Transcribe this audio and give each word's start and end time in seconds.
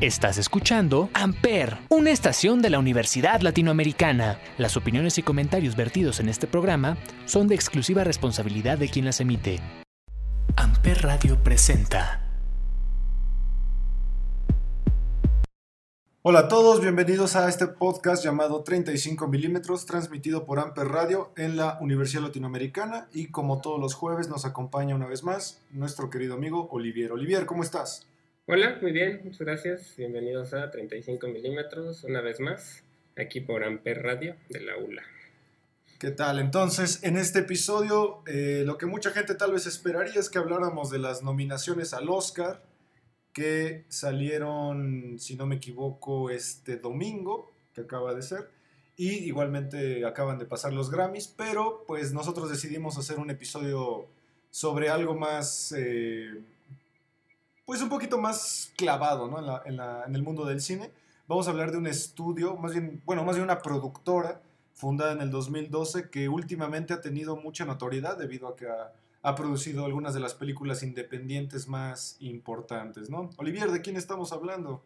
Estás 0.00 0.38
escuchando 0.38 1.10
Amper, 1.12 1.76
una 1.88 2.12
estación 2.12 2.62
de 2.62 2.70
la 2.70 2.78
Universidad 2.78 3.40
Latinoamericana. 3.40 4.38
Las 4.56 4.76
opiniones 4.76 5.18
y 5.18 5.24
comentarios 5.24 5.74
vertidos 5.74 6.20
en 6.20 6.28
este 6.28 6.46
programa 6.46 6.96
son 7.24 7.48
de 7.48 7.56
exclusiva 7.56 8.04
responsabilidad 8.04 8.78
de 8.78 8.88
quien 8.90 9.06
las 9.06 9.20
emite. 9.20 9.58
Amper 10.54 11.02
Radio 11.02 11.42
presenta. 11.42 12.24
Hola 16.22 16.40
a 16.40 16.48
todos, 16.48 16.80
bienvenidos 16.80 17.34
a 17.34 17.48
este 17.48 17.66
podcast 17.66 18.22
llamado 18.22 18.62
35 18.62 19.26
milímetros, 19.26 19.84
transmitido 19.84 20.46
por 20.46 20.60
Amper 20.60 20.86
Radio 20.86 21.32
en 21.36 21.56
la 21.56 21.76
Universidad 21.80 22.22
Latinoamericana. 22.22 23.08
Y 23.12 23.32
como 23.32 23.60
todos 23.60 23.80
los 23.80 23.94
jueves, 23.94 24.28
nos 24.28 24.44
acompaña 24.44 24.94
una 24.94 25.08
vez 25.08 25.24
más 25.24 25.60
nuestro 25.72 26.08
querido 26.08 26.34
amigo 26.34 26.68
Olivier. 26.70 27.10
Olivier, 27.10 27.46
¿cómo 27.46 27.64
estás? 27.64 28.06
Hola, 28.50 28.78
muy 28.80 28.92
bien, 28.92 29.20
muchas 29.24 29.40
gracias. 29.40 29.94
Bienvenidos 29.98 30.54
a 30.54 30.70
35 30.70 31.28
milímetros, 31.28 32.02
una 32.04 32.22
vez 32.22 32.40
más, 32.40 32.82
aquí 33.14 33.42
por 33.42 33.62
Amper 33.62 34.02
Radio 34.02 34.36
de 34.48 34.60
la 34.60 34.78
ULA. 34.78 35.02
¿Qué 35.98 36.12
tal? 36.12 36.38
Entonces, 36.38 37.04
en 37.04 37.18
este 37.18 37.40
episodio, 37.40 38.22
eh, 38.26 38.62
lo 38.64 38.78
que 38.78 38.86
mucha 38.86 39.10
gente 39.10 39.34
tal 39.34 39.52
vez 39.52 39.66
esperaría 39.66 40.18
es 40.18 40.30
que 40.30 40.38
habláramos 40.38 40.88
de 40.88 40.98
las 40.98 41.22
nominaciones 41.22 41.92
al 41.92 42.08
Oscar 42.08 42.62
que 43.34 43.84
salieron, 43.88 45.18
si 45.18 45.36
no 45.36 45.44
me 45.44 45.56
equivoco, 45.56 46.30
este 46.30 46.78
domingo, 46.78 47.52
que 47.74 47.82
acaba 47.82 48.14
de 48.14 48.22
ser. 48.22 48.48
Y 48.96 49.10
igualmente 49.26 50.06
acaban 50.06 50.38
de 50.38 50.46
pasar 50.46 50.72
los 50.72 50.90
Grammys, 50.90 51.28
pero 51.36 51.84
pues 51.86 52.14
nosotros 52.14 52.48
decidimos 52.48 52.96
hacer 52.96 53.18
un 53.18 53.28
episodio 53.28 54.06
sobre 54.48 54.88
algo 54.88 55.14
más... 55.14 55.74
Eh, 55.76 56.32
pues 57.68 57.82
un 57.82 57.90
poquito 57.90 58.16
más 58.16 58.72
clavado 58.78 59.28
¿no? 59.28 59.38
en, 59.66 59.76
la, 59.76 60.02
en, 60.06 60.14
el 60.14 60.22
mundo 60.22 60.46
del 60.46 60.62
cine. 60.62 60.90
Vamos 61.26 61.46
a 61.46 61.50
hablar 61.50 61.70
de 61.70 61.76
un 61.76 61.86
estudio, 61.86 62.56
más 62.56 62.72
bien, 62.72 63.02
bueno, 63.04 63.24
más 63.24 63.36
bien 63.36 63.44
una 63.44 63.60
productora 63.60 64.40
fundada 64.72 65.12
en 65.12 65.20
el 65.20 65.30
2012 65.30 66.08
que 66.08 66.30
últimamente 66.30 66.94
ha 66.94 67.02
tenido 67.02 67.36
mucha 67.36 67.66
notoriedad 67.66 68.16
debido 68.16 68.48
a 68.48 68.56
que 68.56 68.68
ha, 68.68 68.94
ha 69.20 69.34
producido 69.34 69.84
algunas 69.84 70.14
de 70.14 70.20
las 70.20 70.32
películas 70.32 70.82
independientes 70.82 71.68
más 71.68 72.16
importantes, 72.20 73.10
¿no? 73.10 73.28
Olivier, 73.36 73.70
¿de 73.70 73.82
quién 73.82 73.96
estamos 73.98 74.32
hablando? 74.32 74.82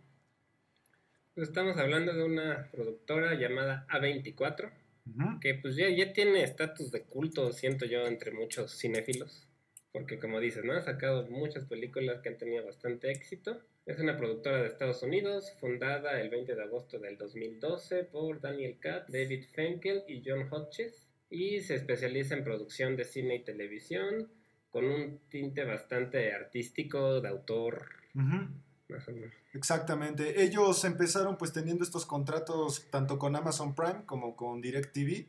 Pues 1.36 1.50
estamos 1.50 1.76
hablando 1.76 2.12
de 2.12 2.24
una 2.24 2.68
productora 2.72 3.34
llamada 3.34 3.86
A24, 3.90 4.72
que 5.40 5.54
pues 5.54 5.76
ya, 5.76 5.88
ya 5.88 6.12
tiene 6.12 6.42
estatus 6.42 6.90
de 6.90 7.04
culto, 7.04 7.52
siento 7.52 7.84
yo, 7.84 8.08
entre 8.08 8.32
muchos 8.32 8.76
cinéfilos 8.76 9.46
porque 9.92 10.18
como 10.18 10.40
dices, 10.40 10.64
¿no? 10.64 10.72
Ha 10.72 10.80
sacado 10.80 11.28
muchas 11.28 11.66
películas 11.66 12.20
que 12.22 12.30
han 12.30 12.38
tenido 12.38 12.64
bastante 12.64 13.10
éxito. 13.10 13.60
Es 13.84 13.98
una 13.98 14.16
productora 14.16 14.62
de 14.62 14.68
Estados 14.68 15.02
Unidos, 15.02 15.52
fundada 15.60 16.20
el 16.20 16.30
20 16.30 16.54
de 16.54 16.62
agosto 16.62 16.98
del 16.98 17.18
2012 17.18 18.04
por 18.04 18.40
Daniel 18.40 18.78
Katz, 18.80 19.10
David 19.12 19.44
Fenkel 19.52 20.04
y 20.08 20.22
John 20.24 20.48
Hodges, 20.50 21.08
y 21.28 21.60
se 21.60 21.74
especializa 21.74 22.34
en 22.34 22.44
producción 22.44 22.96
de 22.96 23.04
cine 23.04 23.36
y 23.36 23.44
televisión, 23.44 24.30
con 24.70 24.86
un 24.86 25.18
tinte 25.28 25.64
bastante 25.64 26.32
artístico, 26.32 27.20
de 27.20 27.28
autor. 27.28 27.86
Más 28.14 29.08
o 29.08 29.12
menos. 29.12 29.32
Exactamente. 29.52 30.42
Ellos 30.42 30.84
empezaron 30.84 31.36
pues 31.36 31.52
teniendo 31.52 31.84
estos 31.84 32.06
contratos 32.06 32.88
tanto 32.90 33.18
con 33.18 33.36
Amazon 33.36 33.74
Prime 33.74 34.04
como 34.06 34.36
con 34.36 34.62
DirecTV, 34.62 35.26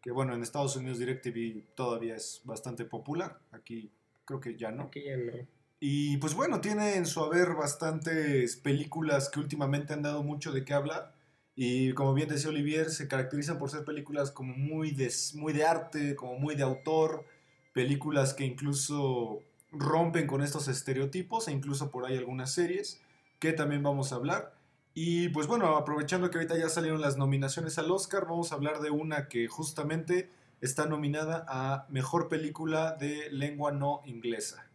que 0.00 0.10
bueno, 0.12 0.34
en 0.34 0.42
Estados 0.42 0.76
Unidos 0.76 0.98
DirecTV 0.98 1.74
todavía 1.74 2.14
es 2.14 2.42
bastante 2.44 2.84
popular. 2.84 3.40
Aquí 3.50 3.90
creo 4.24 4.40
que 4.40 4.56
ya 4.56 4.70
no. 4.70 4.90
ya 4.94 5.16
no. 5.16 5.32
Y 5.80 6.16
pues 6.16 6.34
bueno, 6.34 6.60
tiene 6.60 6.96
en 6.96 7.06
su 7.06 7.20
haber 7.20 7.54
bastantes 7.54 8.56
películas 8.56 9.28
que 9.28 9.40
últimamente 9.40 9.92
han 9.92 10.02
dado 10.02 10.22
mucho 10.22 10.52
de 10.52 10.64
qué 10.64 10.72
hablar. 10.72 11.14
Y 11.56 11.92
como 11.92 12.14
bien 12.14 12.28
decía 12.28 12.48
Olivier, 12.48 12.90
se 12.90 13.06
caracterizan 13.06 13.58
por 13.58 13.70
ser 13.70 13.84
películas 13.84 14.30
como 14.30 14.56
muy 14.56 14.92
de, 14.92 15.12
muy 15.34 15.52
de 15.52 15.64
arte, 15.64 16.16
como 16.16 16.38
muy 16.38 16.54
de 16.54 16.62
autor, 16.62 17.26
películas 17.72 18.34
que 18.34 18.44
incluso 18.44 19.40
rompen 19.70 20.26
con 20.26 20.42
estos 20.42 20.68
estereotipos 20.68 21.48
e 21.48 21.52
incluso 21.52 21.90
por 21.90 22.06
ahí 22.06 22.16
algunas 22.16 22.52
series 22.52 23.00
que 23.38 23.52
también 23.52 23.82
vamos 23.82 24.12
a 24.12 24.16
hablar. 24.16 24.54
Y 24.94 25.28
pues 25.30 25.48
bueno, 25.48 25.76
aprovechando 25.76 26.30
que 26.30 26.38
ahorita 26.38 26.56
ya 26.56 26.68
salieron 26.68 27.00
las 27.00 27.16
nominaciones 27.16 27.78
al 27.78 27.90
Oscar, 27.90 28.24
vamos 28.24 28.52
a 28.52 28.54
hablar 28.54 28.80
de 28.80 28.90
una 28.90 29.28
que 29.28 29.48
justamente 29.48 30.30
está 30.64 30.86
nominada 30.86 31.44
a 31.46 31.86
Mejor 31.90 32.28
Película 32.30 32.96
de 32.98 33.28
Lengua 33.30 33.70
No 33.70 34.00
Inglesa. 34.06 34.66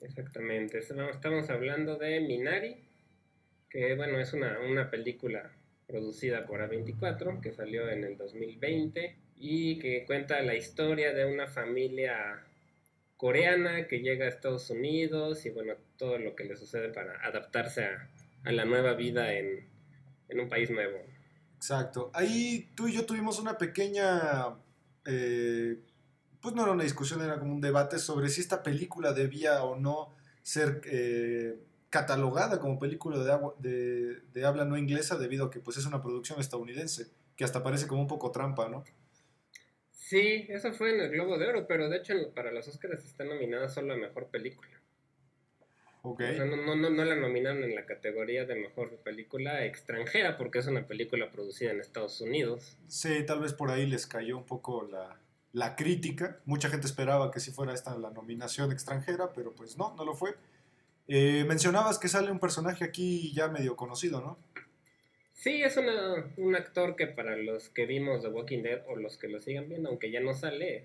Exactamente, 0.00 0.78
estamos 0.78 1.48
hablando 1.48 1.96
de 1.96 2.20
Minari, 2.20 2.76
que 3.68 3.94
bueno, 3.94 4.18
es 4.18 4.32
una, 4.32 4.58
una 4.60 4.90
película 4.90 5.52
producida 5.86 6.44
por 6.44 6.60
A24, 6.60 7.40
que 7.40 7.52
salió 7.52 7.88
en 7.88 8.02
el 8.02 8.16
2020 8.16 9.16
y 9.38 9.78
que 9.78 10.04
cuenta 10.06 10.42
la 10.42 10.56
historia 10.56 11.12
de 11.12 11.26
una 11.26 11.46
familia 11.46 12.44
coreana 13.16 13.86
que 13.86 14.00
llega 14.00 14.24
a 14.24 14.28
Estados 14.28 14.70
Unidos 14.70 15.46
y 15.46 15.50
bueno, 15.50 15.74
todo 15.96 16.18
lo 16.18 16.34
que 16.34 16.44
le 16.44 16.56
sucede 16.56 16.88
para 16.88 17.24
adaptarse 17.24 17.84
a, 17.84 18.08
la 18.44 18.64
nueva 18.64 18.94
vida 18.94 19.34
en, 19.34 19.68
en 20.28 20.40
un 20.40 20.48
país 20.48 20.70
nuevo. 20.70 20.98
Exacto. 21.60 22.10
Ahí 22.14 22.70
tú 22.74 22.88
y 22.88 22.94
yo 22.94 23.04
tuvimos 23.04 23.38
una 23.38 23.58
pequeña, 23.58 24.56
eh, 25.04 25.76
pues 26.40 26.54
no 26.54 26.62
era 26.62 26.72
una 26.72 26.84
discusión, 26.84 27.20
era 27.20 27.38
como 27.38 27.52
un 27.52 27.60
debate 27.60 27.98
sobre 27.98 28.30
si 28.30 28.40
esta 28.40 28.62
película 28.62 29.12
debía 29.12 29.62
o 29.62 29.76
no 29.76 30.14
ser 30.42 30.80
eh, 30.86 31.60
catalogada 31.90 32.60
como 32.60 32.78
película 32.78 33.18
de, 33.58 34.22
de, 34.32 34.46
habla 34.46 34.64
no 34.64 34.78
inglesa 34.78 35.18
debido 35.18 35.44
a 35.44 35.50
que 35.50 35.60
pues 35.60 35.76
es 35.76 35.84
una 35.84 36.00
producción 36.00 36.40
estadounidense, 36.40 37.08
que 37.36 37.44
hasta 37.44 37.62
parece 37.62 37.86
como 37.86 38.00
un 38.00 38.08
poco 38.08 38.30
trampa, 38.30 38.70
¿no? 38.70 38.82
Sí, 39.92 40.46
eso 40.48 40.72
fue 40.72 40.94
en 40.94 41.00
el 41.02 41.10
Globo 41.10 41.36
de 41.36 41.46
Oro, 41.46 41.66
pero 41.68 41.90
de 41.90 41.98
hecho 41.98 42.14
para 42.34 42.52
los 42.52 42.66
Oscars 42.68 43.04
está 43.04 43.24
nominada 43.24 43.68
solo 43.68 43.92
a 43.92 43.98
Mejor 43.98 44.28
Película. 44.28 44.79
Okay. 46.02 46.38
no, 46.38 46.46
no, 46.46 46.74
no, 46.74 46.88
no, 46.88 47.04
la 47.04 47.14
nominaron 47.14 47.62
en 47.62 47.74
la 47.74 47.84
categoría 47.84 48.46
de 48.46 48.54
mejor 48.54 48.96
película 49.04 49.66
extranjera 49.66 50.38
porque 50.38 50.60
es 50.60 50.66
una 50.66 50.86
película 50.86 51.30
producida 51.30 51.72
en 51.72 51.80
Estados 51.80 52.20
Unidos. 52.22 52.78
Sí, 52.88 53.24
tal 53.26 53.40
vez 53.40 53.52
por 53.52 53.70
ahí 53.70 53.86
les 53.86 54.06
cayó 54.06 54.38
un 54.38 54.46
poco 54.46 54.88
la, 54.90 55.20
la 55.52 55.76
crítica. 55.76 56.40
Mucha 56.46 56.70
gente 56.70 56.86
esperaba 56.86 57.30
que 57.30 57.40
sí 57.40 57.50
fuera 57.50 57.74
esta 57.74 57.96
la 57.98 58.10
nominación 58.10 58.72
extranjera, 58.72 59.32
pero 59.34 59.52
pues 59.54 59.76
no, 59.76 59.94
no 59.94 60.04
lo 60.04 60.14
fue. 60.14 60.34
Eh, 61.06 61.44
mencionabas 61.46 61.98
que 61.98 62.08
sale 62.08 62.30
un 62.30 62.38
personaje 62.38 62.84
aquí 62.84 63.32
ya 63.34 63.48
medio 63.48 63.76
conocido, 63.76 64.20
¿no? 64.20 64.38
Sí, 65.32 65.62
es 65.62 65.76
una, 65.76 66.30
un 66.36 66.54
actor 66.54 66.96
que 66.96 67.06
para 67.06 67.36
los 67.36 67.68
que 67.70 67.86
vimos 67.86 68.22
The 68.22 68.28
Walking 68.28 68.62
Dead 68.62 68.82
o 68.88 68.96
los 68.96 69.16
que 69.16 69.28
lo 69.28 69.40
sigan 69.40 69.68
viendo, 69.68 69.88
aunque 69.88 70.10
ya 70.10 70.20
no 70.20 70.34
sale, 70.34 70.84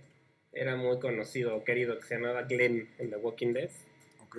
era 0.52 0.76
muy 0.78 1.00
conocido 1.00 1.56
o 1.56 1.64
querido, 1.64 2.00
que 2.00 2.06
se 2.06 2.16
llamaba 2.16 2.44
Glenn 2.44 2.90
en 2.98 3.10
The 3.10 3.18
Walking 3.18 3.54
Dead. 3.54 3.70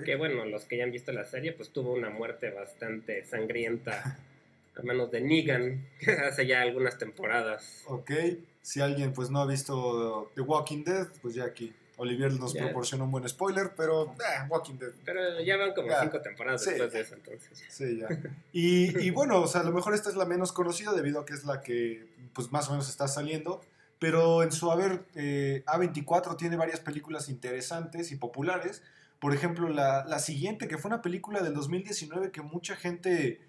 Que 0.05 0.17
bueno, 0.17 0.45
los 0.45 0.65
que 0.65 0.77
ya 0.77 0.85
han 0.85 0.93
visto 0.93 1.13
la 1.13 1.25
serie, 1.25 1.53
pues 1.53 1.71
tuvo 1.71 1.93
una 1.93 2.11
muerte 2.11 2.51
bastante 2.51 3.25
sangrienta 3.25 4.19
a 4.77 4.83
manos 4.83 5.11
de 5.11 5.21
Negan 5.21 5.87
hace 6.27 6.47
ya 6.47 6.63
algunas 6.63 6.99
temporadas. 6.99 7.83
Ok, 7.87 8.11
si 8.63 8.81
alguien 8.81 9.13
pues 9.13 9.31
no 9.31 9.41
ha 9.41 9.47
visto 9.47 10.31
The 10.35 10.43
Walking 10.43 10.85
Dead, 10.85 11.07
pues 11.23 11.35
ya 11.35 11.45
aquí 11.45 11.73
Olivier 11.99 12.33
nos 12.35 12.55
proporciona 12.55 13.05
un 13.05 13.11
buen 13.11 13.27
spoiler, 13.27 13.73
pero 13.75 14.05
eh, 14.05 14.47
Walking 14.49 14.75
Dead. 14.75 14.93
Pero 15.05 15.41
ya 15.41 15.57
van 15.57 15.73
como 15.73 15.89
cinco 16.01 16.21
temporadas 16.21 16.65
después 16.65 16.93
de 16.93 17.01
eso, 17.01 17.15
entonces. 17.15 17.65
Sí, 17.69 17.99
ya. 17.99 18.09
Y, 18.53 18.99
y, 19.07 19.11
bueno, 19.11 19.41
o 19.41 19.47
sea, 19.47 19.63
a 19.63 19.65
lo 19.65 19.73
mejor 19.73 19.95
esta 19.95 20.11
es 20.11 20.17
la 20.17 20.27
menos 20.27 20.53
conocida 20.53 20.93
debido 20.93 21.21
a 21.21 21.27
que 21.27 21.33
es 21.33 21.45
la 21.45 21.63
que 21.63 22.07
pues 22.35 22.53
más 22.53 22.69
o 22.69 22.73
menos 22.73 22.89
está 22.91 23.09
saliendo. 23.09 23.63
Pero 23.99 24.43
en 24.43 24.53
su 24.53 24.71
haber, 24.71 25.05
eh, 25.15 25.63
A24 25.67 26.37
tiene 26.37 26.57
varias 26.57 26.81
películas 26.81 27.31
interesantes 27.31 28.13
y 28.13 28.17
populares. 28.17 28.83
Por 29.19 29.35
ejemplo, 29.35 29.69
la, 29.69 30.19
siguiente, 30.19 30.69
que 30.69 30.79
fue 30.79 30.89
una 30.89 31.03
película 31.03 31.41
del 31.41 31.55
2019 31.55 32.31
que 32.31 32.43
mucha 32.43 32.77
gente 32.77 33.41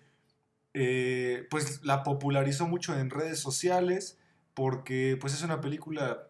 eh, 0.73 1.47
pues 1.49 1.83
la 1.83 2.03
popularizó 2.03 2.67
mucho 2.67 2.97
en 2.97 3.09
redes 3.09 3.39
sociales 3.39 4.17
porque 4.53 5.17
pues 5.19 5.33
es 5.33 5.43
una 5.43 5.61
película 5.61 6.29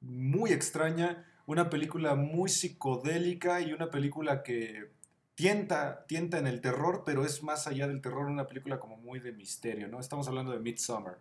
muy 0.00 0.52
extraña, 0.52 1.24
una 1.46 1.70
película 1.70 2.14
muy 2.16 2.48
psicodélica 2.50 3.60
y 3.60 3.72
una 3.72 3.90
película 3.90 4.42
que 4.42 4.90
tienta, 5.34 6.04
tienta 6.06 6.38
en 6.38 6.46
el 6.46 6.60
terror, 6.60 7.02
pero 7.06 7.24
es 7.24 7.42
más 7.42 7.66
allá 7.66 7.88
del 7.88 8.00
terror, 8.00 8.26
una 8.26 8.46
película 8.46 8.78
como 8.78 8.96
muy 8.96 9.20
de 9.20 9.32
misterio, 9.32 9.88
¿no? 9.88 10.00
Estamos 10.00 10.28
hablando 10.28 10.52
de 10.52 10.58
Midsommar. 10.58 11.18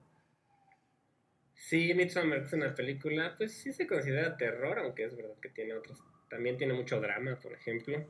Sí, 1.62 1.94
Midsommar 1.94 2.40
es 2.40 2.54
una 2.54 2.74
película, 2.74 3.36
pues 3.38 3.54
sí 3.54 3.72
se 3.72 3.86
considera 3.86 4.36
terror, 4.36 4.80
aunque 4.80 5.04
es 5.04 5.16
verdad 5.16 5.36
que 5.40 5.50
tiene 5.50 5.75
otros 5.75 6.04
también 6.28 6.58
tiene 6.58 6.74
mucho 6.74 7.00
drama, 7.00 7.40
por 7.40 7.54
ejemplo. 7.54 8.04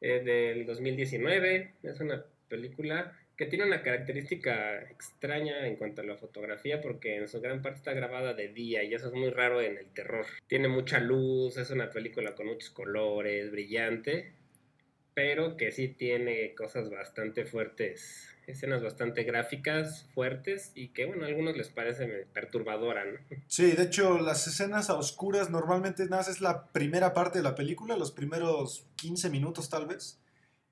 Es 0.00 0.22
del 0.24 0.66
2019, 0.66 1.74
es 1.82 2.00
una 2.00 2.26
película 2.48 3.18
que 3.38 3.46
tiene 3.46 3.64
una 3.64 3.82
característica 3.82 4.82
extraña 4.82 5.66
en 5.66 5.76
cuanto 5.76 6.02
a 6.02 6.04
la 6.04 6.18
fotografía 6.18 6.82
porque 6.82 7.16
en 7.16 7.26
su 7.26 7.40
gran 7.40 7.62
parte 7.62 7.78
está 7.78 7.94
grabada 7.94 8.34
de 8.34 8.48
día 8.48 8.82
y 8.84 8.92
eso 8.92 9.08
es 9.08 9.14
muy 9.14 9.30
raro 9.30 9.62
en 9.62 9.78
el 9.78 9.86
terror. 9.94 10.26
Tiene 10.46 10.68
mucha 10.68 11.00
luz, 11.00 11.56
es 11.56 11.70
una 11.70 11.88
película 11.88 12.34
con 12.34 12.48
muchos 12.48 12.70
colores, 12.70 13.50
brillante 13.50 14.34
pero 15.14 15.56
que 15.56 15.72
sí 15.72 15.88
tiene 15.88 16.54
cosas 16.54 16.90
bastante 16.90 17.44
fuertes, 17.44 18.31
escenas 18.46 18.82
bastante 18.82 19.24
gráficas, 19.24 20.08
fuertes, 20.14 20.72
y 20.74 20.88
que, 20.88 21.06
bueno, 21.06 21.24
a 21.24 21.28
algunos 21.28 21.56
les 21.56 21.68
parece 21.68 22.26
perturbadora, 22.32 23.04
¿no? 23.04 23.18
Sí, 23.46 23.72
de 23.72 23.84
hecho, 23.84 24.18
las 24.18 24.46
escenas 24.46 24.90
a 24.90 24.94
oscuras 24.94 25.50
normalmente 25.50 26.06
nada 26.06 26.22
es 26.22 26.40
la 26.40 26.66
primera 26.72 27.12
parte 27.12 27.38
de 27.38 27.44
la 27.44 27.54
película, 27.54 27.96
los 27.96 28.12
primeros 28.12 28.86
15 28.96 29.30
minutos 29.30 29.68
tal 29.68 29.86
vez, 29.86 30.20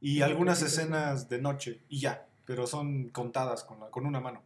y 0.01 0.23
algunas 0.23 0.63
escenas 0.63 1.29
de 1.29 1.41
noche, 1.41 1.81
y 1.89 2.01
ya, 2.01 2.27
pero 2.45 2.67
son 2.67 3.11
contadas 3.11 3.65
con, 3.65 3.79
con 3.91 4.07
una 4.07 4.21
mano. 4.21 4.43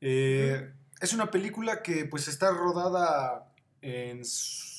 Eh, 0.00 0.72
es 1.00 1.12
una 1.12 1.30
película 1.30 1.82
que 1.82 2.04
pues 2.04 2.28
está 2.28 2.50
rodada 2.50 3.52
en 3.82 4.24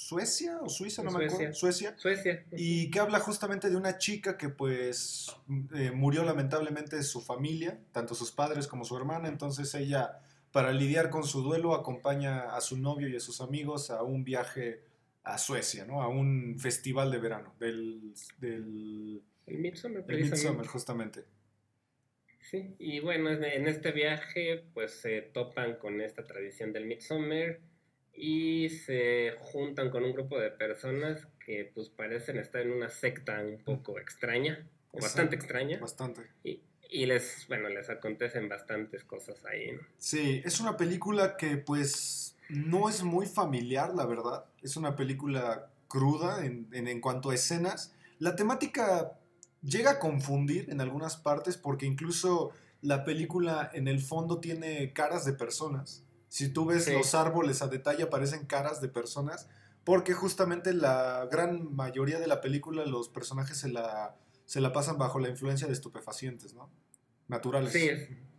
Suecia 0.07 0.59
o 0.61 0.69
Suiza, 0.69 1.03
no 1.03 1.11
me 1.11 1.25
acuerdo. 1.25 1.53
Suecia. 1.53 1.93
Suecia. 1.97 2.45
Y 2.53 2.89
que 2.89 2.99
habla 2.99 3.19
justamente 3.19 3.69
de 3.69 3.75
una 3.75 3.97
chica 3.97 4.37
que 4.37 4.47
pues 4.47 5.35
eh, 5.75 5.91
murió 5.91 6.23
lamentablemente 6.23 7.03
su 7.03 7.19
familia, 7.19 7.77
tanto 7.91 8.15
sus 8.15 8.31
padres 8.31 8.67
como 8.67 8.85
su 8.85 8.95
hermana, 8.95 9.27
entonces 9.27 9.75
ella 9.75 10.21
para 10.53 10.71
lidiar 10.71 11.09
con 11.09 11.25
su 11.25 11.41
duelo 11.41 11.75
acompaña 11.75 12.55
a 12.55 12.61
su 12.61 12.77
novio 12.77 13.09
y 13.09 13.17
a 13.17 13.19
sus 13.19 13.41
amigos 13.41 13.89
a 13.89 14.01
un 14.01 14.23
viaje 14.23 14.81
a 15.23 15.37
Suecia, 15.37 15.83
¿no? 15.83 16.01
A 16.01 16.07
un 16.07 16.57
festival 16.57 17.11
de 17.11 17.17
verano, 17.17 17.53
del... 17.59 18.13
del 18.37 19.21
el 19.45 19.57
Midsummer, 19.57 20.05
el 20.07 20.21
Midsummer, 20.21 20.67
justamente. 20.67 21.25
Sí, 22.49 22.75
y 22.79 23.01
bueno, 23.01 23.29
en 23.29 23.67
este 23.67 23.91
viaje 23.91 24.63
pues 24.73 25.01
se 25.01 25.21
topan 25.21 25.75
con 25.75 25.99
esta 25.99 26.25
tradición 26.25 26.71
del 26.71 26.85
Midsummer 26.85 27.59
y 28.17 28.69
se 28.69 29.35
juntan 29.39 29.91
con 29.91 30.03
un 30.03 30.11
grupo 30.11 30.39
de 30.39 30.49
personas 30.49 31.27
que 31.45 31.71
pues 31.73 31.89
parecen 31.89 32.37
estar 32.37 32.61
en 32.61 32.71
una 32.71 32.89
secta 32.89 33.39
un 33.41 33.63
poco 33.63 33.99
extraña, 33.99 34.67
o 34.91 34.99
bastante 34.99 35.35
extraña. 35.35 35.79
Bastante. 35.79 36.23
Y, 36.43 36.61
y, 36.89 37.05
les, 37.05 37.45
bueno, 37.47 37.69
les 37.69 37.89
acontecen 37.91 38.49
bastantes 38.49 39.03
cosas 39.03 39.45
ahí, 39.45 39.71
¿no? 39.73 39.81
Sí, 39.99 40.41
es 40.43 40.59
una 40.59 40.75
película 40.75 41.37
que 41.37 41.57
pues 41.57 42.35
no 42.49 42.89
es 42.89 43.03
muy 43.03 43.27
familiar, 43.27 43.93
la 43.93 44.07
verdad. 44.07 44.45
Es 44.63 44.77
una 44.77 44.95
película 44.95 45.69
cruda 45.87 46.43
en, 46.43 46.67
en, 46.73 46.87
en 46.87 46.99
cuanto 46.99 47.29
a 47.29 47.35
escenas. 47.35 47.93
La 48.17 48.35
temática 48.35 49.19
llega 49.61 49.91
a 49.91 49.99
confundir 49.99 50.71
en 50.71 50.81
algunas 50.81 51.17
partes 51.17 51.55
porque 51.55 51.85
incluso 51.85 52.51
la 52.81 53.05
película 53.05 53.69
en 53.73 53.87
el 53.87 54.01
fondo 54.01 54.39
tiene 54.39 54.91
caras 54.93 55.23
de 55.23 55.33
personas 55.33 56.03
si 56.29 56.49
tú 56.49 56.65
ves 56.65 56.91
los 56.91 57.15
árboles 57.15 57.61
a 57.61 57.67
detalle 57.67 58.03
aparecen 58.03 58.45
caras 58.45 58.81
de 58.81 58.89
personas, 58.89 59.47
porque 59.83 60.13
justamente 60.13 60.73
la 60.73 61.27
gran 61.31 61.73
mayoría 61.73 62.19
de 62.19 62.27
la 62.27 62.41
película 62.41 62.85
los 62.85 63.07
personajes 63.07 63.57
se 63.57 63.69
la, 63.69 64.17
se 64.45 64.59
la 64.59 64.73
pasan 64.73 64.97
bajo 64.97 65.19
la 65.19 65.29
influencia 65.29 65.67
de 65.67 65.73
estupefacientes, 65.73 66.53
¿no? 66.53 66.69
Naturales. 67.29 67.71
Sí, 67.71 67.89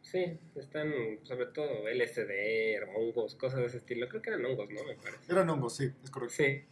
sí, 0.02 0.38
están 0.54 0.92
sobre 1.22 1.46
todo 1.46 1.88
LSD, 1.88 2.86
hongos, 2.96 3.34
cosas 3.36 3.60
de 3.60 3.66
ese 3.66 3.78
estilo. 3.78 4.08
Creo 4.08 4.20
que 4.20 4.30
eran 4.30 4.44
hongos, 4.44 4.68
¿no? 4.70 4.84
Me 4.84 4.94
parece. 4.96 5.32
Eran 5.32 5.48
hongos, 5.48 5.76
sí, 5.76 5.90
es 6.04 6.10
correcto. 6.10 6.34
Sí. 6.36 6.64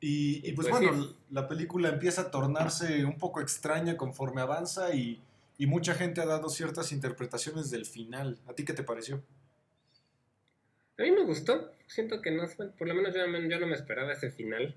Y, 0.00 0.48
y, 0.48 0.52
pues, 0.52 0.68
pues 0.68 0.82
bueno, 0.82 1.14
la 1.30 1.48
película 1.48 1.88
empieza 1.88 2.22
a 2.22 2.30
tornarse 2.30 3.04
un 3.04 3.16
poco 3.16 3.40
extraña 3.40 3.96
conforme 3.96 4.42
avanza 4.42 4.94
y, 4.94 5.22
y 5.56 5.66
mucha 5.66 5.94
gente 5.94 6.20
ha 6.20 6.26
dado 6.26 6.48
ciertas 6.48 6.92
interpretaciones 6.92 7.70
del 7.70 7.86
final. 7.86 8.38
¿A 8.46 8.54
ti 8.54 8.64
qué 8.64 8.72
te 8.72 8.82
pareció? 8.82 9.22
A 10.98 11.02
mí 11.02 11.10
me 11.10 11.24
gustó. 11.24 11.72
Siento 11.86 12.20
que 12.22 12.30
no, 12.30 12.44
por 12.78 12.88
lo 12.88 12.94
menos 12.94 13.14
yo, 13.14 13.26
no 13.26 13.66
me 13.66 13.74
esperaba 13.74 14.12
ese 14.12 14.30
final. 14.30 14.76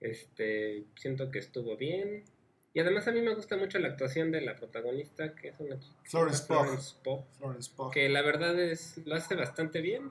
Este, 0.00 0.84
siento 0.96 1.30
que 1.30 1.38
estuvo 1.38 1.76
bien. 1.76 2.24
Y 2.72 2.80
además 2.80 3.06
a 3.06 3.12
mí 3.12 3.20
me 3.20 3.34
gusta 3.34 3.56
mucho 3.56 3.78
la 3.78 3.88
actuación 3.88 4.32
de 4.32 4.40
la 4.40 4.56
protagonista, 4.56 5.34
que 5.34 5.48
es 5.48 5.54
una 5.60 5.78
Florence, 6.04 6.44
Pugh. 7.04 7.92
Que 7.92 8.08
la 8.08 8.22
verdad 8.22 8.58
es, 8.58 8.98
lo 9.06 9.14
hace 9.14 9.36
bastante 9.36 9.80
bien. 9.80 10.10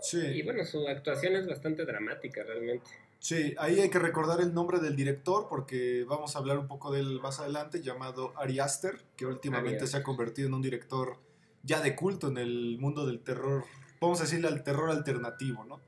Sí. 0.00 0.18
Y 0.18 0.42
bueno, 0.42 0.64
su 0.64 0.86
actuación 0.88 1.36
es 1.36 1.46
bastante 1.46 1.84
dramática 1.84 2.42
realmente. 2.42 2.88
Sí, 3.20 3.54
ahí 3.58 3.80
hay 3.80 3.90
que 3.90 3.98
recordar 3.98 4.40
el 4.40 4.54
nombre 4.54 4.78
del 4.78 4.94
director 4.94 5.48
porque 5.48 6.04
vamos 6.08 6.36
a 6.36 6.38
hablar 6.38 6.58
un 6.58 6.68
poco 6.68 6.92
de 6.92 7.00
él 7.00 7.20
más 7.20 7.40
adelante, 7.40 7.82
llamado 7.82 8.32
Ari 8.36 8.60
Aster, 8.60 9.02
que 9.16 9.26
últimamente 9.26 9.86
se 9.86 9.96
ha 9.96 10.02
convertido 10.02 10.46
en 10.48 10.54
un 10.54 10.62
director 10.62 11.18
ya 11.64 11.80
de 11.80 11.96
culto 11.96 12.28
en 12.28 12.38
el 12.38 12.78
mundo 12.78 13.06
del 13.06 13.20
terror 13.20 13.64
vamos 14.00 14.20
a 14.20 14.24
decirle 14.24 14.48
al 14.48 14.62
terror 14.62 14.90
alternativo, 14.90 15.64
¿no? 15.64 15.80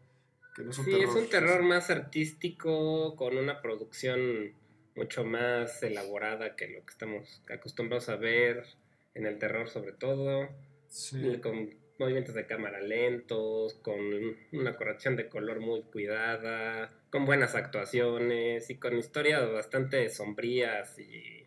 Que 0.54 0.62
no 0.62 0.70
es 0.70 0.78
un 0.78 0.84
sí, 0.84 1.00
es 1.00 1.10
un 1.10 1.28
terror 1.28 1.62
más 1.62 1.90
artístico, 1.90 3.14
con 3.16 3.36
una 3.36 3.60
producción 3.62 4.52
mucho 4.96 5.24
más 5.24 5.82
elaborada 5.82 6.56
que 6.56 6.68
lo 6.68 6.84
que 6.84 6.90
estamos 6.90 7.42
acostumbrados 7.48 8.08
a 8.08 8.16
ver 8.16 8.64
en 9.14 9.26
el 9.26 9.38
terror 9.38 9.68
sobre 9.68 9.92
todo, 9.92 10.48
sí. 10.88 11.38
con 11.42 11.74
movimientos 11.98 12.34
de 12.34 12.46
cámara 12.46 12.80
lentos, 12.80 13.74
con 13.74 14.00
una 14.52 14.76
corrección 14.76 15.16
de 15.16 15.28
color 15.28 15.60
muy 15.60 15.82
cuidada, 15.82 16.90
con 17.10 17.26
buenas 17.26 17.54
actuaciones 17.54 18.70
y 18.70 18.76
con 18.76 18.96
historias 18.96 19.52
bastante 19.52 20.08
sombrías 20.08 20.98
y 20.98 21.39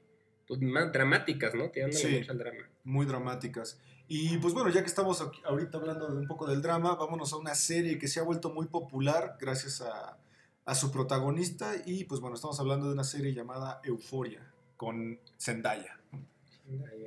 pues, 0.48 0.62
más 0.62 0.92
dramáticas, 0.92 1.54
¿no? 1.54 1.66
Mucho 1.66 2.32
al 2.32 2.38
drama. 2.38 2.70
Muy 2.84 3.06
dramáticas. 3.06 3.80
Y 4.08 4.38
pues 4.38 4.54
bueno, 4.54 4.70
ya 4.70 4.82
que 4.82 4.88
estamos 4.88 5.24
ahorita 5.44 5.78
hablando 5.78 6.08
de 6.08 6.18
un 6.20 6.28
poco 6.28 6.46
del 6.46 6.62
drama, 6.62 6.96
vámonos 6.96 7.34
a 7.34 7.38
una 7.38 7.56
serie 7.56 7.98
que 7.98 8.08
se 8.08 8.20
ha 8.20 8.24
vuelto 8.24 8.50
muy 8.50 8.68
popular 8.68 9.38
gracias 9.40 9.82
a, 9.82 10.20
a 10.66 10.76
su 10.76 10.92
protagonista. 10.92 11.74
Y 11.86 12.04
pues 12.04 12.20
bueno, 12.20 12.36
estamos 12.36 12.60
hablando 12.60 12.88
de 12.88 12.94
una 12.94 13.04
serie 13.06 13.34
llamada 13.34 13.82
Euforia 13.84 14.42
con 14.78 15.20
Zendaya. 15.40 15.98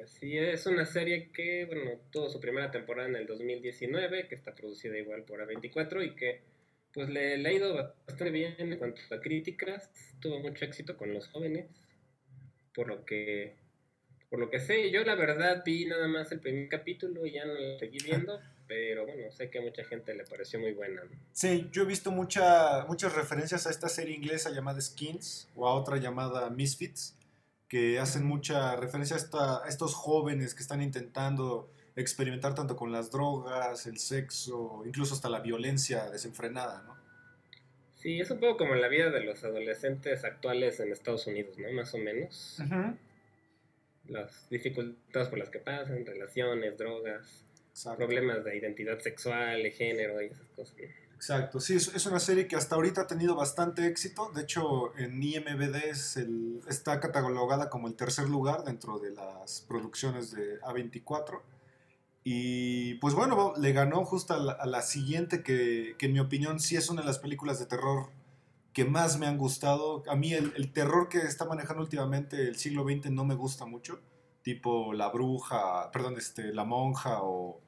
Sí, 0.06 0.37
es 0.37 0.67
una 0.67 0.85
serie 0.85 1.31
que, 1.33 1.65
bueno, 1.67 1.93
tuvo 2.11 2.29
su 2.29 2.41
primera 2.41 2.71
temporada 2.71 3.09
en 3.09 3.17
el 3.17 3.27
2019, 3.27 4.29
que 4.29 4.35
está 4.35 4.55
producida 4.55 4.99
igual 4.99 5.23
por 5.25 5.41
A24 5.41 6.06
y 6.06 6.15
que 6.15 6.43
pues 6.93 7.09
le, 7.09 7.37
le 7.38 7.49
ha 7.49 7.53
ido 7.53 7.75
bastante 7.75 8.31
bien 8.31 8.55
en 8.59 8.79
cuanto 8.79 9.00
a 9.11 9.21
críticas, 9.21 9.91
tuvo 10.21 10.41
mucho 10.41 10.65
éxito 10.65 10.97
con 10.97 11.12
los 11.12 11.29
jóvenes, 11.29 11.67
por 12.76 12.87
lo 12.87 13.05
que 13.05 13.56
por 14.28 14.40
lo 14.40 14.50
que 14.50 14.61
sé, 14.61 14.90
yo 14.90 15.05
la 15.05 15.14
verdad 15.14 15.62
vi 15.64 15.87
nada 15.87 16.08
más 16.08 16.31
el 16.32 16.40
primer 16.40 16.69
capítulo 16.69 17.25
y 17.26 17.32
ya 17.32 17.44
no 17.44 17.55
lo 17.55 17.78
seguí 17.78 17.99
viendo, 18.05 18.38
pero 18.67 19.06
bueno, 19.06 19.31
sé 19.31 19.50
que 19.50 19.61
a 19.61 19.62
mucha 19.62 19.84
gente 19.84 20.14
le 20.14 20.25
pareció 20.25 20.58
muy 20.58 20.73
buena. 20.73 21.02
Sí, 21.32 21.69
yo 21.70 21.82
he 21.82 21.87
visto 21.87 22.11
mucha, 22.11 22.84
muchas 22.87 23.14
referencias 23.14 23.67
a 23.67 23.70
esta 23.70 23.88
serie 23.88 24.17
inglesa 24.17 24.50
llamada 24.50 24.81
Skins 24.81 25.49
o 25.55 25.69
a 25.69 25.75
otra 25.75 25.99
llamada 25.99 26.50
Misfits, 26.50 27.17
que 27.69 28.00
hacen 28.00 28.26
mucha 28.26 28.75
referencia 28.76 29.17
a, 29.17 29.62
estos 29.69 29.94
jóvenes 29.94 30.55
que 30.55 30.62
están 30.62 30.82
intentando 30.82 31.71
experimentar 31.95 32.54
tanto 32.54 32.76
con 32.76 32.90
las 32.90 33.12
drogas, 33.12 33.87
el 33.87 33.99
sexo, 33.99 34.83
incluso 34.85 35.14
hasta 35.14 35.28
la 35.28 35.40
violencia 35.40 36.11
desenfrenada, 36.11 36.83
¿no? 36.83 37.06
Sí, 38.07 38.21
es 38.21 38.31
un 38.31 38.39
poco 38.39 38.59
como 38.59 38.77
la 38.77 38.87
vida 38.87 39.11
de 39.11 39.25
los 39.25 39.43
adolescentes 39.43 40.23
actuales 40.23 40.79
en 40.79 40.93
Estados 40.93 41.27
Unidos, 41.27 41.59
¿no? 41.59 41.73
Más 41.73 41.93
o 41.93 41.99
menos 41.99 42.63
las 44.07 44.49
dificultades 44.49 45.27
por 45.29 45.41
las 45.41 45.51
que 45.51 45.59
pasan, 45.59 46.07
relaciones, 46.07 46.79
drogas, 46.79 47.45
problemas 47.97 48.45
de 48.45 48.59
identidad 48.59 49.01
sexual, 49.01 49.61
de 49.61 49.73
género 49.73 50.23
y 50.23 50.27
esas 50.27 50.47
cosas. 50.55 50.77
Exacto, 51.17 51.59
sí, 51.59 51.75
es, 51.75 52.07
una 52.07 52.21
serie 52.21 52.47
que 52.47 52.55
hasta 52.55 52.77
ahorita 52.77 53.01
ha 53.01 53.07
tenido 53.09 53.35
bastante 53.35 53.89
éxito. 53.89 54.31
De 54.33 54.43
hecho, 54.43 54.97
en 54.97 55.21
IMBD 55.21 55.75
está 56.69 57.01
catalogada 57.01 57.69
como 57.69 57.89
el 57.89 57.97
tercer 57.97 58.29
lugar 58.29 58.63
dentro 58.63 59.01
de 59.01 59.11
las 59.11 59.63
producciones 59.63 60.31
de 60.31 60.61
A24. 60.61 61.41
Y 62.28 62.95
pues 62.95 63.14
bueno, 63.14 63.54
le 63.56 63.73
ganó 63.73 64.04
justo 64.04 64.35
a 64.35 64.66
la, 64.66 64.83
siguiente, 64.83 65.45
que, 65.45 65.95
que, 65.97 66.06
en 66.06 66.12
mi 66.12 66.18
opinión 66.18 66.59
sí 66.59 66.75
es 66.75 66.90
una 66.90 67.02
de 67.02 67.06
las 67.06 67.21
películas 67.21 67.61
de 67.61 67.66
terror 67.66 68.11
que 68.73 68.85
más 68.85 69.16
me 69.21 69.26
han 69.26 69.38
gustado. 69.38 70.02
A 70.09 70.16
mí 70.16 70.33
el, 70.33 70.73
terror 70.73 71.09
que 71.09 71.18
está 71.18 71.45
manejando 71.45 71.85
últimamente 71.85 72.49
el 72.49 72.56
siglo 72.56 72.83
XX 72.83 73.12
no 73.12 73.25
me 73.25 73.37
gusta 73.37 73.64
mucho. 73.64 74.00
Tipo 74.42 74.92
La 74.92 75.11
Bruja, 75.11 75.92
perdón, 75.92 76.16
este, 76.18 76.52
La 76.52 76.64
Monja 76.64 77.23
o, 77.23 77.61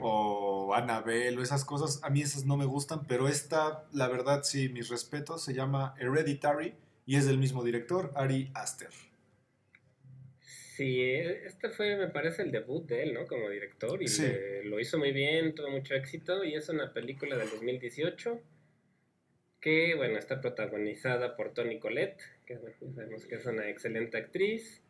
o 0.00 0.72
Annabelle 0.74 1.36
o 1.36 1.42
esas 1.42 1.66
cosas. 1.66 2.00
A 2.02 2.08
mí 2.08 2.22
esas 2.22 2.46
no 2.46 2.56
me 2.56 2.64
gustan, 2.64 3.04
pero 3.06 3.28
esta, 3.28 3.84
la 3.92 4.08
verdad, 4.08 4.40
sí, 4.42 4.70
mis 4.70 4.88
respetos, 4.88 5.44
se 5.44 5.52
llama 5.52 5.94
Hereditary 5.98 6.74
y 7.04 7.16
es 7.16 7.26
del 7.26 7.36
mismo 7.36 7.62
director, 7.62 8.10
Ari 8.16 8.50
Aster. 8.54 8.88
Sí, 10.76 11.00
este 11.00 11.70
fue, 11.70 11.96
me 11.96 12.08
parece, 12.08 12.42
el 12.42 12.52
debut 12.52 12.86
de 12.86 13.02
él, 13.02 13.14
¿no? 13.14 13.26
Como 13.26 13.48
director 13.48 13.98
y 14.02 14.06
lo 14.64 14.78
hizo 14.78 14.98
muy 14.98 15.12
bien, 15.12 15.54
tuvo 15.54 15.70
mucho 15.70 15.94
éxito 15.94 16.44
y 16.44 16.54
es 16.54 16.68
una 16.68 16.92
película 16.92 17.34
del 17.38 17.48
2018 17.48 18.42
que 19.58 19.94
bueno, 19.94 20.18
está 20.18 20.40
protagonizada 20.42 21.34
por 21.34 21.54
Toni 21.54 21.78
Collette, 21.78 22.20
que 22.44 22.58
sabemos 22.94 23.24
que 23.24 23.36
es 23.36 23.46
una 23.46 23.70
excelente 23.70 24.18
actriz. 24.18 24.82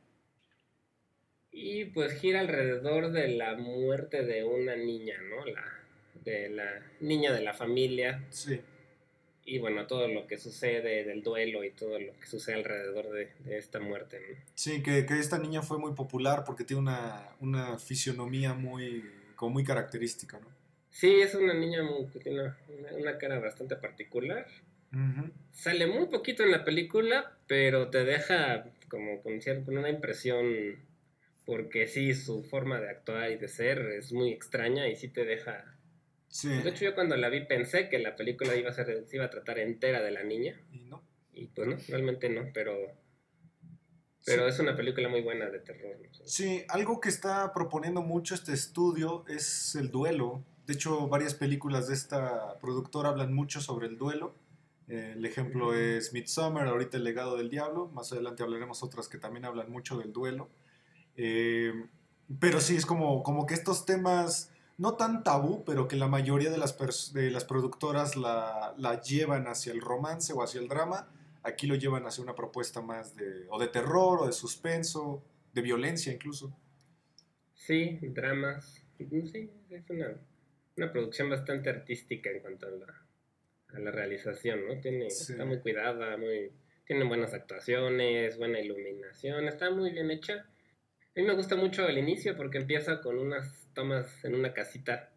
Y 1.52 1.86
pues 1.86 2.12
gira 2.20 2.40
alrededor 2.40 3.12
de 3.12 3.28
la 3.28 3.54
muerte 3.54 4.24
de 4.24 4.42
una 4.42 4.74
niña, 4.74 5.18
¿no? 5.22 5.46
La, 5.46 5.64
de 6.24 6.50
la 6.50 6.82
niña 7.00 7.32
de 7.32 7.42
la 7.42 7.54
familia. 7.54 8.24
Sí. 8.30 8.60
Y 9.46 9.58
bueno, 9.58 9.86
todo 9.86 10.08
lo 10.08 10.26
que 10.26 10.38
sucede 10.38 11.04
del 11.04 11.22
duelo 11.22 11.62
y 11.62 11.70
todo 11.70 12.00
lo 12.00 12.18
que 12.18 12.26
sucede 12.26 12.56
alrededor 12.56 13.10
de, 13.10 13.30
esta 13.56 13.78
muerte. 13.78 14.42
Sí, 14.54 14.82
que, 14.82 15.06
esta 15.08 15.38
niña 15.38 15.62
fue 15.62 15.78
muy 15.78 15.94
popular 15.94 16.42
porque 16.44 16.64
tiene 16.64 16.82
una, 16.82 17.30
una 17.40 17.78
fisionomía 17.78 18.54
muy, 18.54 19.04
como 19.36 19.52
muy 19.54 19.64
característica, 19.64 20.40
¿no? 20.40 20.48
Sí, 20.90 21.20
es 21.20 21.34
una 21.34 21.54
niña 21.54 21.82
que 22.12 22.18
tiene 22.18 22.52
una, 22.98 23.18
cara 23.18 23.38
bastante 23.38 23.76
particular. 23.76 24.46
Sale 25.52 25.86
muy 25.86 26.06
poquito 26.06 26.42
en 26.42 26.50
la 26.50 26.64
película, 26.64 27.36
pero 27.46 27.90
te 27.90 28.04
deja 28.04 28.64
como 28.88 29.20
con, 29.22 29.38
con 29.64 29.76
una 29.76 29.90
impresión, 29.90 30.76
porque 31.44 31.86
sí, 31.86 32.14
su 32.14 32.42
forma 32.44 32.80
de 32.80 32.88
actuar 32.88 33.30
y 33.30 33.36
de 33.36 33.46
ser 33.46 33.78
es 33.80 34.10
muy 34.10 34.32
extraña 34.32 34.88
y 34.88 34.96
sí 34.96 35.08
te 35.08 35.26
deja 35.26 35.75
de 36.42 36.68
hecho, 36.68 36.84
yo 36.84 36.94
cuando 36.94 37.16
la 37.16 37.28
vi 37.28 37.44
pensé 37.44 37.88
que 37.88 37.98
la 37.98 38.16
película 38.16 38.56
iba 38.56 38.70
a, 38.70 38.72
ser, 38.72 39.06
se 39.06 39.16
iba 39.16 39.24
a 39.24 39.30
tratar 39.30 39.58
entera 39.58 40.02
de 40.02 40.10
la 40.10 40.22
niña. 40.22 40.60
Y 40.72 40.80
no. 40.80 41.02
Y 41.32 41.46
pues 41.48 41.68
no, 41.68 41.76
realmente 41.88 42.28
no, 42.30 42.50
pero, 42.54 42.74
pero 44.24 44.48
es 44.48 44.58
una 44.58 44.74
película 44.74 45.08
muy 45.08 45.22
buena 45.22 45.50
de 45.50 45.60
terror. 45.60 45.96
Sí, 46.24 46.64
algo 46.68 47.00
que 47.00 47.08
está 47.08 47.52
proponiendo 47.52 48.02
mucho 48.02 48.34
este 48.34 48.52
estudio 48.52 49.24
es 49.28 49.74
el 49.74 49.90
duelo. 49.90 50.42
De 50.66 50.74
hecho, 50.74 51.08
varias 51.08 51.34
películas 51.34 51.88
de 51.88 51.94
esta 51.94 52.58
productora 52.58 53.10
hablan 53.10 53.32
mucho 53.32 53.60
sobre 53.60 53.86
el 53.86 53.98
duelo. 53.98 54.34
Eh, 54.88 55.14
el 55.16 55.24
ejemplo 55.24 55.74
es 55.74 56.12
Midsommar, 56.12 56.66
ahorita 56.66 56.96
El 56.96 57.04
legado 57.04 57.36
del 57.36 57.50
diablo. 57.50 57.88
Más 57.88 58.12
adelante 58.12 58.42
hablaremos 58.42 58.82
otras 58.82 59.08
que 59.08 59.18
también 59.18 59.44
hablan 59.44 59.70
mucho 59.70 59.98
del 59.98 60.12
duelo. 60.12 60.48
Eh, 61.16 61.72
pero 62.40 62.60
sí, 62.60 62.76
es 62.76 62.86
como, 62.86 63.22
como 63.22 63.46
que 63.46 63.54
estos 63.54 63.86
temas 63.86 64.50
no 64.78 64.96
tan 64.96 65.24
tabú, 65.24 65.64
pero 65.64 65.88
que 65.88 65.96
la 65.96 66.06
mayoría 66.06 66.50
de 66.50 66.58
las, 66.58 67.12
de 67.12 67.30
las 67.30 67.44
productoras 67.44 68.16
la, 68.16 68.74
llevan 69.02 69.46
hacia 69.46 69.72
el 69.72 69.80
romance 69.80 70.32
o 70.32 70.42
hacia 70.42 70.60
el 70.60 70.68
drama, 70.68 71.08
aquí 71.42 71.66
lo 71.66 71.76
llevan 71.76 72.06
hacia 72.06 72.22
una 72.22 72.34
propuesta 72.34 72.82
más 72.82 73.16
de, 73.16 73.46
o 73.48 73.58
de 73.58 73.68
terror, 73.68 74.20
o 74.20 74.26
de 74.26 74.32
suspenso, 74.32 75.22
de 75.52 75.62
violencia 75.62 76.12
incluso. 76.12 76.54
Sí, 77.54 77.98
dramas. 78.02 78.84
Sí, 78.98 79.50
es 79.70 79.90
una, 79.90 80.92
producción 80.92 81.30
bastante 81.30 81.70
artística 81.70 82.30
en 82.30 82.40
cuanto 82.40 82.66
a 82.66 82.70
la, 82.70 83.06
a 83.68 83.78
la 83.78 83.90
realización, 83.90 84.66
¿no? 84.66 84.78
Tiene, 84.80 85.06
Está 85.06 85.44
muy 85.44 85.60
cuidada, 85.60 86.16
muy, 86.18 86.52
tiene 86.86 87.04
buenas 87.04 87.32
actuaciones, 87.32 88.36
buena 88.36 88.60
iluminación, 88.60 89.48
está 89.48 89.70
muy 89.70 89.90
bien 89.90 90.10
hecha. 90.10 90.34
A 90.34 91.20
mí 91.20 91.22
me 91.22 91.34
gusta 91.34 91.56
mucho 91.56 91.88
el 91.88 91.96
inicio 91.96 92.36
porque 92.36 92.58
empieza 92.58 93.00
con 93.00 93.18
unas 93.18 93.65
tomas 93.76 94.24
en 94.24 94.34
una 94.34 94.52
casita 94.52 95.10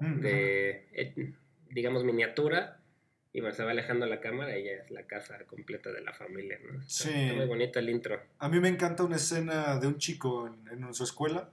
mm, 0.00 0.20
de, 0.20 0.88
eh, 0.92 1.34
digamos, 1.70 2.02
miniatura. 2.02 2.80
Y 3.32 3.40
bueno, 3.40 3.54
se 3.54 3.62
va 3.62 3.70
alejando 3.70 4.06
la 4.06 4.20
cámara 4.20 4.58
y 4.58 4.64
ya 4.64 4.72
es 4.72 4.90
la 4.90 5.06
casa 5.06 5.38
completa 5.46 5.92
de 5.92 6.00
la 6.00 6.12
familia, 6.12 6.58
¿no? 6.64 6.82
sí. 6.88 7.10
muy 7.36 7.46
bonito 7.46 7.78
el 7.78 7.90
intro. 7.90 8.20
A 8.38 8.48
mí 8.48 8.58
me 8.58 8.68
encanta 8.68 9.04
una 9.04 9.16
escena 9.16 9.78
de 9.78 9.86
un 9.86 9.98
chico 9.98 10.48
en, 10.72 10.94
su 10.94 11.04
escuela 11.04 11.50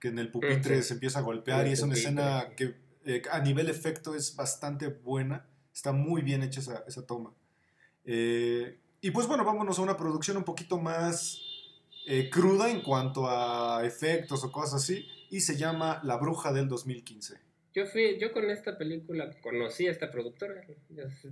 que 0.00 0.08
en 0.08 0.18
el 0.20 0.30
pupitre 0.30 0.80
se 0.82 0.94
empieza 0.94 1.18
a 1.18 1.22
golpear 1.22 1.66
y 1.66 1.72
es 1.72 1.82
una 1.82 1.94
escena 1.94 2.50
que 2.56 2.76
eh, 3.04 3.22
a 3.32 3.40
nivel 3.40 3.68
efecto 3.68 4.14
es 4.14 4.36
bastante 4.36 4.86
buena. 4.86 5.44
Está 5.74 5.92
muy 5.92 6.22
bien 6.22 6.44
hecha 6.44 6.60
esa, 6.60 6.84
esa 6.86 7.04
toma. 7.04 7.34
Eh, 8.04 8.78
y 9.00 9.10
pues 9.10 9.26
bueno, 9.26 9.44
vámonos 9.44 9.78
a 9.80 9.82
una 9.82 9.96
producción 9.96 10.36
un 10.36 10.44
poquito 10.44 10.78
más 10.78 11.42
cruda 12.30 12.70
en 12.70 12.80
cuanto 12.80 13.28
a 13.28 13.84
efectos 13.84 14.42
o 14.42 14.50
cosas 14.50 14.82
así 14.82 15.06
y 15.30 15.40
se 15.40 15.56
llama 15.56 16.00
La 16.04 16.16
Bruja 16.16 16.52
del 16.52 16.68
2015. 16.68 17.38
Yo 17.74 17.86
fui, 17.86 18.18
yo 18.18 18.32
con 18.32 18.50
esta 18.50 18.78
película 18.78 19.30
conocí 19.40 19.86
a 19.86 19.90
esta 19.90 20.10
productora. 20.10 20.64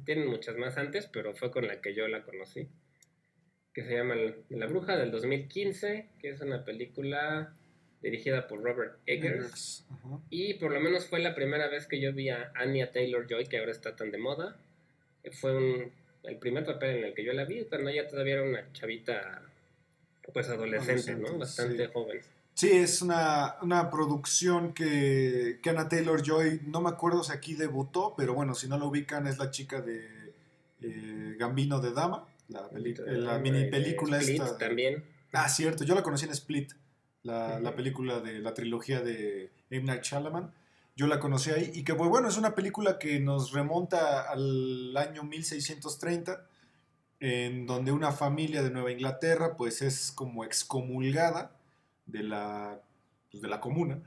Tienen 0.05 0.29
muchas 0.29 0.57
más 0.57 0.77
antes, 0.77 1.07
pero 1.07 1.35
fue 1.35 1.51
con 1.51 1.67
la 1.67 1.81
que 1.81 1.95
yo 1.95 2.07
la 2.09 2.23
conocí. 2.23 2.69
Que 3.73 3.85
se 3.85 3.95
llama 3.95 4.15
La 4.51 4.67
Bruja 4.67 4.97
del 4.97 5.11
2015, 5.11 6.09
que 6.21 6.29
es 6.29 6.41
una 6.41 6.65
película 6.65 7.55
dirigida 8.03 8.47
por 8.47 8.63
Robert 8.63 8.99
Eggers. 9.07 9.87
Y 10.31 10.55
por 10.55 10.73
lo 10.73 10.81
menos 10.81 11.07
fue 11.07 11.19
la 11.21 11.35
primera 11.35 11.69
vez 11.69 11.87
que 11.87 12.01
yo 12.01 12.13
vi 12.13 12.29
a 12.29 12.53
Anya 12.55 12.93
Taylor 12.93 13.27
Joy, 13.29 13.47
que 13.47 13.59
ahora 13.59 13.73
está 13.73 13.97
tan 13.97 14.11
de 14.11 14.19
moda. 14.19 14.57
Fue 15.33 15.57
un, 15.57 15.93
el 16.23 16.37
primer 16.37 16.65
papel 16.65 16.99
en 16.99 17.05
el 17.05 17.15
que 17.15 17.25
yo 17.25 17.33
la 17.33 17.45
vi, 17.45 17.65
cuando 17.65 17.91
ella 17.91 18.07
todavía 18.07 18.35
era 18.35 18.43
una 18.45 18.73
chavita, 18.73 19.43
pues 20.33 20.49
adolescente, 20.49 21.15
¿no? 21.17 21.39
Bastante 21.39 21.87
joven. 21.89 22.21
Sí, 22.57 22.71
es 22.71 23.03
una, 23.03 23.91
producción 23.93 24.73
que, 24.73 25.61
que 25.63 25.69
Anna 25.69 25.91
Taylor 25.91 26.23
Joy, 26.23 26.63
no 26.65 26.81
me 26.81 26.89
acuerdo 26.89 27.23
si 27.23 27.31
aquí 27.31 27.53
debutó, 27.53 28.15
pero 28.17 28.33
bueno, 28.33 28.55
si 28.55 28.67
no 28.67 28.79
lo 28.79 28.89
ubican, 28.89 29.27
es 29.27 29.37
la 29.37 29.51
chica 29.51 29.83
de 29.83 30.33
eh, 30.81 31.37
Gambino 31.39 31.81
de 31.81 31.93
Dama, 31.93 32.27
la, 32.49 32.67
la 32.73 33.39
mini 33.39 33.67
película 33.67 34.19
Split 34.21 34.57
también. 34.59 35.05
Ah, 35.35 35.51
cierto, 35.51 35.85
yo 35.85 35.95
la 35.95 36.03
conocí 36.03 36.25
en 36.25 36.31
Split, 36.31 36.73
la, 37.25 37.75
película 37.77 38.21
de 38.21 38.39
la 38.39 38.55
trilogía 38.55 39.03
de 39.03 39.53
M. 39.69 39.85
Night 39.85 40.03
Shyamalan. 40.03 40.51
Yo 40.97 41.09
la 41.09 41.21
conocí 41.21 41.51
ahí 41.51 41.73
y 41.75 41.85
que, 41.85 41.95
pues, 41.95 42.09
bueno, 42.09 42.29
es 42.29 42.39
una 42.39 42.55
película 42.55 42.99
que 42.99 43.21
nos 43.21 43.53
remonta 43.53 44.23
al 44.23 44.97
año 44.97 45.25
1630, 45.25 46.49
en 47.21 47.67
donde 47.67 47.93
una 47.93 48.13
familia 48.13 48.63
de 48.63 48.71
Nueva 48.71 48.93
Inglaterra, 48.93 49.59
pues, 49.59 49.83
es 49.83 50.11
como 50.11 50.43
excomulgada 50.43 51.56
de 52.07 52.23
la, 52.23 52.81
pues, 53.31 53.43
de 53.43 53.49
la 53.49 53.61
comuna 53.61 54.03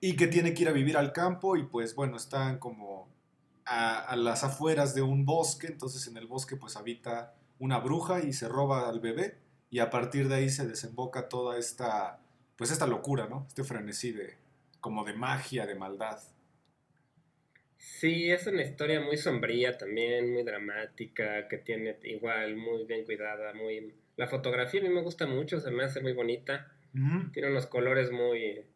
y 0.00 0.16
que 0.16 0.26
tiene 0.26 0.52
que 0.52 0.62
ir 0.62 0.68
a 0.68 0.72
vivir 0.72 0.96
al 0.96 1.12
campo 1.12 1.56
y 1.56 1.62
pues 1.62 1.94
bueno, 1.94 2.16
están 2.16 2.58
como 2.58 3.08
a, 3.64 4.16
las 4.16 4.42
afueras 4.42 4.94
de 4.94 5.02
un 5.02 5.24
bosque, 5.24 5.68
entonces 5.68 6.08
en 6.08 6.16
el 6.16 6.26
bosque 6.26 6.56
pues 6.56 6.76
habita 6.76 7.34
una 7.60 7.78
bruja 7.78 8.20
y 8.20 8.32
se 8.32 8.48
roba 8.48 8.88
al 8.88 8.98
bebé 8.98 9.38
y 9.70 9.78
a 9.78 9.90
partir 9.90 10.28
de 10.28 10.34
ahí 10.34 10.50
se 10.50 10.66
desemboca 10.66 11.28
toda 11.28 11.56
esta, 11.56 12.18
pues 12.56 12.72
esta 12.72 12.86
locura, 12.88 13.28
¿no? 13.28 13.46
Este 13.46 13.62
frenesí 13.62 14.10
de, 14.10 14.36
como 14.80 15.04
de 15.04 15.14
magia, 15.14 15.66
de 15.66 15.76
maldad. 15.76 16.18
Sí, 17.76 18.32
es 18.32 18.46
una 18.48 18.62
historia 18.62 19.00
muy 19.00 19.16
sombría 19.16 19.78
también, 19.78 20.32
muy 20.32 20.42
dramática, 20.42 21.46
que 21.46 21.58
tiene 21.58 21.96
igual 22.02 22.56
muy 22.56 22.84
bien 22.84 23.04
cuidada, 23.04 23.54
muy... 23.54 23.94
La 24.16 24.26
fotografía 24.26 24.80
a 24.80 24.82
mí 24.82 24.88
me 24.88 25.02
gusta 25.02 25.26
mucho, 25.26 25.60
se 25.60 25.70
me 25.70 25.84
hace 25.84 26.00
muy 26.00 26.12
bonita. 26.12 26.72
Tiene 27.32 27.50
unos 27.50 27.66
colores 27.66 28.10
muy, 28.10 28.66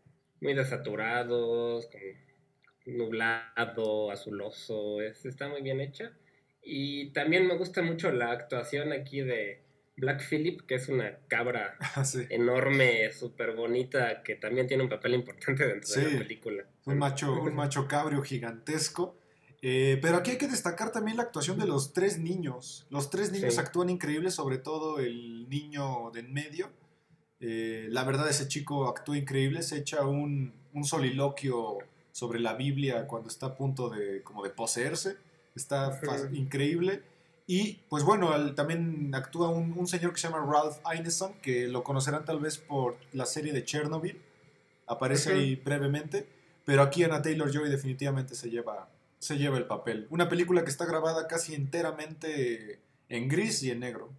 muy 0.40 0.54
desaturados, 0.54 1.86
como 1.86 2.26
nublado, 2.86 4.10
azuloso, 4.10 5.00
está 5.00 5.48
muy 5.48 5.62
bien 5.62 5.80
hecha. 5.80 6.12
Y 6.62 7.10
también 7.12 7.46
me 7.46 7.56
gusta 7.56 7.82
mucho 7.82 8.10
la 8.10 8.30
actuación 8.30 8.92
aquí 8.92 9.20
de 9.20 9.62
Black 9.96 10.22
Phillip, 10.28 10.62
que 10.66 10.76
es 10.76 10.88
una 10.88 11.18
cabra 11.28 11.76
ah, 11.80 12.04
enorme, 12.30 13.12
súper 13.12 13.54
bonita, 13.54 14.22
que 14.22 14.36
también 14.36 14.66
tiene 14.66 14.82
un 14.82 14.88
papel 14.88 15.14
importante 15.14 15.66
dentro 15.66 15.94
de 15.94 16.10
la 16.10 16.18
película. 16.18 16.64
Un 16.84 16.98
macho, 16.98 17.40
un 17.40 17.54
macho 17.56 17.86
cabrio 17.86 18.22
gigantesco. 18.22 19.18
Eh, 19.62 19.98
pero 20.00 20.18
aquí 20.18 20.32
hay 20.32 20.38
que 20.38 20.48
destacar 20.48 20.92
también 20.92 21.16
la 21.16 21.24
actuación 21.24 21.58
de 21.58 21.66
los 21.66 21.92
tres 21.92 22.18
niños. 22.18 22.86
Los 22.90 23.10
tres 23.10 23.32
niños 23.32 23.58
actúan 23.58 23.88
increíbles, 23.88 24.34
sobre 24.34 24.58
todo 24.58 25.00
el 25.00 25.48
niño 25.48 26.10
de 26.12 26.20
en 26.20 26.32
medio 26.32 26.70
eh, 27.48 27.86
la 27.90 28.02
verdad, 28.02 28.28
ese 28.28 28.48
chico 28.48 28.88
actúa 28.88 29.16
increíble, 29.16 29.62
se 29.62 29.78
echa 29.78 30.04
un, 30.04 30.52
soliloquio 30.82 31.78
sobre 32.10 32.40
la 32.40 32.54
Biblia 32.54 33.06
cuando 33.06 33.28
está 33.28 33.46
a 33.46 33.54
punto 33.54 33.88
de, 33.88 34.22
como 34.22 34.42
de 34.42 34.50
poseerse. 34.50 35.16
Está 35.54 35.98
increíble. 36.32 37.02
Y 37.46 37.74
pues 37.88 38.02
bueno, 38.02 38.54
también 38.54 39.14
actúa 39.14 39.48
un, 39.50 39.86
señor 39.86 40.12
que 40.12 40.20
se 40.20 40.28
llama 40.28 40.44
Ralph 40.44 40.78
Ineson, 40.98 41.34
que 41.34 41.68
lo 41.68 41.84
conocerán 41.84 42.24
tal 42.24 42.40
vez 42.40 42.58
por 42.58 42.96
la 43.12 43.26
serie 43.26 43.52
de 43.52 43.64
Chernobyl. 43.64 44.20
Aparece 44.88 45.32
ahí 45.32 45.54
brevemente. 45.54 46.26
Pero 46.64 46.82
aquí 46.82 47.04
Anna 47.04 47.22
Taylor 47.22 47.50
Joy 47.50 47.70
definitivamente 47.70 48.34
se 48.34 48.50
lleva, 48.50 48.88
se 49.20 49.38
lleva 49.38 49.56
el 49.56 49.66
papel. 49.66 50.08
Una 50.10 50.28
película 50.28 50.64
que 50.64 50.70
está 50.70 50.84
grabada 50.84 51.28
casi 51.28 51.54
enteramente 51.54 52.80
en 53.08 53.28
gris 53.28 53.62
y 53.62 53.70
en 53.70 53.80
negro. 53.80 54.10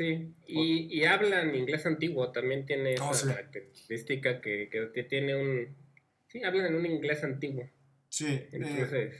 Sí, 0.00 0.34
y, 0.46 0.98
y 0.98 1.04
hablan 1.04 1.54
inglés 1.54 1.84
antiguo, 1.84 2.32
también 2.32 2.64
tiene 2.64 2.94
oh, 3.02 3.10
esa 3.10 3.34
característica 3.34 4.40
que, 4.40 4.70
que, 4.94 5.02
tiene 5.02 5.36
un... 5.36 5.76
Sí, 6.26 6.42
hablan 6.42 6.68
en 6.68 6.76
un 6.76 6.86
inglés 6.86 7.22
antiguo. 7.22 7.68
Sí. 8.08 8.28
Eh, 8.28 8.48
Entonces... 8.50 9.14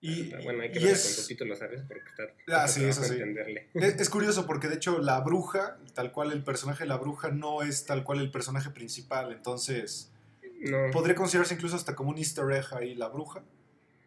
y, 0.00 0.32
bueno, 0.44 0.62
hay 0.62 0.70
que 0.70 0.78
ver 0.78 0.90
con 0.90 0.96
subtítulos, 0.96 1.58
¿sabes? 1.58 1.82
Porque 1.88 2.04
está... 2.08 2.22
Ah, 2.56 2.68
sí, 2.68 2.84
eso 2.84 3.02
sí. 3.02 3.14
Entenderle. 3.14 3.66
Es, 3.74 4.08
curioso 4.08 4.46
porque 4.46 4.68
de 4.68 4.76
hecho 4.76 5.00
la 5.00 5.18
bruja, 5.22 5.76
tal 5.94 6.12
cual 6.12 6.30
el 6.30 6.44
personaje 6.44 6.84
de 6.84 6.88
la 6.88 6.98
bruja 6.98 7.32
no 7.32 7.64
es 7.64 7.84
tal 7.84 8.04
cual 8.04 8.20
el 8.20 8.30
personaje 8.30 8.70
principal, 8.70 9.32
entonces... 9.32 10.12
No. 10.60 10.88
Podría 10.92 11.16
considerarse 11.16 11.54
incluso 11.54 11.74
hasta 11.74 11.96
como 11.96 12.10
un 12.10 12.18
easter 12.18 12.48
egg 12.52 12.72
ahí 12.76 12.94
la 12.94 13.08
bruja. 13.08 13.42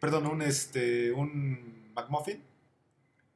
Perdón, 0.00 0.28
un, 0.28 0.40
este, 0.40 1.12
un 1.12 1.92
McMuffin. 1.94 2.42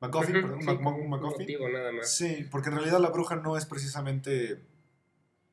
McGuffin, 0.06 1.46
perdón, 1.46 1.72
nada 1.72 1.92
más. 1.92 2.14
Sí, 2.14 2.46
porque 2.50 2.68
en 2.68 2.76
realidad 2.76 3.00
la 3.00 3.10
bruja 3.10 3.36
no 3.36 3.56
es 3.56 3.66
precisamente 3.66 4.62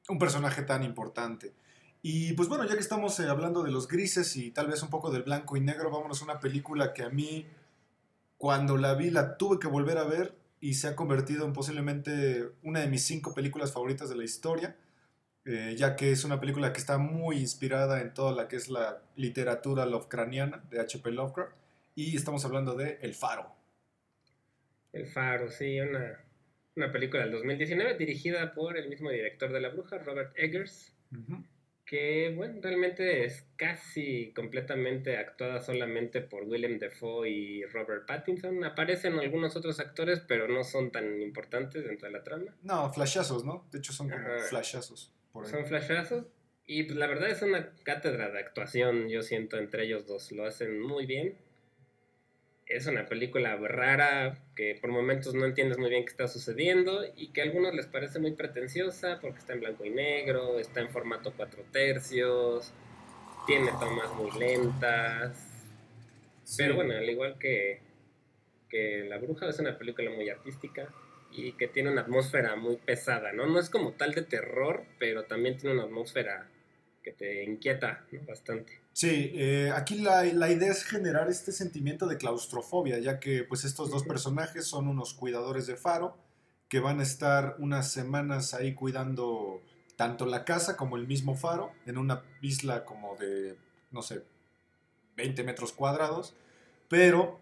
un 0.10 0.20
personaje 0.20 0.64
tan 0.64 0.84
importante. 0.84 1.54
Y 2.02 2.34
pues 2.34 2.50
bueno, 2.50 2.66
ya 2.66 2.74
que 2.74 2.80
estamos 2.80 3.20
eh, 3.20 3.28
hablando 3.28 3.64
de 3.64 3.72
los 3.72 3.88
grises 3.88 4.36
y 4.36 4.52
tal 4.52 4.68
vez 4.68 4.82
un 4.82 4.90
poco 4.90 5.12
del 5.12 5.24
blanco 5.24 5.56
y 5.56 5.62
negro, 5.62 5.92
vámonos 5.92 6.22
a 6.22 6.26
una 6.26 6.40
película 6.40 6.94
que 6.94 7.04
a 7.04 7.10
mí 7.10 7.46
cuando 8.38 8.76
la 8.78 8.96
vi 8.96 9.12
la 9.12 9.38
tuve 9.38 9.60
que 9.60 9.68
volver 9.68 10.00
a 10.00 10.04
ver 10.04 10.36
y 10.60 10.74
se 10.74 10.88
ha 10.88 10.96
convertido 10.96 11.46
en 11.46 11.54
posiblemente 11.54 12.50
una 12.64 12.80
de 12.80 12.88
mis 12.88 13.04
cinco 13.04 13.34
películas 13.34 13.72
favoritas 13.72 14.10
de 14.10 14.16
la 14.16 14.24
historia, 14.24 14.76
eh, 15.46 15.76
ya 15.78 15.96
que 15.96 16.12
es 16.12 16.24
una 16.24 16.40
película 16.40 16.74
que 16.74 16.80
está 16.80 16.98
muy 16.98 17.38
inspirada 17.38 18.02
en 18.02 18.14
toda 18.14 18.32
la 18.32 18.48
que 18.48 18.56
es 18.56 18.70
la 18.70 19.02
literatura 19.16 19.86
lovecraftiana 19.86 20.64
de 20.70 20.80
H.P. 20.80 21.12
Lovecraft, 21.12 21.54
y 21.94 22.16
estamos 22.16 22.44
hablando 22.46 22.76
de 22.76 22.98
El 23.02 23.14
Faro. 23.14 23.61
El 24.94 25.08
Faro, 25.08 25.50
sí, 25.50 25.80
una, 25.80 26.24
una 26.76 26.92
película 26.92 27.24
del 27.24 27.32
2019 27.32 27.98
dirigida 27.98 28.54
por 28.54 28.78
el 28.78 28.90
mismo 28.90 29.10
director 29.10 29.52
de 29.52 29.62
La 29.62 29.70
Bruja, 29.70 29.98
Robert 30.00 30.34
Eggers 30.36 30.96
que, 31.92 32.34
bueno, 32.34 32.62
realmente 32.62 33.26
es 33.26 33.46
casi 33.58 34.32
completamente 34.34 35.18
actuada 35.18 35.60
solamente 35.60 36.22
por 36.22 36.44
Willem 36.44 36.80
Dafoe 36.80 37.30
y 37.30 37.66
Robert 37.66 38.06
Pattinson. 38.06 38.64
Aparecen 38.64 39.20
algunos 39.20 39.58
otros 39.58 39.78
actores, 39.82 40.22
pero 40.22 40.48
no 40.48 40.64
son 40.64 40.94
tan 40.94 41.22
importantes 41.22 41.84
dentro 41.84 42.08
de 42.08 42.14
la 42.14 42.24
trama. 42.24 42.56
No, 42.64 42.94
flashazos, 42.94 43.44
¿no? 43.44 43.68
De 43.74 43.80
hecho 43.80 43.92
son 43.92 44.10
como 44.10 44.24
flashazos. 44.50 45.14
Son 45.44 45.66
flashazos. 45.66 46.28
Y 46.66 46.84
pues 46.84 46.98
la 46.98 47.08
verdad 47.08 47.30
es 47.30 47.42
una 47.42 47.74
cátedra 47.84 48.32
de 48.32 48.40
actuación, 48.40 49.10
yo 49.10 49.22
siento, 49.22 49.58
entre 49.58 49.84
ellos 49.84 50.08
dos. 50.08 50.32
Lo 50.32 50.46
hacen 50.46 50.80
muy 50.80 51.06
bien 51.06 51.40
es 52.72 52.88
una 52.88 53.06
película 53.06 53.56
rara 53.58 54.38
que 54.56 54.78
por 54.80 54.92
momentos 54.92 55.34
no 55.34 55.46
entiendes 55.46 55.78
muy 55.78 55.90
bien 55.90 56.04
qué 56.04 56.12
está 56.12 56.28
sucediendo 56.28 57.04
y 57.16 57.32
que 57.32 57.42
a 57.42 57.44
algunos 57.44 57.74
les 57.76 57.88
parece 57.88 58.20
muy 58.20 58.32
pretenciosa 58.32 59.20
porque 59.22 59.40
está 59.40 59.54
en 59.54 59.60
blanco 59.60 59.86
y 59.86 59.90
negro, 59.90 60.60
está 60.60 60.80
en 60.80 60.90
formato 60.90 61.34
cuatro 61.36 61.64
tercios, 61.72 62.74
tiene 63.46 63.72
tomas 63.80 64.14
muy 64.16 64.32
lentas. 64.40 65.68
Pero 66.58 66.76
bueno, 66.76 66.94
al 66.94 67.10
igual 67.10 67.38
que, 67.38 67.82
que 68.70 69.06
La 69.08 69.18
Bruja 69.18 69.48
es 69.50 69.60
una 69.60 69.78
película 69.78 70.10
muy 70.12 70.30
artística 70.30 70.90
y 71.32 71.54
que 71.54 71.68
tiene 71.68 71.92
una 71.92 72.02
atmósfera 72.02 72.56
muy 72.56 72.78
pesada, 72.78 73.32
¿no? 73.32 73.46
No 73.48 73.60
es 73.60 73.70
como 73.70 73.94
tal 73.94 74.14
de 74.14 74.24
terror, 74.24 74.84
pero 75.00 75.24
también 75.26 75.58
tiene 75.58 75.76
una 75.76 75.84
atmósfera 75.84 76.50
que 77.04 77.12
te 77.12 77.44
inquieta 77.44 78.06
bastante. 78.28 78.81
Sí, 78.94 79.32
eh, 79.36 79.72
aquí 79.74 80.00
la, 80.00 80.26
idea 80.26 80.72
es 80.72 80.84
generar 80.84 81.30
este 81.30 81.52
sentimiento 81.52 82.08
de 82.08 82.18
claustrofobia, 82.18 83.00
ya 83.00 83.20
que 83.20 83.44
pues 83.44 83.64
estos 83.64 83.90
dos 83.90 84.04
personajes 84.04 84.66
son 84.66 84.88
unos 84.88 85.14
cuidadores 85.14 85.66
de 85.66 85.78
faro 85.78 86.18
que 86.68 86.80
van 86.80 87.00
a 87.00 87.04
estar 87.04 87.56
unas 87.60 87.92
semanas 87.92 88.54
ahí 88.54 88.74
cuidando 88.74 89.62
tanto 89.96 90.26
la 90.26 90.44
casa 90.46 90.76
como 90.78 90.98
el 90.98 91.08
mismo 91.08 91.36
faro 91.36 91.72
en 91.86 91.98
una 91.98 92.24
isla 92.42 92.86
como 92.86 93.16
de, 93.16 93.58
no 93.92 94.02
sé, 94.02 94.24
20 95.16 95.44
metros 95.44 95.72
cuadrados, 95.72 96.36
pero 96.90 97.40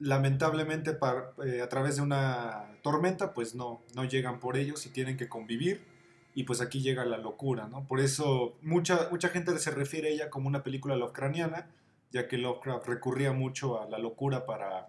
lamentablemente 0.00 0.98
eh, 1.44 1.60
a 1.62 1.68
través 1.68 1.96
de 1.96 2.02
una 2.02 2.78
tormenta 2.82 3.34
pues 3.34 3.54
no, 3.54 3.82
no 3.94 4.04
llegan 4.04 4.40
por 4.40 4.56
ellos 4.56 4.86
y 4.86 4.90
tienen 4.90 5.16
que 5.16 5.28
convivir 5.28 5.84
y 6.34 6.44
pues 6.44 6.60
aquí 6.60 6.80
llega 6.80 7.04
la 7.04 7.18
locura, 7.18 7.66
¿no? 7.66 7.86
Por 7.86 8.00
eso 8.00 8.56
mucha, 8.62 9.08
mucha 9.10 9.28
gente 9.28 9.58
se 9.58 9.70
refiere 9.70 10.08
a 10.08 10.12
ella 10.12 10.30
como 10.30 10.48
una 10.48 10.62
película 10.62 10.96
Lovecraftiana, 10.96 11.70
ya 12.12 12.28
que 12.28 12.38
Lovecraft 12.38 12.86
recurría 12.86 13.32
mucho 13.32 13.80
a 13.80 13.88
la 13.88 13.98
locura 13.98 14.46
para, 14.46 14.86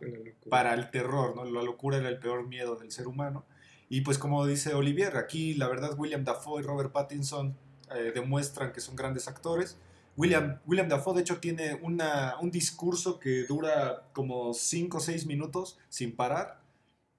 para 0.50 0.74
el 0.74 0.89
terror, 0.89 1.36
¿no? 1.36 1.45
La 1.45 1.62
locura 1.62 1.98
era 1.98 2.10
el 2.10 2.19
peor 2.19 2.48
miedo 2.48 2.75
del 2.75 2.91
ser 2.91 3.07
humano. 3.07 3.45
Y 3.89 4.01
pues 4.01 4.17
como 4.17 4.45
dice 4.45 4.74
Olivier, 4.74 5.17
aquí 5.17 5.53
la 5.53 5.67
verdad 5.67 5.98
William 5.98 6.24
Dafoe 6.24 6.62
y 6.62 6.65
Robert 6.65 6.91
Pattinson 6.91 7.57
eh, 7.93 8.12
demuestran 8.13 8.71
que 8.71 8.79
son 8.81 8.95
grandes 8.95 9.27
actores. 9.27 9.77
William, 10.15 10.60
William 10.65 10.88
Dafoe 10.88 11.15
de 11.15 11.21
hecho 11.21 11.39
tiene 11.39 11.75
una, 11.81 12.36
un 12.41 12.51
discurso 12.51 13.19
que 13.19 13.43
dura 13.43 14.07
como 14.13 14.53
5 14.53 14.98
o 14.98 15.00
6 15.00 15.25
minutos 15.25 15.77
sin 15.89 16.15
parar, 16.15 16.62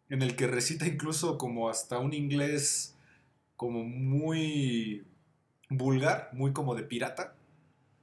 en 0.08 0.22
el 0.22 0.36
que 0.36 0.46
recita 0.46 0.86
incluso 0.86 1.38
como 1.38 1.68
hasta 1.68 1.98
un 1.98 2.12
inglés 2.12 2.91
como 3.62 3.84
muy 3.84 5.06
vulgar, 5.68 6.30
muy 6.32 6.52
como 6.52 6.74
de 6.74 6.82
pirata. 6.82 7.36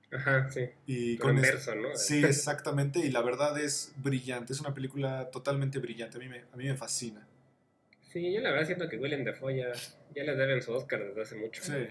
Ajá, 0.09 0.49
sí. 0.49 0.69
Y 0.85 1.17
con 1.17 1.35
verso, 1.35 1.75
¿no? 1.75 1.97
Sí, 1.97 2.23
exactamente. 2.23 2.99
Y 2.99 3.11
la 3.11 3.21
verdad 3.21 3.59
es 3.59 3.91
brillante. 3.97 4.53
Es 4.53 4.61
una 4.61 4.73
película 4.73 5.29
totalmente 5.31 5.79
brillante. 5.79 6.15
A 6.15 6.21
mí 6.21 6.29
me, 6.29 6.45
a 6.53 6.55
mí 6.55 6.63
me 6.63 6.77
fascina. 6.77 7.27
Sí, 7.99 8.33
yo 8.33 8.39
la 8.39 8.51
verdad 8.51 8.67
siento 8.67 8.87
que 8.87 8.95
Willem 8.95 9.25
Dafoe 9.25 9.57
ya, 9.57 9.73
ya 10.15 10.23
le 10.23 10.37
deben 10.37 10.61
su 10.61 10.71
Oscar 10.71 11.03
desde 11.03 11.23
hace 11.23 11.35
mucho. 11.35 11.61
Sí. 11.61 11.87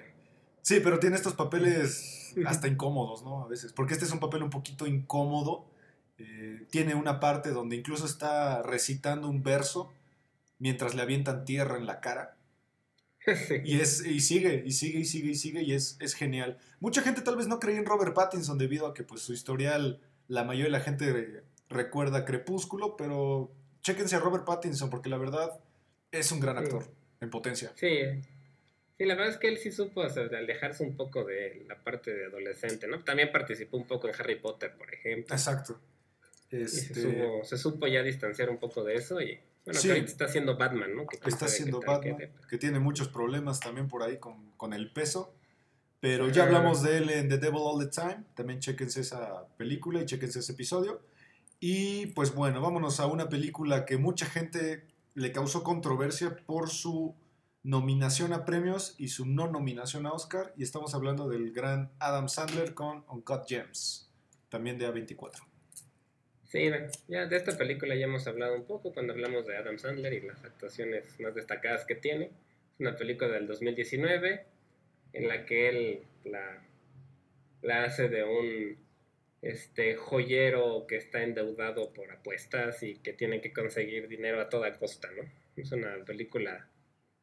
Sí, 0.63 0.81
pero 0.83 0.99
tiene 0.99 1.17
estos 1.17 1.35
papeles 1.35 2.35
hasta 2.47 2.69
incómodos, 2.69 3.23
¿no? 3.23 3.45
A 3.45 3.49
veces. 3.49 3.75
Porque 3.75 3.93
este 3.93 4.07
es 4.07 4.13
un 4.13 4.19
papel 4.19 4.43
un 4.43 4.51
poquito 4.51 4.87
incómodo. 4.87 5.67
Eh, 6.17 6.67
tiene 6.71 6.95
una 6.95 7.21
parte 7.21 7.51
donde 7.51 7.77
incluso 7.77 8.07
está 8.07 8.63
recitando 8.63 9.29
un 9.29 9.43
verso 9.43 9.93
mientras 10.59 10.95
le 10.95 11.03
avientan 11.03 11.45
tierra 11.45 11.77
en 11.77 11.85
la 11.85 12.01
cara. 12.01 12.38
Y, 13.65 13.81
es, 13.81 14.05
y 14.05 14.21
sigue, 14.21 14.63
y 14.65 14.73
sigue, 14.73 15.01
y 15.01 15.05
sigue, 15.05 15.31
y 15.31 15.35
sigue, 15.35 15.63
y 15.63 15.73
es, 15.73 15.97
es 16.01 16.15
genial. 16.15 16.59
Mucha 16.81 17.03
gente 17.03 17.21
tal 17.23 17.37
vez 17.37 17.47
no 17.47 17.59
creía 17.61 17.79
en 17.79 17.87
Robert 17.87 18.15
Pattinson 18.15 18.59
debido 18.59 18.87
a 18.87 18.95
que 18.95 19.05
pues, 19.05 19.23
su 19.23 19.33
historial, 19.33 20.01
la 20.29 20.45
mayoría 20.45 20.67
de 20.67 20.79
la 20.79 20.81
gente 20.81 21.43
recuerda 21.69 22.25
Crepúsculo, 22.25 22.97
pero 22.97 23.53
chéquense 23.83 24.17
a 24.17 24.21
Robert 24.21 24.45
Pattinson 24.45 24.91
porque 24.91 25.09
la 25.09 25.19
verdad 25.19 25.61
es 26.11 26.33
un 26.33 26.41
gran 26.41 26.59
actor 26.59 26.85
en 27.21 27.31
potencia. 27.31 27.73
Sí, 27.77 28.01
Sí, 28.99 29.05
la 29.05 29.15
verdad 29.15 29.33
es 29.33 29.39
que 29.39 29.47
él 29.47 29.59
sí 29.59 29.71
supo 29.71 30.03
alejarse 30.03 30.83
un 30.83 30.97
poco 30.97 31.25
de 31.25 31.65
la 31.69 31.79
parte 31.79 32.13
de 32.13 32.27
adolescente, 32.27 32.89
¿no? 32.89 33.05
También 33.05 33.31
participó 33.31 33.77
un 33.77 33.87
poco 33.87 34.09
en 34.09 34.15
Harry 34.19 34.41
Potter, 34.41 34.75
por 34.77 34.93
ejemplo. 34.93 35.37
Exacto. 35.37 35.81
Este... 36.51 36.95
se, 37.45 37.59
supo, 37.59 37.87
ya 37.87 38.03
distanciar 38.03 38.51
un 38.51 38.59
poco 38.59 38.83
de 38.83 38.97
eso 38.97 39.21
y 39.21 39.39
bueno, 39.69 39.81
sí. 39.81 39.91
está 39.91 40.25
haciendo 40.25 40.57
Batman, 40.57 40.97
¿no? 40.97 41.07
Que 41.07 41.29
está 41.29 41.45
haciendo 41.45 41.81
Batman, 41.81 42.17
que, 42.49 42.59
tiene 42.59 42.79
muchos 42.79 43.09
problemas 43.09 43.61
también 43.61 43.87
por 43.87 44.03
ahí 44.03 44.19
con, 44.19 44.53
con 44.57 44.73
el 44.73 44.91
peso. 44.91 45.35
Pero 46.01 46.29
ya 46.29 46.45
hablamos 46.45 46.83
de 46.83 46.99
él 46.99 47.11
en 47.11 47.29
The 47.29 47.39
Devil 47.39 47.61
All 47.61 47.85
the 47.85 47.91
Time. 47.91 48.25
También 48.35 48.61
chequense 48.61 49.01
esa 49.01 49.47
película 49.57 50.01
y 50.01 50.07
chequense 50.07 50.39
ese 50.39 50.53
episodio. 50.53 51.03
Y 51.61 52.07
pues 52.07 52.35
bueno, 52.35 52.61
vámonos 52.61 53.01
a 53.01 53.07
una 53.07 53.29
película 53.29 53.85
que 53.85 53.99
mucha 53.99 54.25
gente 54.25 54.87
le 55.15 55.33
causó 55.33 55.65
controversia 55.65 56.37
por 56.47 56.71
su 56.71 57.17
nominación 57.63 58.33
a 58.33 58.45
premios 58.45 58.95
y 58.97 59.09
su 59.09 59.27
no 59.27 59.49
nominación 59.49 60.07
a 60.07 60.13
Oscar. 60.13 60.55
Y 60.57 60.63
estamos 60.63 60.95
hablando 60.95 61.29
del 61.29 61.53
gran 61.53 61.91
Adam 61.99 62.29
Sandler 62.29 62.75
con 62.75 63.05
Uncut 63.09 63.47
Gems, 63.47 64.11
también 64.49 64.79
de 64.79 64.89
A24. 64.89 65.48
Sí, 66.49 66.71
ya 67.09 67.27
de 67.27 67.37
esta 67.37 67.59
película 67.59 67.95
ya 67.95 68.07
hemos 68.07 68.27
hablado 68.27 68.55
un 68.55 68.65
poco 68.65 68.95
cuando 68.95 69.13
hablamos 69.13 69.47
de 69.47 69.59
Adam 69.59 69.79
Sandler 69.79 70.15
y 70.15 70.23
las 70.23 70.43
actuaciones 70.45 71.21
más 71.21 71.35
destacadas 71.35 71.85
que 71.85 71.95
tiene. 71.95 72.31
Es 72.73 72.81
una 72.81 72.97
película 72.97 73.31
del 73.31 73.47
2019 73.47 74.47
en 75.13 75.29
la 75.29 75.45
que 75.45 75.69
él 75.69 76.03
la, 76.25 76.65
la 77.61 77.85
hace 77.85 78.09
de 78.09 78.25
un 78.25 78.79
este 79.43 79.95
joyero 79.97 80.87
que 80.89 80.97
está 80.97 81.23
endeudado 81.23 81.93
por 81.93 82.11
apuestas 82.11 82.83
y 82.83 82.97
que 82.97 83.13
tiene 83.13 83.43
que 83.43 83.53
conseguir 83.53 84.09
dinero 84.09 84.41
a 84.41 84.49
toda 84.49 84.73
costa, 84.73 85.11
¿no? 85.13 85.31
Es 85.55 85.71
una 85.73 86.03
película 86.07 86.67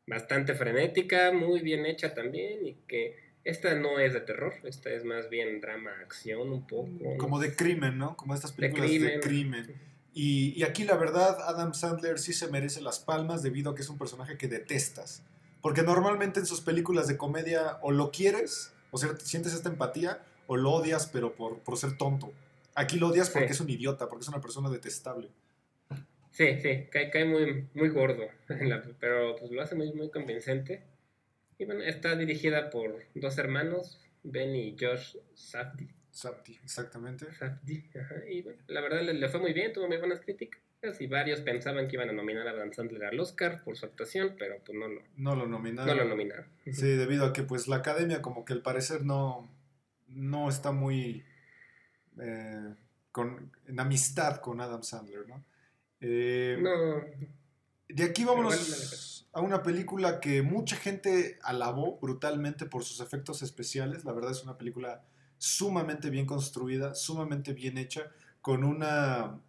bastante 0.05 0.53
frenética, 0.53 1.31
muy 1.31 1.61
bien 1.61 1.87
hecha 1.87 2.13
también 2.13 2.65
y 2.67 2.75
que 2.87 3.17
esta 3.45 3.75
no 3.75 3.99
es 3.99 4.13
de 4.13 4.21
terror, 4.21 4.53
esta 4.63 4.89
es 4.89 5.05
más 5.05 5.29
bien 5.29 5.61
drama, 5.61 5.91
acción 6.01 6.51
un 6.51 6.65
poco. 6.65 6.89
Como 7.17 7.39
de 7.39 7.55
crimen, 7.55 7.97
¿no? 7.99 8.17
Como 8.17 8.33
estas 8.33 8.51
películas 8.51 8.89
de 8.89 9.19
crimen. 9.19 9.73
Y, 10.13 10.63
aquí 10.63 10.83
la 10.83 10.95
verdad, 10.95 11.37
Adam 11.41 11.73
Sandler 11.73 12.17
sí 12.17 12.33
se 12.33 12.47
merece 12.47 12.81
las 12.81 12.99
palmas 12.99 13.43
debido 13.43 13.71
a 13.71 13.75
que 13.75 13.83
es 13.83 13.89
un 13.89 13.99
personaje 13.99 14.37
que 14.37 14.47
detestas. 14.47 15.23
Porque 15.61 15.83
normalmente 15.83 16.39
en 16.39 16.47
sus 16.47 16.61
películas 16.61 17.07
de 17.07 17.17
comedia 17.17 17.77
o 17.81 17.91
lo 17.91 18.11
quieres, 18.11 18.73
o 18.91 18.97
sea, 18.97 19.15
sientes 19.17 19.53
esta 19.53 19.69
empatía, 19.69 20.23
o 20.47 20.57
lo 20.57 20.71
odias, 20.71 21.07
pero 21.07 21.35
por, 21.35 21.59
por 21.59 21.77
ser 21.77 21.97
tonto. 21.97 22.33
Aquí 22.73 22.97
lo 22.97 23.09
odias 23.09 23.29
porque 23.29 23.51
es 23.51 23.59
un 23.59 23.69
idiota, 23.69 24.09
porque 24.09 24.23
es 24.23 24.29
una 24.29 24.41
persona 24.41 24.69
detestable. 24.69 25.29
Sí, 26.31 26.59
sí, 26.61 26.87
cae, 26.91 27.11
cae 27.11 27.25
muy, 27.25 27.67
muy 27.73 27.89
gordo, 27.89 28.23
pero 28.99 29.35
pues 29.37 29.51
lo 29.51 29.61
hace 29.61 29.75
muy, 29.75 29.93
muy 29.93 30.09
convincente. 30.09 30.81
Y 31.57 31.65
bueno, 31.65 31.83
está 31.83 32.15
dirigida 32.15 32.69
por 32.69 33.03
dos 33.13 33.37
hermanos, 33.37 33.99
Ben 34.23 34.55
y 34.55 34.75
Josh 34.79 35.17
Safdie. 35.33 35.93
Safdie, 36.11 36.59
exactamente. 36.63 37.31
Safdie, 37.33 37.89
ajá. 37.99 38.15
Y 38.29 38.41
bueno, 38.41 38.61
la 38.67 38.81
verdad 38.81 39.01
le, 39.01 39.29
fue 39.29 39.39
muy 39.39 39.53
bien, 39.53 39.73
tuvo 39.73 39.87
muy 39.87 39.97
buenas 39.97 40.19
críticas. 40.19 40.61
Y 40.99 41.07
varios 41.07 41.41
pensaban 41.41 41.87
que 41.87 41.95
iban 41.95 42.09
a 42.09 42.13
nominar 42.13 42.47
a 42.47 42.53
Dan 42.53 42.71
Sandler 42.71 43.05
al 43.05 43.19
Oscar 43.19 43.63
por 43.63 43.75
su 43.75 43.85
actuación, 43.87 44.35
pero 44.37 44.57
pues 44.63 44.77
no 44.77 44.87
lo, 44.87 45.01
no 45.17 45.35
lo 45.35 45.47
nominaron. 45.47 45.97
No 45.97 46.03
lo 46.03 46.09
nominaron. 46.09 46.45
Sí, 46.71 46.85
debido 46.85 47.25
a 47.25 47.33
que 47.33 47.41
pues 47.41 47.67
la 47.67 47.77
academia 47.77 48.21
como 48.21 48.45
que 48.45 48.53
al 48.53 48.61
parecer 48.61 49.03
no, 49.03 49.49
no 50.07 50.47
está 50.47 50.71
muy 50.71 51.25
eh, 52.21 52.75
con, 53.11 53.51
en 53.67 53.79
amistad 53.79 54.41
con 54.41 54.61
Adam 54.61 54.83
Sandler, 54.83 55.27
¿no? 55.27 55.43
Eh, 56.01 56.57
no. 56.59 57.03
De 57.89 58.03
aquí 58.03 58.23
vámonos 58.23 59.14
a 59.35 59.41
una 59.41 59.63
película 59.63 60.21
que 60.21 60.41
mucha 60.41 60.77
gente 60.77 61.39
alabó 61.43 61.99
brutalmente 61.99 62.65
por 62.65 62.85
sus 62.85 63.01
efectos 63.01 63.41
especiales. 63.41 64.05
La 64.05 64.13
verdad 64.13 64.31
es 64.31 64.41
una 64.43 64.57
película 64.57 65.03
sumamente 65.37 66.09
bien 66.09 66.25
construida, 66.25 66.95
sumamente 66.95 67.51
bien 67.51 67.77
hecha, 67.77 68.09
con 68.41 68.63
una 68.63 69.41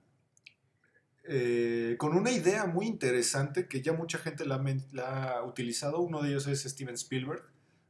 eh, 1.22 1.94
con 1.99 2.16
una 2.16 2.33
idea 2.33 2.66
muy 2.66 2.87
interesante 2.87 3.68
que 3.68 3.81
ya 3.81 3.92
mucha 3.92 4.18
gente 4.18 4.44
la, 4.44 4.57
ha 4.57 5.44
utilizado. 5.44 6.01
Uno 6.01 6.20
de 6.20 6.31
ellos 6.31 6.49
es 6.49 6.64
Steven 6.64 6.96
Spielberg 6.96 7.44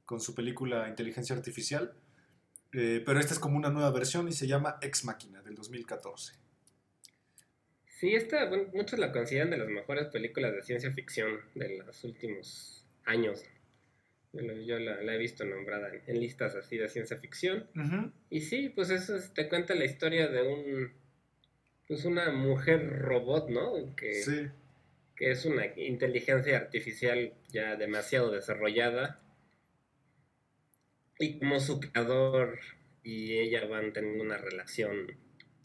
con 0.04 0.20
su 0.20 0.34
película 0.34 0.90
Inteligencia 0.90 1.34
Artificial. 1.34 1.94
Eh, 2.72 3.02
pero 3.06 3.18
esta 3.20 3.32
es 3.32 3.38
como 3.38 3.56
una 3.56 3.70
nueva 3.70 3.90
versión 3.90 4.28
y 4.28 4.32
se 4.32 4.46
llama 4.46 4.76
Ex 4.82 5.06
Máquina 5.06 5.40
del 5.40 5.54
2014. 5.54 6.34
Sí, 7.96 8.14
esta, 8.14 8.50
muchos 8.74 8.98
la 8.98 9.10
consideran 9.10 9.48
de 9.48 9.56
las 9.56 9.68
mejores 9.68 10.08
películas 10.08 10.54
de 10.54 10.60
ciencia 10.60 10.92
ficción 10.92 11.40
de 11.54 11.78
los 11.78 12.04
últimos 12.04 12.84
años. 13.06 13.42
Yo 14.34 14.78
la, 14.78 15.14
he 15.14 15.16
visto 15.16 15.46
nombrada 15.46 15.90
en, 16.06 16.20
listas 16.20 16.54
así 16.56 16.76
de 16.76 16.90
ciencia 16.90 17.16
ficción. 17.16 17.66
Y 18.28 18.42
sí, 18.42 18.68
pues 18.68 18.90
eso 18.90 19.14
te 19.34 19.48
cuenta 19.48 19.74
la 19.74 19.86
historia 19.86 20.28
de 20.28 20.42
un 20.42 20.92
pues 21.88 22.04
una 22.04 22.30
mujer 22.32 22.86
robot, 22.98 23.48
¿no? 23.48 23.96
Que, 23.96 24.12
sí. 24.12 24.48
que 25.14 25.30
es 25.30 25.46
una 25.46 25.64
inteligencia 25.76 26.58
artificial 26.58 27.32
ya 27.48 27.76
demasiado 27.76 28.30
desarrollada. 28.30 29.22
Y 31.18 31.38
como 31.38 31.60
su 31.60 31.80
creador 31.80 32.58
y 33.02 33.38
ella 33.38 33.64
van 33.64 33.94
teniendo 33.94 34.22
una 34.22 34.36
relación 34.36 35.16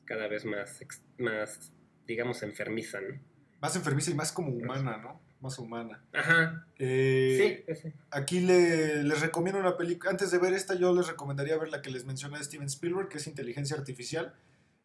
cada 0.06 0.30
vez 0.30 0.46
más, 0.46 0.86
más 1.17 1.74
digamos, 2.08 2.44
enfermiza, 2.44 3.00
¿no? 3.02 3.20
Más 3.62 3.76
enfermiza 3.76 4.12
y 4.12 4.16
más 4.16 4.32
como 4.32 4.50
humana, 4.50 4.98
¿no? 4.98 5.22
Más 5.40 5.58
humana. 5.60 6.04
Ajá. 6.14 6.66
Eh, 6.78 7.64
sí, 7.68 7.76
sí. 7.76 7.94
Aquí 8.12 8.40
les 8.40 9.22
recomiendo 9.22 9.60
una 9.60 9.78
película. 9.78 10.12
Antes 10.12 10.32
de 10.32 10.40
ver 10.40 10.54
esta, 10.54 10.76
yo 10.76 10.94
les 10.96 11.08
recomendaría 11.08 11.58
ver 11.58 11.70
la 11.70 11.82
que 11.82 11.90
les 11.90 12.06
mencioné 12.06 12.38
de 12.38 12.44
Steven 12.44 12.68
Spielberg, 12.68 13.10
que 13.10 13.18
es 13.18 13.28
Inteligencia 13.28 13.76
Artificial 13.76 14.34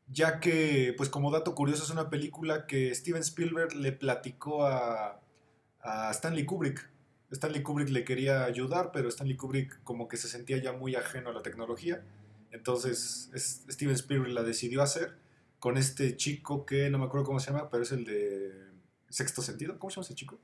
ya 0.09 0.39
que, 0.41 0.95
pues 0.97 1.09
como 1.09 1.31
dato 1.31 1.55
curioso, 1.55 1.83
es 1.85 1.91
una 1.91 2.11
película 2.11 2.67
que 2.67 2.95
Steven 2.95 3.23
Spielberg 3.23 3.75
le 3.75 3.93
platicó 3.93 4.67
a, 4.67 5.21
Stanley 6.11 6.45
Kubrick. 6.45 6.89
Stanley 7.31 7.63
Kubrick 7.63 7.91
le 7.91 8.05
quería 8.05 8.45
ayudar, 8.45 8.91
pero 8.93 9.09
Stanley 9.09 9.37
Kubrick 9.37 9.83
como 9.85 10.09
que 10.09 10.17
se 10.17 10.27
sentía 10.27 10.59
ya 10.59 10.73
muy 10.73 10.97
ajeno 10.97 11.31
a 11.31 11.33
la 11.33 11.43
tecnología. 11.43 12.03
Entonces 12.51 13.31
Steven 13.37 13.95
Spielberg 13.95 14.33
la 14.33 14.43
decidió 14.43 14.83
hacer 14.83 15.17
con 15.67 15.77
este 15.77 16.17
chico 16.17 16.65
que 16.65 16.89
no 16.91 16.97
me 16.97 17.07
acuerdo 17.07 17.27
cómo 17.27 17.41
se 17.41 17.51
llama, 17.51 17.69
pero 17.69 17.83
es 17.83 17.91
el 17.91 18.05
de 18.05 18.53
Sexto 19.09 19.43
Sentido. 19.43 19.77
¿Cómo 19.81 19.91
se 19.91 19.97
llama 19.97 20.05
ese 20.05 20.15
chico? 20.15 20.39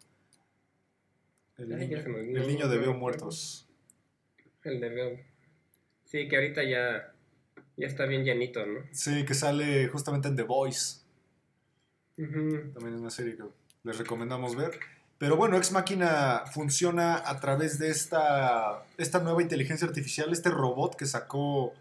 El, 1.56 1.68
niño, 1.68 2.66
de 2.68 2.78
Veo 2.78 2.92
Muertos. 2.92 3.68
El 4.64 4.80
de 4.80 4.88
Veo. 4.88 5.20
Sí, 6.06 6.26
que 6.26 6.34
ahorita 6.34 6.64
ya 6.64 7.14
ya 7.76 7.86
está 7.86 8.06
bien 8.06 8.24
llenito, 8.24 8.66
¿no? 8.66 8.80
Sí, 8.90 9.24
que 9.24 9.34
sale 9.34 9.86
justamente 9.86 10.26
en 10.26 10.34
The 10.34 10.42
Voice. 10.42 11.02
También 12.16 12.94
es 12.94 13.00
una 13.00 13.10
serie 13.10 13.36
que 13.36 13.44
les 13.84 13.98
recomendamos 13.98 14.56
ver. 14.56 14.72
Pero 15.18 15.36
bueno, 15.36 15.56
Ex 15.56 15.70
Máquina 15.70 16.42
funciona 16.52 17.22
a 17.30 17.38
través 17.38 17.78
de 17.78 17.90
esta, 17.90 18.82
esta 18.98 19.20
nueva 19.20 19.40
inteligencia 19.40 19.86
artificial, 19.86 20.32
este 20.32 20.50
robot 20.50 20.96
que 20.96 21.06
sacó, 21.06 21.74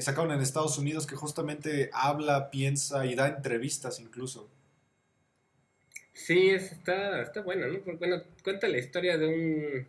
sacaron 0.00 0.32
en 0.32 0.40
Estados 0.40 0.78
Unidos 0.78 1.06
que 1.06 1.16
justamente 1.16 1.90
habla, 1.92 2.50
piensa 2.50 3.06
y 3.06 3.14
da 3.14 3.28
entrevistas 3.28 4.00
incluso. 4.00 4.50
Sí, 6.12 6.50
está, 6.50 7.20
está 7.20 7.42
bueno, 7.42 7.66
¿no? 7.66 7.80
bueno, 7.98 8.22
cuenta 8.42 8.68
la 8.68 8.78
historia 8.78 9.18
de 9.18 9.26
un 9.26 9.86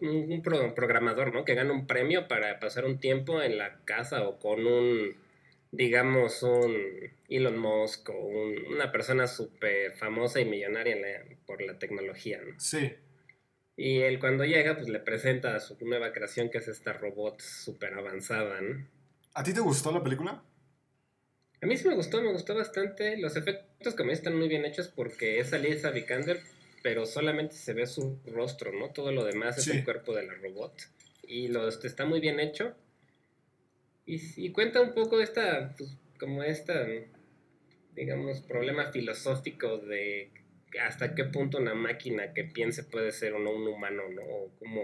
un, 0.00 0.42
programador, 0.42 1.32
¿no? 1.34 1.44
Que 1.44 1.54
gana 1.54 1.72
un 1.72 1.86
premio 1.86 2.28
para 2.28 2.58
pasar 2.60 2.84
un 2.84 2.98
tiempo 2.98 3.42
en 3.42 3.58
la 3.58 3.78
casa 3.84 4.26
o 4.28 4.38
con 4.38 4.66
un, 4.66 5.16
digamos, 5.72 6.42
un 6.42 6.76
Elon 7.28 7.58
Musk 7.58 8.10
o 8.10 8.26
una 8.70 8.92
persona 8.92 9.26
súper 9.26 9.92
famosa 9.96 10.40
y 10.40 10.44
millonaria 10.44 10.96
por 11.46 11.62
la 11.62 11.78
tecnología, 11.78 12.40
¿no? 12.44 12.58
Sí. 12.58 12.92
Y 13.76 13.98
él 14.00 14.18
cuando 14.18 14.44
llega, 14.44 14.74
pues 14.74 14.88
le 14.88 15.00
presenta 15.00 15.60
su 15.60 15.76
nueva 15.84 16.12
creación 16.12 16.48
que 16.50 16.58
es 16.58 16.68
esta 16.68 16.94
robot 16.94 17.40
súper 17.40 17.94
avanzada, 17.94 18.60
¿no? 18.60 18.86
¿A 19.34 19.42
ti 19.42 19.52
te 19.52 19.60
gustó 19.60 19.92
la 19.92 20.02
película? 20.02 20.42
A 21.62 21.66
mí 21.66 21.76
sí 21.76 21.86
me 21.86 21.94
gustó, 21.94 22.22
me 22.22 22.32
gustó 22.32 22.54
bastante. 22.54 23.18
Los 23.18 23.36
efectos 23.36 23.94
que 23.94 24.04
me 24.04 24.14
están 24.14 24.36
muy 24.36 24.48
bien 24.48 24.64
hechos 24.64 24.88
porque 24.88 25.40
es 25.40 25.52
Alicia 25.52 25.90
Vikander, 25.90 26.40
pero 26.82 27.04
solamente 27.04 27.54
se 27.54 27.74
ve 27.74 27.86
su 27.86 28.18
rostro, 28.26 28.72
¿no? 28.72 28.90
Todo 28.90 29.12
lo 29.12 29.24
demás 29.24 29.58
es 29.58 29.68
el 29.68 29.84
cuerpo 29.84 30.14
de 30.14 30.26
la 30.26 30.34
robot. 30.34 30.72
Y 31.26 31.48
lo 31.48 31.68
este, 31.68 31.86
está 31.86 32.06
muy 32.06 32.20
bien 32.20 32.40
hecho. 32.40 32.74
Y, 34.06 34.50
cuenta 34.52 34.80
un 34.80 34.94
poco 34.94 35.20
esta, 35.20 35.74
pues, 35.76 35.90
como 36.18 36.44
esta, 36.44 36.86
digamos, 37.96 38.40
problema 38.40 38.92
filosófico 38.92 39.78
de 39.78 40.30
hasta 40.78 41.14
qué 41.14 41.24
punto 41.24 41.58
una 41.58 41.74
máquina 41.74 42.32
que 42.32 42.44
piense 42.44 42.84
puede 42.84 43.12
ser 43.12 43.34
o 43.34 43.38
no 43.38 43.50
un 43.50 43.66
humano, 43.68 44.02
¿no? 44.08 44.22
O 44.22 44.50
cómo, 44.58 44.82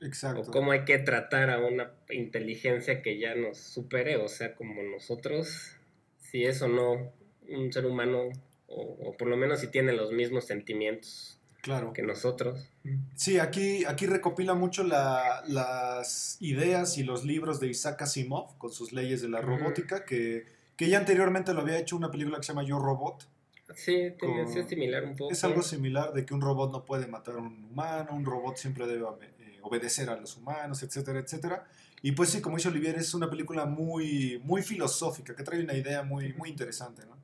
Exacto. 0.00 0.42
o 0.42 0.44
cómo 0.44 0.72
hay 0.72 0.84
que 0.84 0.98
tratar 0.98 1.50
a 1.50 1.58
una 1.58 1.92
inteligencia 2.10 3.02
que 3.02 3.18
ya 3.18 3.34
nos 3.34 3.58
supere, 3.58 4.16
o 4.16 4.28
sea, 4.28 4.54
como 4.54 4.82
nosotros, 4.82 5.72
si 6.18 6.44
es 6.44 6.62
o 6.62 6.68
no 6.68 7.12
un 7.48 7.72
ser 7.72 7.86
humano 7.86 8.30
o, 8.68 9.16
por 9.16 9.28
lo 9.28 9.36
menos 9.36 9.60
si 9.60 9.68
tiene 9.68 9.92
los 9.92 10.12
mismos 10.12 10.46
sentimientos 10.46 11.40
claro. 11.62 11.92
que 11.92 12.02
nosotros. 12.02 12.68
Sí, 13.14 13.38
aquí, 13.38 13.84
aquí 13.86 14.06
recopila 14.06 14.54
mucho 14.54 14.84
las 14.84 16.36
ideas 16.40 16.98
y 16.98 17.02
los 17.02 17.24
libros 17.24 17.60
de 17.60 17.68
Isaac 17.68 18.02
Asimov 18.02 18.58
con 18.58 18.70
sus 18.70 18.92
leyes 18.92 19.22
de 19.22 19.28
la 19.28 19.40
robótica, 19.40 20.04
que, 20.04 20.44
que, 20.76 20.88
ya 20.88 20.98
anteriormente 20.98 21.54
lo 21.54 21.62
había 21.62 21.78
hecho 21.78 21.96
una 21.96 22.10
película 22.10 22.36
que 22.38 22.44
se 22.44 22.52
llama 22.52 22.64
Yo 22.64 22.78
Robot. 22.78 23.26
Sí, 23.74 23.94
es 23.94 24.68
similar 24.68 25.04
un 25.04 25.16
poco. 25.16 25.32
Es 25.32 25.44
algo 25.44 25.62
similar 25.62 26.12
de 26.12 26.24
que 26.24 26.34
un 26.34 26.40
robot 26.40 26.72
no 26.72 26.84
puede 26.84 27.06
matar 27.06 27.34
a 27.34 27.38
un 27.38 27.64
humano, 27.70 28.10
un 28.12 28.24
robot 28.24 28.56
siempre 28.56 28.86
debe 28.86 29.04
eh, 29.40 29.58
obedecer 29.62 30.08
a 30.10 30.16
los 30.16 30.36
humanos, 30.36 30.82
etcétera, 30.82 31.20
etcétera. 31.20 31.66
Y 32.02 32.12
pues 32.12 32.30
sí, 32.30 32.40
como 32.40 32.56
dice 32.56 32.68
Olivier, 32.68 32.96
es 32.96 33.12
una 33.14 33.28
película 33.28 33.66
muy, 33.66 34.40
muy 34.44 34.62
filosófica, 34.62 35.34
que 35.34 35.42
trae 35.42 35.60
una 35.62 35.74
idea 35.74 36.02
muy, 36.02 36.32
muy 36.34 36.48
interesante, 36.48 37.04
¿no? 37.06 37.18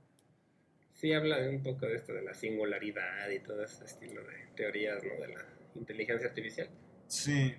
sí 1.04 1.12
habla 1.12 1.36
un 1.50 1.62
poco 1.62 1.84
de 1.84 1.96
esto 1.96 2.14
de 2.14 2.22
la 2.22 2.32
singularidad 2.32 3.28
y 3.28 3.38
todo 3.40 3.62
ese 3.62 3.84
estilo 3.84 4.22
de 4.22 4.46
teorías, 4.56 5.02
¿no? 5.04 5.20
De 5.20 5.34
la 5.34 5.44
inteligencia 5.74 6.28
artificial. 6.28 6.70
Sí. 7.06 7.54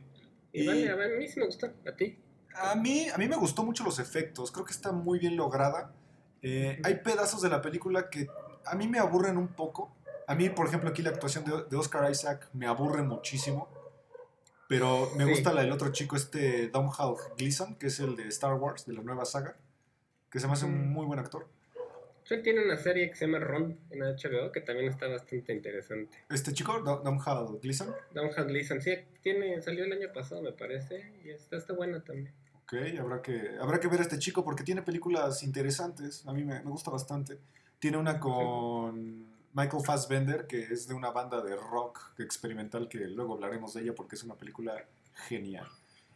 Y, 0.52 0.66
vale, 0.66 0.90
a 0.90 0.96
mí 1.16 1.28
sí 1.28 1.40
me 1.40 1.46
gustó, 1.46 1.68
¿a 1.86 1.96
ti? 1.96 2.18
A 2.56 2.74
mí, 2.74 3.08
a 3.08 3.18
mí 3.20 3.28
me 3.28 3.36
gustó 3.36 3.64
mucho 3.64 3.84
los 3.84 4.00
efectos, 4.00 4.52
creo 4.52 4.66
que 4.66 4.72
está 4.72 4.92
muy 4.92 5.20
bien 5.20 5.38
lograda. 5.38 5.94
Eh, 6.42 6.80
hay 6.84 6.96
pedazos 6.96 7.44
de 7.44 7.50
la 7.50 7.62
película 7.62 8.10
que 8.10 8.28
a 8.66 8.76
mí 8.76 8.88
me 8.88 9.00
aburren 9.00 9.38
un 9.38 9.50
poco. 9.50 9.96
A 10.28 10.36
mí, 10.36 10.50
por 10.50 10.68
ejemplo, 10.68 10.90
aquí 10.90 11.02
la 11.02 11.12
actuación 11.12 11.46
de, 11.46 11.76
Oscar 11.76 12.10
Isaac 12.10 12.50
me 12.54 12.68
aburre 12.68 13.04
muchísimo. 13.04 13.70
Pero 14.68 15.12
me 15.16 15.26
gusta 15.26 15.54
la 15.54 15.62
del 15.62 15.72
otro 15.72 15.92
chico, 15.92 16.16
este 16.16 16.70
Domhnall 16.70 17.18
Gleeson, 17.38 17.76
que 17.76 17.88
es 17.88 18.00
el 18.00 18.16
de 18.16 18.28
Star 18.30 18.56
Wars, 18.56 18.88
de 18.88 18.94
la 18.94 19.04
nueva 19.04 19.24
saga, 19.24 19.56
que 20.32 20.40
se 20.40 20.48
me 20.48 20.54
hace 20.54 20.66
un 20.66 20.92
muy 20.92 21.06
buen 21.06 21.20
actor. 21.20 21.48
Él 22.32 22.42
tiene 22.42 22.64
una 22.64 22.76
serie 22.76 23.08
que 23.10 23.16
se 23.16 23.28
llama 23.28 23.40
Ron 23.40 23.78
en 23.92 24.00
HBO 24.00 24.52
que 24.52 24.62
también 24.62 24.90
está 24.90 25.08
bastante 25.08 25.54
interesante. 25.54 26.18
¿Este 26.30 26.54
chico, 26.54 26.80
Domhnall 26.82 27.60
Gleeson? 27.62 27.94
Domhnall 28.12 28.48
Gleeson, 28.48 28.82
sí, 28.82 28.96
tiene, 29.22 29.62
salió 29.62 29.84
el 29.84 29.94
año 29.94 30.12
pasado 30.12 30.42
me 30.42 30.52
parece 30.52 31.14
y 31.24 31.30
está, 31.30 31.58
está 31.58 31.74
buena 31.74 32.04
también. 32.04 32.34
Ok, 32.64 32.74
habrá 33.00 33.22
que, 33.22 33.52
habrá 33.62 33.80
que 33.80 33.88
ver 33.88 34.00
a 34.00 34.04
este 34.04 34.18
chico 34.18 34.44
porque 34.44 34.64
tiene 34.64 34.82
películas 34.82 35.44
interesantes, 35.44 36.26
a 36.26 36.34
mí 36.34 36.44
me, 36.44 36.62
gusta 36.64 36.90
bastante. 36.90 37.38
Tiene 37.86 38.00
una 38.00 38.20
con 38.20 39.28
Michael 39.54 39.84
Fassbender, 39.86 40.48
que 40.48 40.60
es 40.60 40.88
de 40.88 40.96
una 40.96 41.12
banda 41.12 41.40
de 41.44 41.56
rock 41.56 42.00
experimental 42.18 42.90
que 42.90 42.98
luego 42.98 43.36
hablaremos 43.36 43.76
de 43.76 43.84
ella 43.84 43.94
porque 43.94 44.16
es 44.16 44.24
una 44.24 44.34
película 44.34 44.74
genial. 45.14 45.68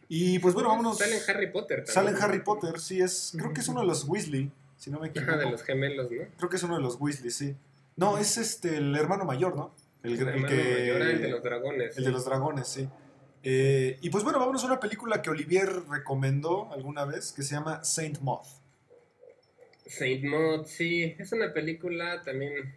Y 0.08 0.40
pues 0.40 0.52
bueno, 0.52 0.70
vámonos. 0.70 0.98
Sale 0.98 1.18
en 1.18 1.22
Harry 1.30 1.52
Potter 1.52 1.84
también. 1.84 1.94
Sale 1.94 2.10
en 2.10 2.16
Harry 2.16 2.42
Potter, 2.42 2.80
sí, 2.80 3.00
es, 3.00 3.36
creo 3.38 3.52
que 3.52 3.60
es 3.60 3.68
uno 3.68 3.82
de 3.82 3.86
los 3.86 4.02
Weasley 4.08 4.50
si 4.78 4.90
no 4.90 4.98
me 4.98 5.06
equivoco. 5.06 5.36
de 5.36 5.48
los 5.48 5.62
gemelos, 5.62 6.10
¿no? 6.10 6.22
Creo 6.38 6.50
que 6.50 6.56
es 6.56 6.62
uno 6.64 6.74
de 6.74 6.82
los 6.82 6.96
Weasley, 7.00 7.30
sí. 7.30 7.54
No, 7.94 8.18
es 8.18 8.36
este 8.36 8.78
el 8.78 8.96
hermano 8.96 9.24
mayor, 9.24 9.54
¿no? 9.54 9.72
El, 10.02 10.14
el, 10.14 10.46
que, 10.46 10.92
ah, 10.92 11.08
el 11.08 11.22
de 11.22 11.28
los 11.28 11.42
dragones. 11.44 11.96
El 11.96 12.02
de 12.02 12.10
los 12.10 12.24
dragones, 12.24 12.66
sí. 12.66 12.88
Eh, 13.44 13.96
y 14.00 14.10
pues 14.10 14.24
bueno, 14.24 14.40
vámonos 14.40 14.64
a 14.64 14.66
una 14.66 14.80
película 14.80 15.22
que 15.22 15.30
Olivier 15.30 15.70
recomendó 15.88 16.72
alguna 16.72 17.04
vez, 17.04 17.30
que 17.30 17.44
se 17.44 17.54
llama 17.54 17.84
Saint 17.84 18.18
Moth. 18.22 18.59
Saint 19.86 20.24
Moth, 20.24 20.66
sí, 20.66 21.16
es 21.18 21.32
una 21.32 21.52
película 21.52 22.22
también, 22.22 22.74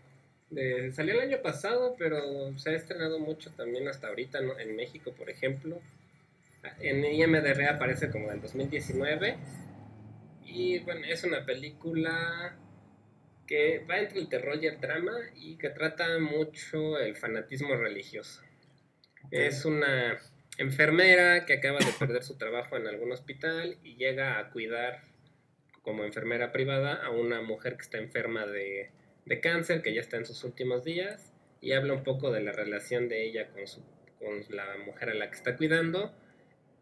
de, 0.50 0.92
salió 0.92 1.13
el 1.13 1.22
año 1.22 1.42
pasado, 1.42 1.96
pero 1.98 2.58
se 2.58 2.72
ha 2.72 2.74
estrenado 2.74 3.20
mucho 3.20 3.52
también 3.52 3.88
hasta 3.88 4.08
ahorita 4.08 4.42
¿no? 4.42 4.58
en 4.60 4.76
México, 4.76 5.13
por 5.13 5.30
ejemplo. 5.30 5.80
En 6.80 7.04
IMDR 7.04 7.68
aparece 7.68 8.10
como 8.10 8.30
del 8.30 8.42
2019 8.42 9.38
y 10.46 10.80
bueno, 10.80 11.06
es 11.06 11.24
una 11.24 11.46
película 11.46 12.58
que 13.48 13.80
va 13.89 14.00
entre 14.00 14.20
el 14.20 14.30
terror 14.30 14.58
y 14.62 14.68
el 14.68 14.80
drama 14.80 15.13
y 15.36 15.58
que 15.58 15.70
trata 15.70 16.20
mucho 16.20 16.98
el 17.00 17.16
fanatismo 17.16 17.76
religioso. 17.76 18.42
Es 19.32 19.66
una 19.66 20.20
enfermera 20.58 21.46
que 21.46 21.54
acaba 21.54 21.80
de 21.80 21.92
perder 21.98 22.24
su 22.24 22.38
trabajo 22.38 22.78
en 22.78 22.88
algún 22.88 23.12
hospital 23.12 23.78
y 23.84 23.96
llega 23.96 24.39
a 24.39 24.50
cuidar 24.52 25.02
como 25.84 26.04
enfermera 26.06 26.52
privada 26.52 27.06
a 27.06 27.12
una 27.12 27.41
mujer 27.41 27.76
que 27.76 27.84
está 27.84 27.98
enferma 28.00 28.46
de, 28.46 28.89
de 29.26 29.39
cáncer, 29.39 29.82
que 29.82 29.93
ya 29.93 30.02
está 30.02 30.17
en 30.17 30.26
sus 30.26 30.43
últimos 30.43 30.84
días, 30.84 31.34
y 31.62 31.74
habla 31.74 31.93
un 31.93 32.04
poco 32.04 32.32
de 32.32 32.41
la 32.41 32.52
relación 32.52 33.08
de 33.08 33.26
ella 33.26 33.50
con, 33.52 33.67
su, 33.67 33.82
con 34.19 34.43
la 34.50 34.78
mujer 34.86 35.10
a 35.10 35.13
la 35.13 35.30
que 35.30 35.36
está 35.36 35.56
cuidando 35.56 36.13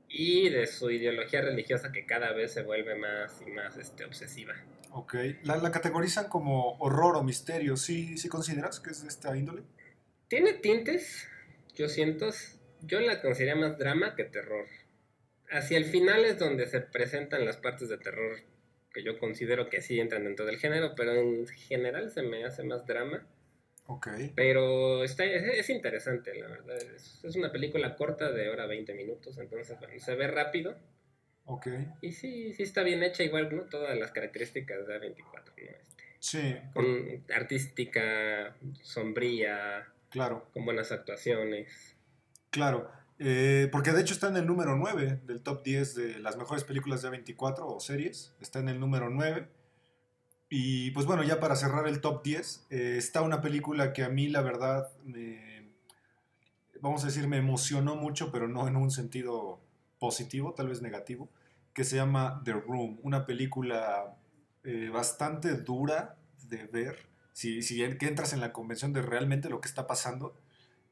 y 0.07 0.49
de 0.49 0.67
su 0.67 0.91
ideología 0.91 1.41
religiosa 1.41 1.91
que 1.91 2.05
cada 2.05 2.31
vez 2.33 2.53
se 2.53 2.63
vuelve 2.63 2.95
más 2.95 3.41
y 3.45 3.51
más 3.51 3.77
este, 3.77 4.05
obsesiva. 4.05 4.55
Ok, 4.91 5.15
¿La, 5.43 5.57
la 5.57 5.71
categorizan 5.71 6.27
como 6.27 6.77
horror 6.79 7.15
o 7.15 7.23
misterio, 7.23 7.77
¿sí, 7.77 8.17
¿sí 8.17 8.27
consideras 8.27 8.79
que 8.79 8.89
es 8.89 9.01
de 9.01 9.07
esta 9.07 9.35
índole? 9.37 9.63
Tiene 10.27 10.53
tintes, 10.53 11.27
yo 11.75 11.87
siento, 11.87 12.29
yo 12.81 12.99
la 12.99 13.21
considero 13.21 13.57
más 13.57 13.77
drama 13.77 14.15
que 14.15 14.25
terror. 14.25 14.65
Hacia 15.49 15.77
el 15.77 15.85
final 15.85 16.25
es 16.25 16.39
donde 16.39 16.67
se 16.67 16.81
presentan 16.81 17.45
las 17.45 17.57
partes 17.57 17.87
de 17.89 17.97
terror 17.97 18.50
que 18.93 19.03
yo 19.03 19.19
considero 19.19 19.69
que 19.69 19.81
sí 19.81 19.99
entran 19.99 20.23
dentro 20.23 20.45
del 20.45 20.57
género, 20.57 20.93
pero 20.95 21.13
en 21.13 21.47
general 21.47 22.11
se 22.11 22.21
me 22.21 22.43
hace 22.43 22.63
más 22.63 22.85
drama. 22.85 23.25
Ok. 23.87 24.07
Pero 24.35 25.03
está, 25.03 25.25
es, 25.25 25.43
es 25.43 25.69
interesante, 25.69 26.33
la 26.35 26.47
verdad. 26.47 26.77
Es, 26.77 27.23
es, 27.23 27.35
una 27.35 27.51
película 27.51 27.95
corta 27.95 28.31
de 28.31 28.49
hora 28.49 28.65
20 28.67 28.93
minutos, 28.93 29.37
entonces 29.37 29.77
bueno, 29.79 29.99
se 29.99 30.15
ve 30.15 30.27
rápido. 30.27 30.77
Ok. 31.45 31.67
Y 32.01 32.11
sí, 32.11 32.53
sí 32.53 32.63
está 32.63 32.83
bien 32.83 33.03
hecha, 33.03 33.23
igual, 33.23 33.53
¿no? 33.55 33.63
Todas 33.63 33.97
las 33.97 34.11
características 34.11 34.87
de 34.87 34.99
A24, 34.99 35.23
¿no? 35.45 35.51
Este, 35.57 36.03
sí. 36.19 36.55
Con 36.73 37.23
artística, 37.33 38.55
sombría. 38.81 39.87
Claro. 40.09 40.47
Con 40.53 40.65
buenas 40.65 40.91
actuaciones. 40.91 41.95
Claro. 42.51 42.91
Eh, 43.23 43.69
porque 43.71 43.91
de 43.91 44.01
hecho 44.01 44.15
está 44.15 44.29
en 44.29 44.37
el 44.37 44.47
número 44.47 44.75
9 44.75 45.21
del 45.27 45.43
top 45.43 45.63
10 45.63 45.93
de 45.93 46.19
las 46.19 46.37
mejores 46.37 46.63
películas 46.63 47.03
de 47.03 47.09
A24 47.09 47.59
o 47.59 47.79
series. 47.79 48.33
Está 48.41 48.57
en 48.57 48.67
el 48.67 48.79
número 48.79 49.11
9. 49.11 49.47
Y 50.49 50.89
pues 50.89 51.05
bueno, 51.05 51.21
ya 51.21 51.39
para 51.39 51.55
cerrar 51.55 51.87
el 51.87 52.01
top 52.01 52.23
10, 52.23 52.65
eh, 52.71 52.95
está 52.97 53.21
una 53.21 53.39
película 53.39 53.93
que 53.93 54.03
a 54.03 54.09
mí 54.09 54.27
la 54.27 54.41
verdad 54.41 54.89
me, 55.05 55.69
vamos 56.81 57.03
a 57.03 57.07
decir, 57.07 57.27
me 57.27 57.37
emocionó 57.37 57.95
mucho, 57.95 58.31
pero 58.31 58.47
no 58.47 58.67
en 58.67 58.75
un 58.75 58.89
sentido 58.89 59.61
positivo, 59.99 60.53
tal 60.55 60.69
vez 60.69 60.81
negativo, 60.81 61.29
que 61.73 61.83
se 61.83 61.97
llama 61.97 62.41
The 62.43 62.53
Room, 62.53 62.99
una 63.03 63.27
película 63.27 64.17
eh, 64.63 64.89
bastante 64.91 65.55
dura 65.57 66.17
de 66.49 66.65
ver, 66.65 66.97
si, 67.33 67.61
si 67.61 67.77
que 67.97 68.07
entras 68.07 68.33
en 68.33 68.41
la 68.41 68.51
convención 68.51 68.93
de 68.93 69.03
realmente 69.03 69.47
lo 69.47 69.61
que 69.61 69.69
está 69.69 69.85
pasando, 69.85 70.35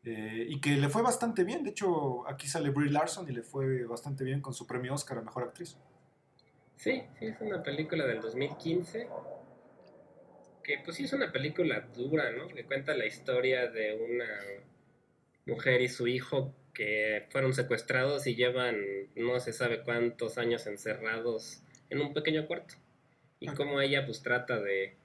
eh, 0.03 0.45
y 0.47 0.61
que 0.61 0.71
le 0.71 0.89
fue 0.89 1.01
bastante 1.01 1.43
bien, 1.43 1.63
de 1.63 1.71
hecho 1.71 2.27
aquí 2.27 2.47
sale 2.47 2.69
Brie 2.69 2.91
Larson 2.91 3.29
y 3.29 3.33
le 3.33 3.43
fue 3.43 3.85
bastante 3.85 4.23
bien 4.23 4.41
con 4.41 4.53
su 4.53 4.65
premio 4.65 4.93
Oscar 4.93 5.17
a 5.17 5.21
Mejor 5.21 5.43
Actriz. 5.43 5.77
Sí, 6.77 7.03
sí, 7.19 7.25
es 7.25 7.41
una 7.41 7.61
película 7.61 8.05
del 8.05 8.21
2015 8.21 9.09
que 10.69 10.77
pues 10.85 10.97
sí 10.97 11.05
es 11.05 11.13
una 11.13 11.31
película 11.31 11.81
dura, 11.95 12.31
¿no? 12.31 12.47
Que 12.47 12.63
cuenta 12.63 12.93
la 12.93 13.07
historia 13.07 13.67
de 13.71 13.95
una 13.95 14.29
mujer 15.47 15.81
y 15.81 15.89
su 15.89 16.07
hijo 16.07 16.53
que 16.75 17.25
fueron 17.31 17.53
secuestrados 17.53 18.27
y 18.27 18.35
llevan 18.35 18.77
no 19.15 19.39
se 19.39 19.51
sabe 19.51 19.81
cuántos 19.81 20.37
años 20.37 20.67
encerrados 20.67 21.63
en 21.89 22.01
un 22.01 22.13
pequeño 22.13 22.45
cuarto. 22.45 22.75
Y 23.39 23.47
cómo 23.47 23.81
ella 23.81 24.05
pues 24.05 24.21
trata 24.21 24.59
de 24.59 24.95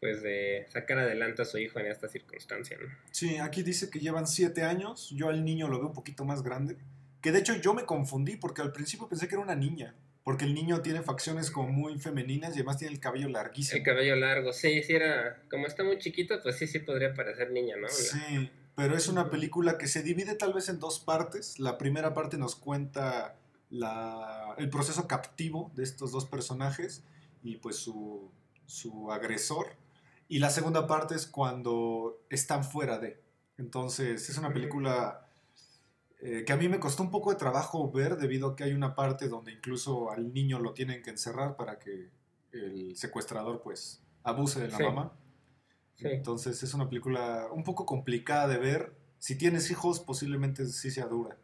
pues 0.00 0.22
de 0.22 0.66
sacar 0.70 0.98
adelante 0.98 1.42
a 1.42 1.44
su 1.44 1.58
hijo 1.58 1.78
en 1.78 1.86
esta 1.86 2.08
circunstancia, 2.08 2.76
¿no? 2.80 2.88
Sí, 3.10 3.38
aquí 3.38 3.62
dice 3.62 3.90
que 3.90 3.98
llevan 3.98 4.26
siete 4.26 4.62
años, 4.62 5.10
yo 5.10 5.28
al 5.28 5.44
niño 5.44 5.68
lo 5.68 5.78
veo 5.78 5.88
un 5.88 5.94
poquito 5.94 6.24
más 6.24 6.42
grande, 6.42 6.76
que 7.20 7.32
de 7.32 7.38
hecho 7.38 7.54
yo 7.56 7.74
me 7.74 7.84
confundí 7.84 8.36
porque 8.36 8.62
al 8.62 8.72
principio 8.72 9.08
pensé 9.08 9.28
que 9.28 9.34
era 9.34 9.42
una 9.42 9.56
niña, 9.56 9.94
porque 10.22 10.44
el 10.44 10.54
niño 10.54 10.82
tiene 10.82 11.02
facciones 11.02 11.50
como 11.50 11.68
muy 11.68 11.98
femeninas 11.98 12.50
y 12.50 12.54
además 12.54 12.78
tiene 12.78 12.94
el 12.94 13.00
cabello 13.00 13.28
larguísimo. 13.28 13.78
El 13.78 13.84
cabello 13.84 14.16
largo, 14.16 14.52
sí, 14.52 14.82
sí 14.82 14.92
era, 14.92 15.42
como 15.50 15.66
está 15.66 15.84
muy 15.84 15.98
chiquito, 15.98 16.40
pues 16.42 16.56
sí, 16.56 16.66
sí 16.66 16.80
podría 16.80 17.14
parecer 17.14 17.50
niña, 17.50 17.76
¿no? 17.76 17.88
Sí, 17.88 18.50
pero 18.74 18.96
es 18.96 19.08
una 19.08 19.30
película 19.30 19.78
que 19.78 19.86
se 19.86 20.02
divide 20.02 20.34
tal 20.34 20.52
vez 20.52 20.68
en 20.68 20.78
dos 20.78 21.00
partes. 21.00 21.58
La 21.58 21.78
primera 21.78 22.12
parte 22.12 22.36
nos 22.36 22.56
cuenta 22.56 23.36
la, 23.70 24.54
el 24.58 24.68
proceso 24.68 25.08
captivo 25.08 25.72
de 25.74 25.82
estos 25.82 26.12
dos 26.12 26.26
personajes 26.26 27.02
y 27.42 27.56
pues 27.56 27.76
su, 27.76 28.30
su 28.66 29.10
agresor. 29.10 29.68
Y 30.28 30.38
la 30.40 30.50
segunda 30.50 30.86
parte 30.86 31.14
es 31.14 31.26
cuando 31.26 32.24
están 32.30 32.64
fuera 32.64 32.98
de. 32.98 33.22
Entonces 33.58 34.28
es 34.28 34.36
una 34.38 34.52
película 34.52 35.28
eh, 36.20 36.44
que 36.46 36.52
a 36.52 36.56
mí 36.56 36.68
me 36.68 36.80
costó 36.80 37.02
un 37.02 37.10
poco 37.10 37.30
de 37.30 37.36
trabajo 37.36 37.90
ver 37.90 38.16
debido 38.16 38.48
a 38.48 38.56
que 38.56 38.64
hay 38.64 38.72
una 38.72 38.94
parte 38.94 39.28
donde 39.28 39.52
incluso 39.52 40.10
al 40.10 40.32
niño 40.34 40.58
lo 40.58 40.72
tienen 40.74 41.02
que 41.02 41.10
encerrar 41.10 41.56
para 41.56 41.78
que 41.78 42.10
el 42.52 42.96
secuestrador 42.96 43.62
pues 43.62 44.02
abuse 44.24 44.60
de 44.60 44.68
la 44.68 44.76
Sí. 44.78 44.82
mamá. 44.82 45.12
Sí. 45.96 46.08
Entonces 46.08 46.62
es 46.62 46.74
una 46.74 46.88
película 46.88 47.46
un 47.52 47.62
poco 47.64 47.86
complicada 47.86 48.48
de 48.48 48.58
ver. 48.58 48.96
Si 49.18 49.36
tienes 49.38 49.70
hijos 49.70 50.00
posiblemente 50.00 50.66
sí 50.66 50.90
sea 50.90 51.06
dura. 51.06 51.38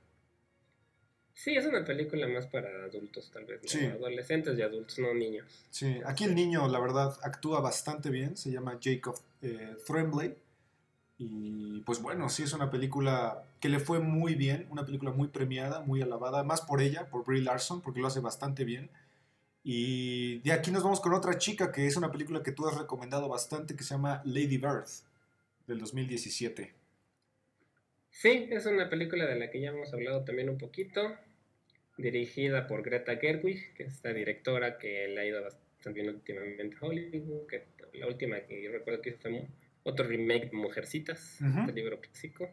Sí, 1.35 1.57
es 1.57 1.64
una 1.66 1.85
película 1.85 2.29
más 2.29 2.47
para 2.47 2.68
adultos, 2.85 3.31
tal 3.33 3.45
vez, 3.47 3.62
¿no? 3.62 3.68
Sí. 3.68 3.85
Adolescentes 3.87 4.59
y 4.59 4.62
adultos, 4.62 4.99
no 4.99 5.14
niños. 5.14 5.47
Sí, 5.71 6.01
aquí 6.05 6.25
el 6.25 6.35
niño 6.35 6.68
la 6.68 6.79
verdad 6.79 7.16
actúa 7.23 7.61
bastante 7.61 8.11
bien. 8.11 8.37
Se 8.37 8.51
llama 8.51 8.79
Jacob 8.83 9.18
eh, 9.40 9.77
Tremblay. 9.87 10.37
Y 11.18 11.81
pues 11.81 12.03
bueno, 12.03 12.29
sí 12.29 12.42
es 12.42 12.53
una 12.53 12.71
película 12.71 13.45
que 13.61 13.68
le 13.68 13.79
fue 13.79 14.01
muy 14.01 14.35
bien, 14.35 14.66
una 14.71 14.85
película 14.85 15.12
muy 15.12 15.29
premiada, 15.29 15.81
muy 15.81 16.03
alabada, 16.03 16.42
más 16.42 16.62
por 16.62 16.81
ella, 16.83 17.09
por 17.09 17.25
Brie 17.25 17.42
Larson, 17.42 17.81
porque 17.81 18.01
lo 18.01 18.09
hace 18.09 18.21
bastante 18.21 18.64
bien. 18.64 18.90
Y 19.64 20.38
de 20.40 20.53
aquí 20.53 20.71
nos 20.73 20.83
vamos 20.83 21.01
con 21.01 21.14
otra 21.14 21.38
chica 21.38 21.71
que 21.71 21.87
es 21.87 21.97
una 21.97 22.11
película 22.11 22.42
que 22.42 22.53
tú 22.53 22.66
has 22.66 22.77
recomendado 22.77 23.29
bastante 23.29 23.77
que 23.77 23.85
se 23.85 23.95
llama 23.95 24.21
Lady 24.25 24.59
Bird 24.59 24.88
del 25.68 25.79
2017. 25.79 26.82
Sí, 28.12 28.46
es 28.51 28.66
una 28.66 28.88
película 28.88 29.27
de 29.27 29.37
la 29.37 29.51
que 29.51 29.61
ya 29.61 29.70
hemos 29.70 29.92
hablado 29.92 30.25
también 30.25 30.48
un 30.51 30.59
poquito, 30.59 31.16
dirigida 31.96 32.66
por 32.66 32.83
Greta 32.83 33.16
Gerwig, 33.16 33.75
que 33.75 33.85
es 33.85 33.94
esta 33.94 34.12
directora 34.12 34.79
que 34.79 35.09
le 35.09 35.20
ha 35.20 35.25
ido 35.25 35.42
bastante 35.42 36.01
bien 36.01 36.14
últimamente 36.14 36.77
a 36.77 36.87
Hollywood, 36.87 37.46
que 37.48 37.64
la 37.94 38.07
última 38.07 38.40
que 38.42 38.62
yo 38.62 38.70
recuerdo 38.70 39.03
que 39.03 39.11
hizo 39.11 39.18
fue 39.18 39.46
otro 39.83 40.07
remake 40.07 40.51
de 40.51 40.57
Mujercitas, 40.57 41.40
este 41.40 41.72
libro 41.72 42.01
clásico. 42.01 42.48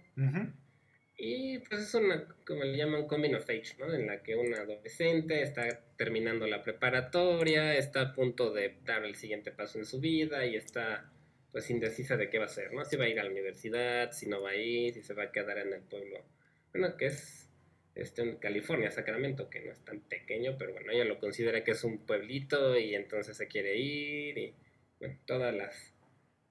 Y 1.21 1.59
pues 1.59 1.81
es 1.81 1.93
una, 1.93 2.25
como 2.47 2.63
le 2.63 2.77
llaman, 2.77 3.05
coming 3.05 3.35
of 3.35 3.43
age, 3.49 3.75
¿no? 3.77 3.93
En 3.93 4.07
la 4.07 4.23
que 4.23 4.37
una 4.37 4.61
adolescente 4.61 5.41
está 5.41 5.67
terminando 5.97 6.47
la 6.47 6.63
preparatoria, 6.63 7.75
está 7.75 8.01
a 8.01 8.13
punto 8.13 8.53
de 8.53 8.77
dar 8.85 9.03
el 9.03 9.15
siguiente 9.15 9.51
paso 9.51 9.77
en 9.77 9.85
su 9.85 9.99
vida 9.99 10.45
y 10.45 10.55
está 10.55 11.11
pues 11.51 11.69
indecisa 11.69 12.17
de 12.17 12.29
qué 12.29 12.37
va 12.37 12.45
a 12.45 12.47
hacer, 12.47 12.73
¿no? 12.73 12.85
Si 12.85 12.95
va 12.95 13.05
a 13.05 13.09
ir 13.09 13.19
a 13.19 13.23
la 13.23 13.31
universidad, 13.31 14.11
si 14.11 14.27
no 14.27 14.41
va 14.41 14.51
a 14.51 14.55
ir, 14.55 14.93
si 14.93 15.01
se 15.01 15.13
va 15.13 15.23
a 15.23 15.31
quedar 15.31 15.57
en 15.57 15.73
el 15.73 15.81
pueblo. 15.81 16.23
Bueno, 16.71 16.95
que 16.97 17.07
es 17.07 17.49
este, 17.95 18.21
en 18.21 18.37
California, 18.37 18.91
Sacramento, 18.91 19.49
que 19.49 19.61
no 19.61 19.71
es 19.71 19.83
tan 19.83 19.99
pequeño, 20.01 20.55
pero 20.57 20.73
bueno, 20.73 20.91
ella 20.91 21.05
lo 21.05 21.19
considera 21.19 21.63
que 21.63 21.71
es 21.71 21.83
un 21.83 21.99
pueblito 21.99 22.77
y 22.77 22.95
entonces 22.95 23.35
se 23.35 23.47
quiere 23.47 23.77
ir 23.77 24.37
y 24.37 24.55
bueno, 24.99 25.17
todas 25.25 25.53
las, 25.53 25.93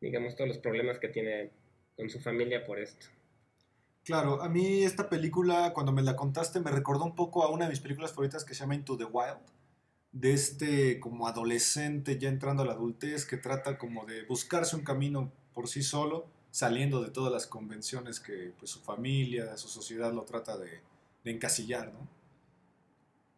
digamos, 0.01 0.37
todos 0.37 0.49
los 0.49 0.59
problemas 0.59 0.99
que 0.99 1.09
tiene 1.09 1.51
con 1.97 2.11
su 2.11 2.21
familia 2.21 2.65
por 2.65 2.79
esto. 2.79 3.07
Claro, 4.05 4.43
a 4.43 4.49
mí 4.49 4.85
esta 4.85 5.09
película, 5.09 5.73
cuando 5.75 5.93
me 5.93 6.03
la 6.03 6.17
contaste, 6.17 6.61
me 6.61 6.71
recordó 6.71 7.05
un 7.05 7.15
poco 7.15 7.43
a 7.43 7.51
una 7.51 7.67
de 7.67 7.71
mis 7.71 7.81
películas 7.81 8.13
favoritas 8.13 8.45
que 8.45 8.55
se 8.55 8.61
llama 8.61 8.75
Into 8.75 8.97
the 8.97 9.05
Wild, 9.05 9.39
de 10.21 10.33
este 10.33 10.99
como 10.99 11.29
adolescente 11.29 12.19
ya 12.19 12.29
entrando 12.29 12.65
a 12.65 12.67
la 12.67 12.73
adultez 12.73 13.25
que 13.25 13.37
trata 13.37 13.79
como 13.79 14.05
de 14.05 14.25
buscarse 14.25 14.75
un 14.75 14.83
camino 14.83 15.33
por 15.55 15.69
sí 15.69 15.83
solo, 15.83 16.27
saliendo 16.51 17.03
de 17.03 17.11
todas 17.11 17.33
las 17.33 17.47
convenciones 17.47 18.19
que 18.19 18.53
pues, 18.59 18.71
su 18.71 18.81
familia, 18.81 19.57
su 19.57 19.69
sociedad 19.69 20.13
lo 20.13 20.25
trata 20.25 20.59
de, 20.59 20.81
de 21.25 21.31
encasillar, 21.31 21.93
¿no? 21.93 22.09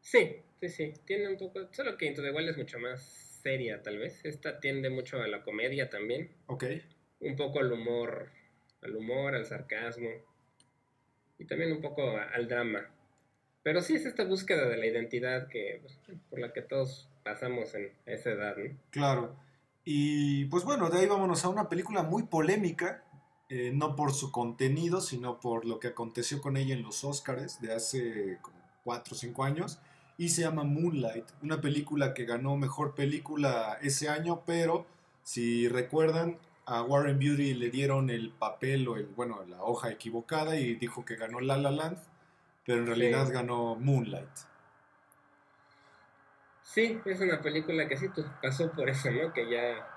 Sí, 0.00 0.36
sí, 0.60 0.68
sí. 0.70 0.92
Tiene 1.04 1.28
un 1.28 1.36
poco. 1.36 1.68
Solo 1.72 1.96
que 1.98 2.06
Into 2.06 2.22
the 2.22 2.30
Wild 2.30 2.48
es 2.48 2.56
mucho 2.56 2.78
más 2.78 3.02
seria, 3.42 3.82
tal 3.82 3.98
vez. 3.98 4.24
Esta 4.24 4.58
tiende 4.58 4.88
mucho 4.88 5.20
a 5.20 5.28
la 5.28 5.42
comedia 5.42 5.90
también. 5.90 6.30
Ok, 6.46 6.64
Un 7.20 7.36
poco 7.36 7.60
al 7.60 7.72
humor. 7.72 8.30
Al 8.82 8.96
humor, 8.96 9.34
al 9.34 9.44
sarcasmo. 9.44 10.08
Y 11.38 11.44
también 11.44 11.72
un 11.72 11.82
poco 11.82 12.16
al 12.16 12.48
drama. 12.48 12.90
Pero 13.62 13.82
sí 13.82 13.94
es 13.94 14.06
esta 14.06 14.24
búsqueda 14.24 14.68
de 14.68 14.76
la 14.76 14.86
identidad 14.86 15.48
que 15.48 15.80
pues, 15.82 16.18
por 16.30 16.38
la 16.38 16.52
que 16.52 16.62
todos 16.62 17.08
pasamos 17.22 17.74
en 17.74 17.92
esa 18.06 18.30
edad, 18.30 18.56
¿no? 18.56 18.76
claro. 18.90 19.36
Y 19.84 20.44
pues 20.46 20.64
bueno, 20.64 20.90
de 20.90 20.98
ahí 20.98 21.06
vámonos 21.06 21.44
a 21.44 21.48
una 21.48 21.68
película 21.68 22.02
muy 22.02 22.24
polémica, 22.24 23.02
eh, 23.48 23.72
no 23.74 23.96
por 23.96 24.12
su 24.12 24.30
contenido, 24.30 25.00
sino 25.00 25.40
por 25.40 25.64
lo 25.64 25.80
que 25.80 25.88
aconteció 25.88 26.40
con 26.40 26.56
ella 26.56 26.74
en 26.74 26.82
los 26.82 27.02
Oscars 27.02 27.60
de 27.60 27.72
hace 27.72 28.38
como 28.42 28.58
4 28.84 29.14
o 29.14 29.18
5 29.18 29.44
años. 29.44 29.78
Y 30.18 30.28
se 30.28 30.42
llama 30.42 30.64
Moonlight, 30.64 31.24
una 31.42 31.62
película 31.62 32.12
que 32.12 32.26
ganó 32.26 32.56
mejor 32.56 32.94
película 32.94 33.78
ese 33.80 34.10
año, 34.10 34.42
pero 34.44 34.86
si 35.22 35.66
recuerdan, 35.66 36.38
a 36.66 36.82
Warren 36.82 37.18
Beauty 37.18 37.54
le 37.54 37.70
dieron 37.70 38.10
el 38.10 38.30
papel 38.30 38.86
o 38.86 38.96
el, 38.96 39.06
bueno, 39.06 39.44
la 39.48 39.62
hoja 39.62 39.90
equivocada 39.90 40.56
y 40.56 40.74
dijo 40.74 41.04
que 41.04 41.16
ganó 41.16 41.40
La 41.40 41.56
La 41.56 41.70
Land, 41.70 41.98
pero 42.70 42.82
en 42.82 42.86
realidad 42.86 43.26
Sí. 43.26 43.32
ganó 43.32 43.74
Moonlight. 43.74 44.28
Sí, 46.62 47.00
es 47.04 47.20
una 47.20 47.40
película 47.42 47.88
que 47.88 47.96
sí 47.96 48.08
pues, 48.14 48.28
pasó 48.40 48.70
por 48.70 48.88
eso, 48.88 49.10
¿no? 49.10 49.32
Que 49.32 49.50
ya 49.50 49.88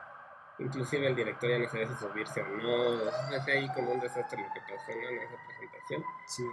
inclusive 0.57 1.05
el 1.05 1.15
director 1.15 1.51
ya 1.51 1.59
no 1.59 1.69
sabía 1.69 1.87
si 1.87 1.93
subirse 1.93 2.41
o 2.41 2.47
no. 2.47 3.09
Es 3.31 3.47
ahí 3.47 3.67
como 3.75 3.91
un 3.91 3.99
desastre 3.99 4.41
lo 4.41 4.51
que 4.55 4.61
pasó 4.61 4.91
¿no? 4.99 5.07
en 5.07 5.19
esa 5.19 5.35
presentación. 5.47 6.03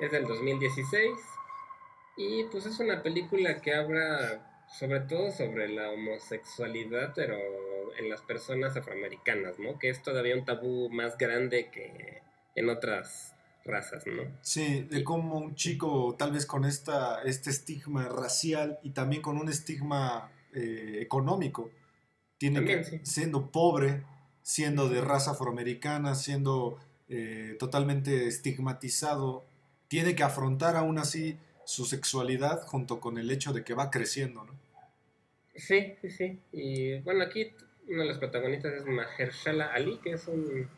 Es 0.02 0.12
del 0.12 0.26
2016 0.26 1.10
y 2.18 2.44
pues 2.44 2.66
es 2.66 2.78
una 2.80 3.02
película 3.02 3.62
que 3.62 3.74
habla 3.74 4.66
sobre 4.68 5.00
todo 5.00 5.30
sobre 5.30 5.68
la 5.68 5.90
homosexualidad, 5.90 7.12
pero 7.14 7.38
en 7.96 8.10
las 8.10 8.20
personas 8.20 8.76
afroamericanas, 8.76 9.58
¿no? 9.58 9.78
Que 9.78 9.88
es 9.88 10.02
todavía 10.02 10.36
un 10.36 10.44
tabú 10.44 10.90
más 10.90 11.16
grande 11.16 11.70
que 11.70 12.22
en 12.56 12.68
otras 12.68 13.34
razas, 13.64 14.06
¿no? 14.06 14.22
Sí, 14.42 14.86
de 14.90 15.04
cómo 15.04 15.38
un 15.38 15.54
chico 15.54 16.14
tal 16.18 16.32
vez 16.32 16.46
con 16.46 16.64
esta, 16.64 17.22
este 17.22 17.50
estigma 17.50 18.08
racial 18.08 18.78
y 18.82 18.90
también 18.90 19.22
con 19.22 19.36
un 19.36 19.48
estigma 19.48 20.30
eh, 20.54 20.98
económico, 21.00 21.70
tiene 22.38 22.64
que, 22.64 23.00
siendo 23.04 23.50
pobre, 23.50 24.02
siendo 24.42 24.88
de 24.88 25.00
raza 25.00 25.32
afroamericana, 25.32 26.14
siendo 26.14 26.78
eh, 27.08 27.56
totalmente 27.58 28.26
estigmatizado, 28.26 29.44
tiene 29.88 30.14
que 30.14 30.22
afrontar 30.22 30.76
aún 30.76 30.98
así 30.98 31.38
su 31.64 31.84
sexualidad 31.84 32.62
junto 32.66 33.00
con 33.00 33.18
el 33.18 33.30
hecho 33.30 33.52
de 33.52 33.62
que 33.62 33.74
va 33.74 33.90
creciendo, 33.90 34.44
¿no? 34.44 34.58
Sí, 35.54 35.94
sí, 36.00 36.10
sí. 36.10 36.40
Y 36.52 37.00
bueno, 37.00 37.24
aquí 37.24 37.52
uno 37.86 38.02
de 38.02 38.08
los 38.08 38.18
protagonistas 38.18 38.72
es 38.72 38.86
Mahershala 38.86 39.66
Ali, 39.66 39.98
que 39.98 40.12
es 40.12 40.26
un 40.26 40.68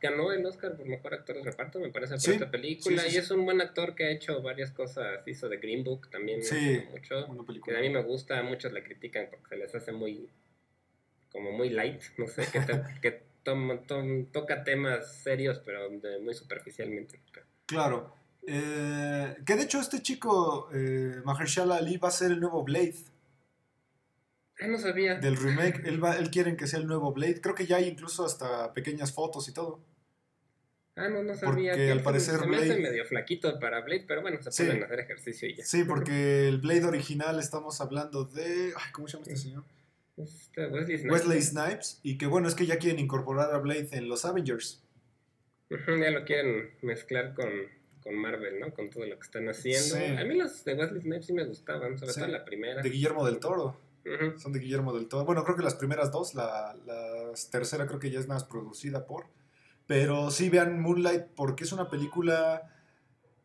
ganó 0.00 0.32
el 0.32 0.44
Oscar 0.46 0.76
por 0.76 0.86
mejor 0.86 1.14
actor 1.14 1.36
de 1.36 1.42
reparto, 1.42 1.78
me 1.78 1.90
parece, 1.90 2.16
por 2.16 2.34
esta 2.34 2.50
película. 2.50 3.06
y 3.06 3.16
es 3.16 3.30
un 3.30 3.44
buen 3.44 3.60
actor 3.60 3.94
que 3.94 4.04
ha 4.04 4.10
hecho 4.10 4.40
varias 4.42 4.70
cosas. 4.70 5.20
Hizo 5.26 5.48
de 5.48 5.58
Green 5.58 5.84
Book 5.84 6.10
también. 6.10 6.42
Sí, 6.42 6.82
mucho. 6.90 7.26
Que 7.64 7.76
a 7.76 7.80
mí 7.80 7.90
me 7.90 8.02
gusta, 8.02 8.42
muchos 8.42 8.72
la 8.72 8.82
critican 8.82 9.28
porque 9.30 9.48
se 9.48 9.56
les 9.56 9.74
hace 9.74 9.92
muy. 9.92 10.28
como 11.30 11.52
muy 11.52 11.70
light, 11.70 12.02
no 12.16 12.26
sé, 12.26 12.46
que, 12.50 12.60
que 13.02 13.28
toca 14.32 14.64
temas 14.64 15.12
serios, 15.22 15.60
pero 15.64 15.90
muy 16.20 16.34
superficialmente. 16.34 17.20
Claro. 17.66 18.14
Eh, 18.46 19.36
que 19.44 19.56
de 19.56 19.62
hecho 19.62 19.80
este 19.80 20.00
chico, 20.00 20.70
eh, 20.72 21.20
Mahershala 21.24 21.76
Ali, 21.76 21.98
va 21.98 22.08
a 22.08 22.12
ser 22.12 22.32
el 22.32 22.40
nuevo 22.40 22.62
Blade. 22.64 22.96
Ah, 24.60 24.66
no 24.66 24.78
sabía. 24.78 25.16
Del 25.16 25.36
remake. 25.36 25.82
Él, 25.86 26.02
va, 26.02 26.16
él 26.16 26.30
quieren 26.30 26.56
que 26.56 26.66
sea 26.66 26.80
el 26.80 26.86
nuevo 26.86 27.12
Blade. 27.12 27.40
Creo 27.40 27.54
que 27.54 27.66
ya 27.66 27.76
hay 27.76 27.88
incluso 27.88 28.24
hasta 28.24 28.72
pequeñas 28.74 29.12
fotos 29.12 29.48
y 29.48 29.52
todo. 29.52 29.80
Ah, 30.96 31.08
no, 31.08 31.22
no 31.22 31.34
sabía. 31.34 31.72
Porque 31.72 31.92
al 31.92 32.02
parecer 32.02 32.40
se, 32.40 32.46
me 32.46 32.56
hace 32.56 32.76
medio 32.76 33.04
flaquito 33.04 33.60
para 33.60 33.82
Blade, 33.82 34.04
pero 34.08 34.20
bueno, 34.20 34.42
se 34.42 34.64
pueden 34.64 34.82
hacer 34.82 34.98
ejercicio 34.98 35.48
y 35.48 35.54
ya. 35.54 35.64
Sí, 35.64 35.84
porque 35.84 36.48
el 36.48 36.58
Blade 36.58 36.84
original 36.86 37.38
estamos 37.38 37.80
hablando 37.80 38.24
de... 38.24 38.72
Ay, 38.76 38.92
¿Cómo 38.92 39.06
se 39.06 39.12
llama 39.12 39.26
este 39.28 39.36
señor? 39.36 39.64
Este, 40.16 40.66
Wesley 40.66 40.98
Snipes. 40.98 41.12
Wesley 41.12 41.42
Snipes. 41.42 42.00
Y 42.02 42.18
que 42.18 42.26
bueno, 42.26 42.48
es 42.48 42.56
que 42.56 42.66
ya 42.66 42.78
quieren 42.78 42.98
incorporar 42.98 43.54
a 43.54 43.58
Blade 43.58 43.90
en 43.92 44.08
los 44.08 44.24
Avengers. 44.24 44.82
ya 45.70 46.10
lo 46.10 46.24
quieren 46.24 46.70
mezclar 46.82 47.32
con, 47.34 47.48
con 48.02 48.16
Marvel, 48.16 48.58
¿no? 48.58 48.74
Con 48.74 48.90
todo 48.90 49.06
lo 49.06 49.16
que 49.20 49.24
están 49.24 49.48
haciendo. 49.48 50.20
A 50.20 50.24
mí 50.24 50.34
los 50.34 50.64
de 50.64 50.74
Wesley 50.74 51.02
Snipes 51.02 51.26
sí 51.26 51.32
me 51.32 51.44
gustaban, 51.44 51.96
sobre 51.96 52.12
todo 52.12 52.26
la 52.26 52.44
primera. 52.44 52.82
De 52.82 52.90
Guillermo 52.90 53.24
del 53.24 53.38
Toro. 53.38 53.76
Son 54.38 54.52
de 54.52 54.58
Guillermo 54.58 54.92
del 54.92 55.08
Toro. 55.08 55.24
Bueno, 55.24 55.44
creo 55.44 55.56
que 55.56 55.62
las 55.62 55.74
primeras 55.74 56.10
dos, 56.10 56.34
la, 56.34 56.74
tercera 57.50 57.86
creo 57.86 57.98
que 57.98 58.10
ya 58.10 58.18
es 58.18 58.28
más 58.28 58.44
producida 58.44 59.06
por. 59.06 59.26
Pero 59.86 60.30
sí 60.30 60.48
vean 60.48 60.80
Moonlight 60.80 61.26
porque 61.36 61.64
es 61.64 61.72
una 61.72 61.90
película... 61.90 62.74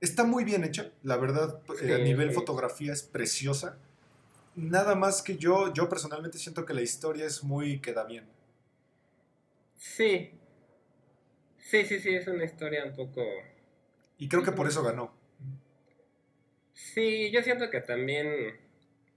Está 0.01 0.25
muy 0.25 0.43
bien 0.43 0.65
hecha, 0.65 0.91
la 1.03 1.15
verdad, 1.15 1.61
eh, 1.81 1.93
a 1.93 1.97
nivel 1.97 2.31
fotografía 2.33 2.91
es 2.91 3.03
preciosa. 3.03 3.77
Nada 4.55 4.95
más 4.95 5.21
que 5.21 5.37
yo, 5.37 5.73
yo 5.73 5.87
personalmente 5.87 6.37
siento 6.37 6.65
que 6.65 6.73
la 6.73 6.81
historia 6.81 7.25
es 7.25 7.43
muy 7.43 7.79
queda 7.79 8.03
bien. 8.03 8.25
Sí. 9.77 10.31
Sí, 11.57 11.85
sí, 11.85 11.99
sí, 11.99 12.09
es 12.15 12.27
una 12.27 12.43
historia 12.43 12.85
un 12.85 12.95
poco... 12.95 13.23
Y 14.17 14.27
creo 14.27 14.43
que 14.43 14.51
por 14.51 14.67
eso 14.67 14.83
ganó. 14.83 15.13
Sí, 16.73 17.31
yo 17.31 17.41
siento 17.41 17.69
que 17.69 17.81
también 17.81 18.27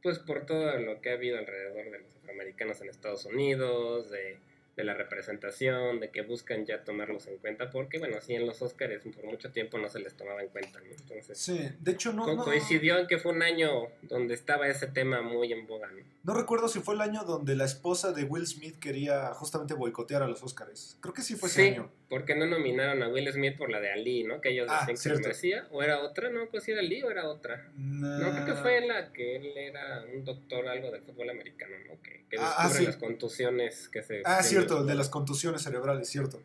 pues 0.02 0.18
por 0.18 0.46
todo 0.46 0.78
lo 0.78 1.00
que 1.00 1.10
ha 1.10 1.14
habido 1.14 1.38
alrededor 1.38 1.90
de 1.90 1.98
los 1.98 2.16
afroamericanos 2.16 2.80
en 2.80 2.88
Estados 2.88 3.24
Unidos, 3.24 4.10
de 4.10 4.38
de 4.76 4.84
la 4.84 4.92
representación, 4.92 6.00
de 6.00 6.10
que 6.10 6.20
buscan 6.20 6.66
ya 6.66 6.84
tomarlos 6.84 7.26
en 7.28 7.38
cuenta, 7.38 7.70
porque 7.70 7.98
bueno, 7.98 8.18
así 8.18 8.34
en 8.34 8.46
los 8.46 8.60
Oscars 8.60 9.02
por 9.14 9.24
mucho 9.24 9.50
tiempo 9.50 9.78
no 9.78 9.88
se 9.88 10.00
les 10.00 10.14
tomaba 10.14 10.42
en 10.42 10.48
cuenta, 10.48 10.80
Entonces, 10.84 11.38
sí, 11.38 11.70
de 11.80 11.92
hecho 11.92 12.12
no, 12.12 12.36
coincidió 12.36 12.98
en 12.98 13.06
que 13.06 13.18
fue 13.18 13.32
un 13.32 13.42
año 13.42 13.88
donde 14.02 14.34
estaba 14.34 14.68
ese 14.68 14.86
tema 14.86 15.22
muy 15.22 15.52
en 15.52 15.66
boga, 15.66 15.90
¿no? 15.90 16.04
No 16.24 16.34
recuerdo 16.34 16.68
si 16.68 16.80
fue 16.80 16.94
el 16.94 17.00
año 17.00 17.22
donde 17.22 17.54
la 17.56 17.64
esposa 17.64 18.12
de 18.12 18.24
Will 18.24 18.46
Smith 18.46 18.78
quería 18.78 19.32
justamente 19.32 19.74
boicotear 19.74 20.22
a 20.22 20.28
los 20.28 20.42
Oscars. 20.42 20.98
Creo 21.00 21.14
que 21.14 21.22
sí 21.22 21.36
fue 21.36 21.48
ese 21.48 21.62
sí, 21.62 21.68
año. 21.68 21.90
porque 22.10 22.34
no 22.34 22.46
nominaron 22.46 23.02
a 23.02 23.08
Will 23.08 23.32
Smith 23.32 23.56
por 23.56 23.70
la 23.70 23.80
de 23.80 23.92
Ali, 23.92 24.24
¿no? 24.24 24.40
Que 24.40 24.50
ellos 24.50 24.66
ah, 24.68 24.84
decían 24.86 25.16
que 25.16 25.22
merecía, 25.22 25.68
o 25.70 25.82
era 25.82 26.00
otra, 26.00 26.28
no, 26.28 26.48
pues 26.50 26.64
si 26.64 26.72
era 26.72 26.80
Ali 26.80 27.02
o 27.02 27.10
era 27.10 27.28
otra. 27.28 27.70
No, 27.76 28.32
creo 28.32 28.44
que 28.44 28.54
fue 28.54 28.86
la 28.86 29.12
que 29.12 29.36
él 29.36 29.56
era 29.56 30.04
un 30.12 30.24
doctor 30.24 30.68
algo 30.68 30.90
del 30.90 31.02
fútbol 31.02 31.30
americano, 31.30 31.76
¿no? 31.88 32.02
Que, 32.02 32.24
que 32.28 32.36
ah, 32.40 32.56
descubre 32.64 32.86
las 32.86 32.96
contusiones 32.96 33.88
que 33.88 34.02
se 34.02 34.22
Ah, 34.24 34.42
cierto 34.42 34.65
de 34.66 34.94
las 34.94 35.08
contusiones 35.08 35.62
cerebrales, 35.62 36.08
cierto. 36.08 36.40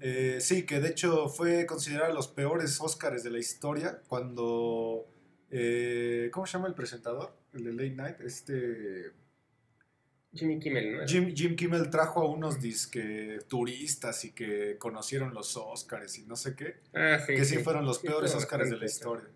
Eh, 0.00 0.38
sí, 0.40 0.64
que 0.64 0.80
de 0.80 0.88
hecho 0.88 1.28
fue 1.28 1.66
considerado 1.66 2.12
los 2.12 2.28
peores 2.28 2.80
Oscars 2.80 3.22
de 3.22 3.30
la 3.30 3.38
historia 3.38 4.02
cuando... 4.08 5.06
Eh, 5.50 6.28
¿Cómo 6.32 6.46
se 6.46 6.54
llama 6.54 6.68
el 6.68 6.74
presentador? 6.74 7.34
El 7.52 7.64
de 7.64 7.72
Late 7.72 7.96
Night. 7.96 8.20
Este... 8.20 9.12
Jimmy 10.32 10.60
Kimmel, 10.60 10.98
¿no? 10.98 11.06
Jim, 11.06 11.56
Kimmel 11.56 11.90
trajo 11.90 12.20
a 12.20 12.28
unos 12.28 12.60
disque 12.60 13.40
turistas 13.48 14.24
y 14.24 14.32
que 14.32 14.76
conocieron 14.78 15.34
los 15.34 15.56
Oscars 15.56 16.18
y 16.18 16.26
no 16.26 16.36
sé 16.36 16.54
qué. 16.54 16.76
Ah, 16.94 17.18
que 17.26 17.44
sí, 17.44 17.58
fueron 17.58 17.84
los 17.84 17.98
peores 17.98 18.34
Oscars 18.34 18.70
de 18.70 18.76
la 18.76 18.86
historia. 18.86 19.28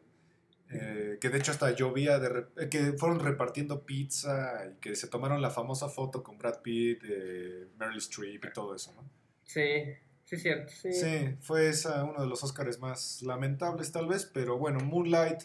Eh, 0.71 1.19
que 1.21 1.29
de 1.29 1.39
hecho 1.39 1.53
hasta 1.53 1.71
llovía, 1.73 2.19
de 2.19 2.47
eh, 2.57 2.69
que 2.69 2.95
fueron 2.95 3.21
repartiendo 3.21 3.85
pizza 3.85 4.67
y 4.67 4.81
que 4.81 4.97
se 4.97 5.09
tomaron 5.09 5.43
la 5.43 5.51
famosa 5.51 5.89
foto 5.89 6.23
con 6.23 6.39
Brad 6.39 6.63
Pitt, 6.63 7.03
eh, 7.05 7.69
Meryl 7.79 7.99
Streep 7.99 8.45
y 8.45 8.53
todo 8.53 8.75
eso, 8.75 8.93
¿no? 8.95 9.09
Sí, 9.45 9.85
sí, 10.25 10.39
cierto. 10.39 10.73
Sí, 10.73 10.93
sí 10.93 11.37
fue 11.41 11.69
esa 11.69 12.05
uno 12.05 12.23
de 12.23 12.27
los 12.27 12.43
Oscars 12.43 12.79
más 12.81 13.23
lamentables 13.23 13.93
tal 13.93 14.09
vez, 14.09 14.25
pero 14.25 14.59
bueno, 14.59 14.81
Moonlight, 14.81 15.43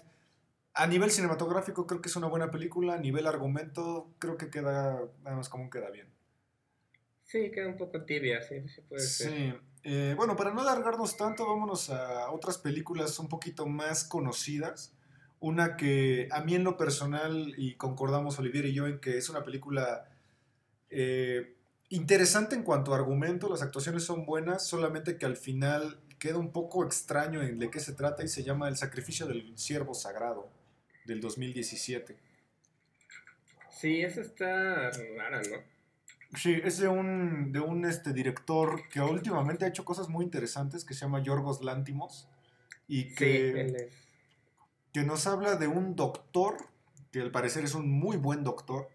a 0.73 0.87
nivel 0.87 1.11
cinematográfico 1.11 1.85
creo 1.85 2.01
que 2.01 2.09
es 2.09 2.15
una 2.15 2.27
buena 2.27 2.49
película, 2.49 2.93
a 2.93 2.99
nivel 2.99 3.27
argumento 3.27 4.15
creo 4.19 4.37
que 4.37 4.49
queda, 4.49 5.01
nada 5.23 5.35
más 5.35 5.49
común 5.49 5.69
queda 5.69 5.91
bien. 5.91 6.07
Sí, 7.23 7.51
queda 7.51 7.67
un 7.67 7.77
poco 7.77 8.03
tibia, 8.05 8.41
sí, 8.41 8.67
sí 8.67 8.81
puede 8.81 9.03
ser. 9.03 9.59
Sí. 9.83 10.13
bueno, 10.15 10.35
para 10.35 10.53
no 10.53 10.61
alargarnos 10.61 11.17
tanto, 11.17 11.45
vámonos 11.45 11.91
a 11.91 12.31
otras 12.31 12.57
películas 12.57 13.19
un 13.19 13.27
poquito 13.27 13.67
más 13.67 14.05
conocidas. 14.05 14.95
Una 15.39 15.77
que 15.77 16.27
a 16.31 16.41
mí 16.41 16.55
en 16.55 16.63
lo 16.63 16.77
personal, 16.77 17.53
y 17.57 17.75
concordamos 17.75 18.39
Olivier 18.39 18.65
y 18.65 18.73
yo 18.73 18.87
en 18.87 18.99
que 18.99 19.17
es 19.17 19.29
una 19.29 19.43
película 19.43 20.09
eh, 20.89 21.55
interesante 21.89 22.55
en 22.55 22.63
cuanto 22.63 22.93
a 22.93 22.97
argumento, 22.97 23.49
las 23.49 23.61
actuaciones 23.61 24.03
son 24.03 24.25
buenas, 24.25 24.67
solamente 24.67 25.17
que 25.17 25.25
al 25.25 25.37
final 25.37 25.99
queda 26.19 26.37
un 26.37 26.51
poco 26.51 26.85
extraño 26.85 27.41
en 27.41 27.59
de 27.59 27.71
qué 27.71 27.79
se 27.79 27.93
trata 27.93 28.23
y 28.23 28.27
se 28.27 28.43
llama 28.43 28.67
El 28.67 28.75
sacrificio 28.75 29.25
del 29.25 29.57
siervo 29.57 29.93
sagrado 29.93 30.49
del 31.05 31.21
2017. 31.21 32.17
Sí, 33.69 34.01
esa 34.01 34.21
está 34.21 34.91
rara, 35.17 35.41
¿no? 35.49 35.79
Sí, 36.37 36.59
es 36.63 36.77
de 36.77 36.87
un, 36.87 37.51
de 37.51 37.59
un 37.59 37.85
este, 37.85 38.13
director 38.13 38.87
que 38.89 39.01
últimamente 39.01 39.65
ha 39.65 39.69
hecho 39.69 39.83
cosas 39.83 40.09
muy 40.09 40.25
interesantes 40.25 40.85
que 40.85 40.93
se 40.93 41.01
llama 41.01 41.23
Yorgos 41.23 41.63
Lántimos. 41.63 42.27
Y 42.87 43.13
que, 43.15 43.89
que 44.93 45.03
nos 45.03 45.27
habla 45.27 45.55
de 45.55 45.67
un 45.67 45.95
doctor, 45.95 46.57
que 47.11 47.21
al 47.21 47.31
parecer 47.31 47.63
es 47.63 47.75
un 47.75 47.89
muy 47.89 48.17
buen 48.17 48.43
doctor, 48.43 48.89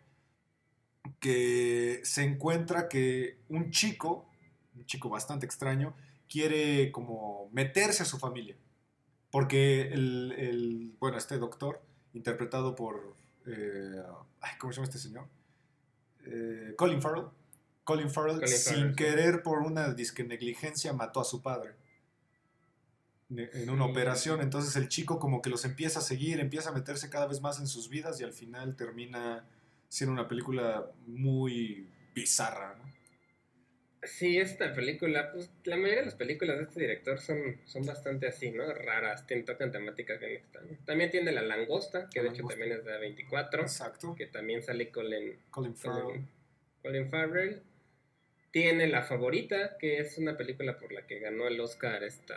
que 1.21 2.01
se 2.05 2.25
encuentra 2.25 2.89
que 2.89 3.39
un 3.49 3.71
chico, 3.71 4.29
un 4.75 4.87
chico 4.87 5.09
bastante 5.09 5.47
extraño, 5.47 5.95
quiere 6.29 6.91
como 6.91 7.49
meterse 7.53 8.03
a 8.03 8.07
su 8.07 8.19
familia. 8.19 8.57
Porque 9.31 9.83
el, 9.93 10.95
bueno, 10.99 11.19
este 11.19 11.39
doctor, 11.39 11.83
interpretado 12.13 12.75
por, 12.75 13.15
eh, 13.47 14.03
¿cómo 14.59 14.73
se 14.73 14.77
llama 14.77 14.89
este 14.89 14.99
señor? 14.99 15.27
Eh, 16.27 16.75
Colin 16.77 17.03
Farrell. 17.03 17.27
Colin 17.85 18.11
Farrell, 18.11 18.47
sin 18.49 18.95
querer 18.95 19.43
por 19.43 19.59
una 19.59 19.93
disque 19.93 20.25
negligencia, 20.25 20.93
mató 20.93 21.21
a 21.21 21.25
su 21.25 21.43
padre 21.43 21.75
en 23.39 23.71
una 23.71 23.85
operación, 23.85 24.41
entonces 24.41 24.77
el 24.77 24.89
chico 24.89 25.19
como 25.19 25.43
que 25.43 25.51
los 25.51 25.65
empieza 25.65 25.99
a 25.99 26.03
seguir, 26.03 26.41
empieza 26.41 26.71
a 26.71 26.73
meterse 26.73 27.11
cada 27.11 27.27
vez 27.27 27.41
más 27.41 27.59
en 27.61 27.67
sus 27.67 27.89
vidas 27.89 28.21
y 28.21 28.25
al 28.25 28.33
final 28.33 28.77
termina 28.77 29.45
siendo 29.89 30.13
una 30.13 30.29
película 30.29 30.91
muy 31.07 31.89
bizarra, 32.15 32.75
¿no? 32.77 32.95
Sí, 34.07 34.39
esta 34.39 34.75
película, 34.75 35.33
pues 35.33 35.51
la 35.65 35.77
mayoría 35.77 36.01
de 36.01 36.07
las 36.07 36.15
películas 36.15 36.59
de 36.59 36.65
este 36.65 36.81
director 36.81 37.19
son, 37.19 37.59
son 37.65 37.87
bastante 37.87 38.27
así, 38.27 38.51
¿no? 38.51 38.73
Raras, 38.73 39.27
tocan 39.47 39.73
temáticas 39.73 40.21
bien 40.21 40.33
extrañas. 40.33 40.79
También 40.85 41.11
tiene 41.11 41.33
La 41.33 41.43
Langosta, 41.43 42.09
que 42.13 42.23
de 42.23 42.29
hecho 42.29 42.45
también 42.45 42.73
es 42.73 42.85
de 42.85 42.99
24. 42.99 43.63
Exacto. 43.63 44.15
Que 44.15 44.27
también 44.27 44.63
sale 44.63 44.91
Colin, 44.91 45.39
Colin 45.51 45.75
Farrell. 45.75 46.23
Colin, 46.83 47.09
Farrell. 47.09 47.63
Tiene 48.51 48.89
La 48.89 49.03
Favorita, 49.03 49.79
que 49.79 49.99
es 49.99 50.19
una 50.19 50.37
película 50.37 50.79
por 50.79 50.93
la 50.93 51.07
que 51.07 51.19
ganó 51.19 51.47
el 51.47 51.59
Oscar 51.61 52.05
esta... 52.05 52.37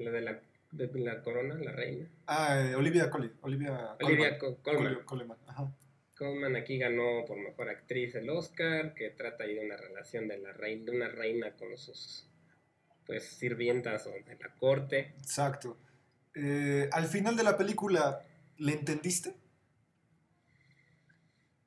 La 0.00 0.10
de 0.10 0.20
la, 0.22 0.40
de 0.72 1.00
la 1.00 1.22
corona, 1.22 1.54
la 1.56 1.72
reina. 1.72 2.08
Ah, 2.26 2.58
eh, 2.58 2.74
Olivia 2.74 3.10
Colin. 3.10 3.32
Olivia, 3.42 3.96
Olivia 4.00 4.38
Colman. 4.38 5.04
Colman. 5.04 5.38
Ajá. 5.46 5.70
Colman 6.16 6.56
aquí 6.56 6.78
ganó 6.78 7.24
por 7.26 7.36
mejor 7.36 7.68
actriz 7.68 8.14
el 8.14 8.30
Oscar, 8.30 8.94
que 8.94 9.10
trata 9.10 9.44
ahí 9.44 9.54
de 9.54 9.64
una 9.64 9.76
relación 9.76 10.26
de 10.26 10.38
la 10.38 10.52
reina, 10.52 10.84
de 10.86 10.96
una 10.96 11.08
reina 11.08 11.54
con 11.56 11.76
sus 11.76 12.26
pues 13.06 13.24
sirvientas 13.24 14.06
o 14.06 14.10
de 14.10 14.36
la 14.38 14.54
corte. 14.56 15.14
Exacto. 15.18 15.76
Eh, 16.34 16.88
al 16.92 17.06
final 17.06 17.36
de 17.36 17.42
la 17.42 17.58
película, 17.58 18.24
¿le 18.56 18.72
entendiste? 18.72 19.34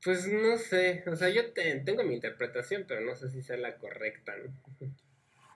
Pues 0.03 0.27
no 0.27 0.57
sé, 0.57 1.03
o 1.07 1.15
sea, 1.15 1.29
yo 1.29 1.53
tengo 1.53 2.03
mi 2.03 2.15
interpretación, 2.15 2.85
pero 2.87 3.01
no 3.01 3.15
sé 3.15 3.29
si 3.29 3.41
sea 3.41 3.57
la 3.57 3.77
correcta, 3.77 4.33
¿no? 4.37 4.53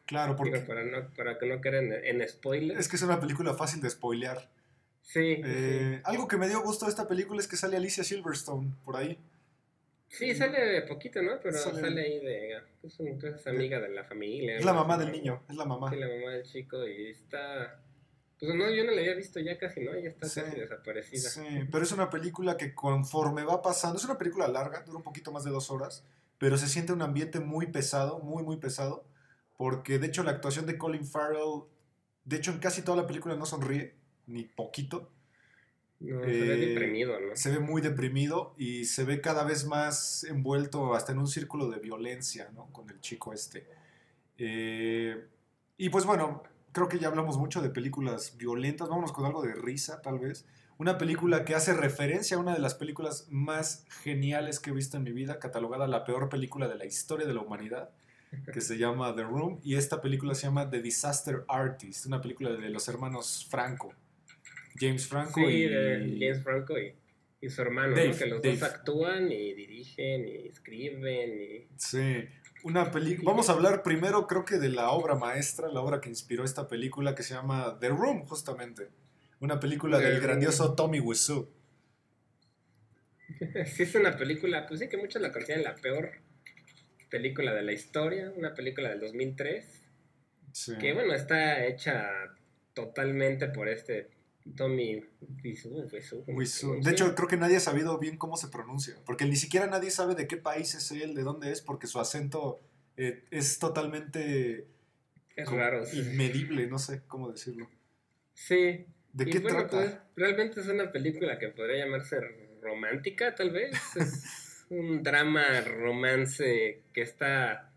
Claro, 0.08 0.36
porque... 0.38 0.60
para, 0.60 0.84
no, 0.86 1.10
para 1.16 1.38
que 1.38 1.46
no 1.46 1.62
queden 1.62 1.92
en, 1.92 2.28
spoilers. 2.28 2.80
Es 2.80 2.88
que 2.88 2.96
es 2.96 3.02
una 3.02 3.20
película 3.20 3.54
fácil 3.54 3.82
de 3.82 3.90
spoilear. 3.90 4.50
Sí, 5.02 5.42
eh, 5.44 6.02
Algo 6.06 6.28
que 6.28 6.38
me 6.38 6.48
dio 6.48 6.62
gusto 6.62 6.86
de 6.86 6.92
esta 6.92 7.08
película 7.08 7.40
es 7.40 7.48
que 7.48 7.58
sale 7.58 7.78
Alicia 7.78 8.04
Silverstone 8.04 8.74
por 8.84 8.96
ahí. 8.96 9.20
Sí, 10.10 10.34
sale 10.34 10.82
poquito, 10.84 11.22
¿no? 11.22 11.34
Pero 11.44 11.58
sale, 11.58 12.02
ahí 12.02 12.20
de. 12.20 12.54
Es, 12.84 13.00
es, 13.00 13.48
amiga 13.48 13.82
de 13.82 13.90
la 13.90 14.06
familia. 14.06 14.58
Es 14.58 14.66
la 14.66 14.74
mamá 14.74 14.98
del 14.98 15.12
niño, 15.12 15.44
es 15.50 15.56
la 15.56 15.66
mamá. 15.66 15.90
Sí, 15.90 15.98
la 15.98 16.08
mamá 16.08 16.32
del 16.32 16.44
chico 16.44 16.88
y 16.88 17.10
está. 17.10 17.82
Pues 18.40 18.54
no, 18.56 18.70
yo 18.70 18.86
no 18.86 18.92
la 18.92 19.02
había 19.02 19.16
visto 19.16 19.40
ya 19.42 19.58
casi, 19.58 19.82
¿no? 19.82 19.92
Ya 19.94 20.10
está 20.10 20.22
casi 20.22 20.60
desaparecida. 20.60 21.30
Sí, 21.30 21.68
pero 21.72 21.84
es 21.84 21.92
una 21.92 22.10
película 22.10 22.56
que 22.56 22.74
conforme 22.74 23.44
va 23.44 23.62
pasando. 23.62 23.98
Es 23.98 24.06
una 24.06 24.18
película 24.18 24.48
larga, 24.48 24.84
dura 24.84 25.00
un 25.00 25.04
poquito 25.04 25.34
más 25.34 25.44
de 25.44 25.52
dos 25.52 25.70
horas. 25.70 26.06
Pero 26.38 26.58
se 26.58 26.68
siente 26.68 26.94
un 26.94 27.02
ambiente 27.02 27.40
muy 27.40 27.68
pesado, 27.68 28.20
muy, 28.20 28.44
muy 28.44 28.58
pesado. 28.58 29.04
Porque 29.58 30.00
de 30.00 30.08
hecho 30.08 30.24
la 30.24 30.32
actuación 30.32 30.66
de 30.66 30.78
Colin 30.78 31.06
Farrell. 31.06 31.64
De 32.24 32.38
hecho, 32.38 32.52
en 32.52 32.60
casi 32.60 32.84
toda 32.84 32.98
la 32.98 33.08
película 33.08 33.36
no 33.36 33.46
sonríe 33.46 33.96
ni 34.28 34.44
poquito. 34.44 35.12
No, 36.00 36.22
se 36.22 36.28
ve 36.28 36.54
eh, 36.54 36.68
deprimido, 36.68 37.20
¿no? 37.20 37.36
Se 37.36 37.50
ve 37.50 37.60
muy 37.60 37.82
deprimido 37.82 38.54
y 38.58 38.86
se 38.86 39.04
ve 39.04 39.20
cada 39.20 39.44
vez 39.44 39.66
más 39.66 40.24
envuelto 40.26 40.94
hasta 40.94 41.12
en 41.12 41.18
un 41.18 41.28
círculo 41.28 41.70
de 41.70 41.80
violencia, 41.80 42.52
¿no? 42.54 42.72
Con 42.72 42.90
el 42.90 43.02
chico 43.02 43.34
este. 43.34 43.68
Eh, 44.38 45.26
y 45.78 45.90
pues 45.90 46.06
bueno, 46.06 46.44
creo 46.72 46.88
que 46.88 47.00
ya 47.00 47.08
hablamos 47.08 47.38
mucho 47.38 47.62
de 47.62 47.70
películas 47.70 48.38
violentas. 48.38 48.90
Vámonos 48.90 49.12
con 49.12 49.26
algo 49.26 49.42
de 49.42 49.56
risa, 49.56 50.02
tal 50.02 50.20
vez. 50.20 50.46
Una 50.78 51.00
película 51.00 51.44
que 51.44 51.56
hace 51.56 51.74
referencia 51.74 52.38
a 52.38 52.40
una 52.40 52.54
de 52.54 52.60
las 52.60 52.76
películas 52.76 53.28
más 53.32 53.86
geniales 54.04 54.60
que 54.60 54.70
he 54.70 54.74
visto 54.74 54.98
en 54.98 55.04
mi 55.04 55.12
vida, 55.12 55.40
catalogada 55.40 55.88
la 55.88 56.06
peor 56.06 56.30
película 56.30 56.68
de 56.68 56.76
la 56.76 56.86
historia 56.86 57.26
de 57.26 57.34
la 57.34 57.42
humanidad, 57.42 57.90
que 58.54 58.62
se 58.62 58.78
llama 58.78 59.16
The 59.16 59.24
Room. 59.24 59.60
Y 59.64 59.76
esta 59.76 60.02
película 60.02 60.36
se 60.36 60.48
llama 60.48 60.70
The 60.70 60.82
Disaster 60.82 61.44
Artist, 61.48 62.06
una 62.06 62.22
película 62.22 62.52
de 62.52 62.70
los 62.70 62.88
hermanos 62.88 63.48
Franco. 63.50 63.94
James 64.80 65.08
Franco 65.08 65.42
y... 65.50 65.68
James 66.20 66.44
Franco 66.44 66.76
y, 66.78 67.50
su 67.50 67.62
hermano, 67.62 67.96
que 67.96 68.26
los 68.26 68.42
dos 68.42 68.64
actúan 68.64 69.32
y 69.32 69.54
dirigen 69.54 70.28
y 70.28 70.48
escriben 70.48 71.42
y... 71.42 71.68
Sí, 71.78 72.26
una 72.64 72.92
película... 72.92 73.32
Vamos 73.32 73.50
a 73.50 73.54
hablar 73.54 73.84
primero 73.84 74.28
creo 74.28 74.44
que 74.46 74.58
de 74.58 74.70
la 74.70 74.90
obra 74.90 75.16
maestra, 75.16 75.70
la 75.70 75.82
obra 75.82 76.02
que 76.02 76.10
inspiró 76.10 76.44
esta 76.44 76.68
película 76.68 77.16
que 77.16 77.24
se 77.24 77.34
llama 77.34 77.78
The 77.80 77.90
Room, 77.90 78.26
justamente. 78.26 78.90
Una 79.40 79.60
película 79.60 80.00
del 80.00 80.20
grandioso 80.20 80.74
Tommy 80.74 81.00
Wiseau. 81.00 81.50
Sí, 83.76 83.84
es 83.84 83.94
una 83.94 84.18
película, 84.18 84.66
pues 84.68 84.80
sí 84.80 84.88
que 84.88 84.98
muchos 84.98 85.22
la 85.22 85.32
consideran 85.32 85.64
la 85.64 85.76
peor 85.76 86.12
película 87.10 87.54
de 87.54 87.64
la 87.64 87.74
historia, 87.74 88.32
una 88.36 88.54
película 88.54 88.90
del 88.90 89.00
2003. 89.00 89.84
Sí. 90.52 90.78
Que 90.80 90.94
bueno, 90.94 91.14
está 91.14 91.66
hecha 91.66 92.10
totalmente 92.74 93.48
por 93.48 93.68
este 93.68 94.10
Tommy 94.56 95.04
Wiseau. 95.44 96.82
De 96.82 96.92
hecho, 96.92 97.14
creo 97.16 97.28
que 97.28 97.38
nadie 97.38 97.58
ha 97.58 97.62
sabido 97.62 97.98
bien 97.98 98.18
cómo 98.18 98.38
se 98.38 98.48
pronuncia, 98.48 98.96
porque 99.06 99.26
ni 99.26 99.36
siquiera 99.36 99.68
nadie 99.68 99.92
sabe 99.92 100.16
de 100.16 100.28
qué 100.28 100.38
país 100.38 100.74
es 100.76 100.92
él, 100.92 101.16
de 101.16 101.24
dónde 101.24 101.52
es, 101.52 101.62
porque 101.62 101.88
su 101.88 102.00
acento 102.00 102.60
eh, 102.96 103.24
es 103.32 103.60
totalmente... 103.60 104.68
Es 105.36 105.50
raro. 105.50 105.84
Inmedible, 105.94 106.68
no 106.68 106.80
sé 106.80 107.04
cómo 107.08 107.32
decirlo. 107.32 107.70
Sí. 108.34 108.86
¿De 109.14 109.26
qué 109.26 109.40
trata? 109.40 109.78
Pues, 109.78 109.98
realmente 110.16 110.62
es 110.62 110.68
una 110.68 110.92
película 110.92 111.38
que 111.38 111.50
podría 111.50 111.86
llamarse 111.86 112.18
romántica, 112.62 113.36
tal 113.36 113.52
vez. 113.52 113.76
es 113.96 114.24
un 114.70 115.04
drama 115.04 115.62
romance 115.62 116.84
que 116.94 117.02
está... 117.02 117.72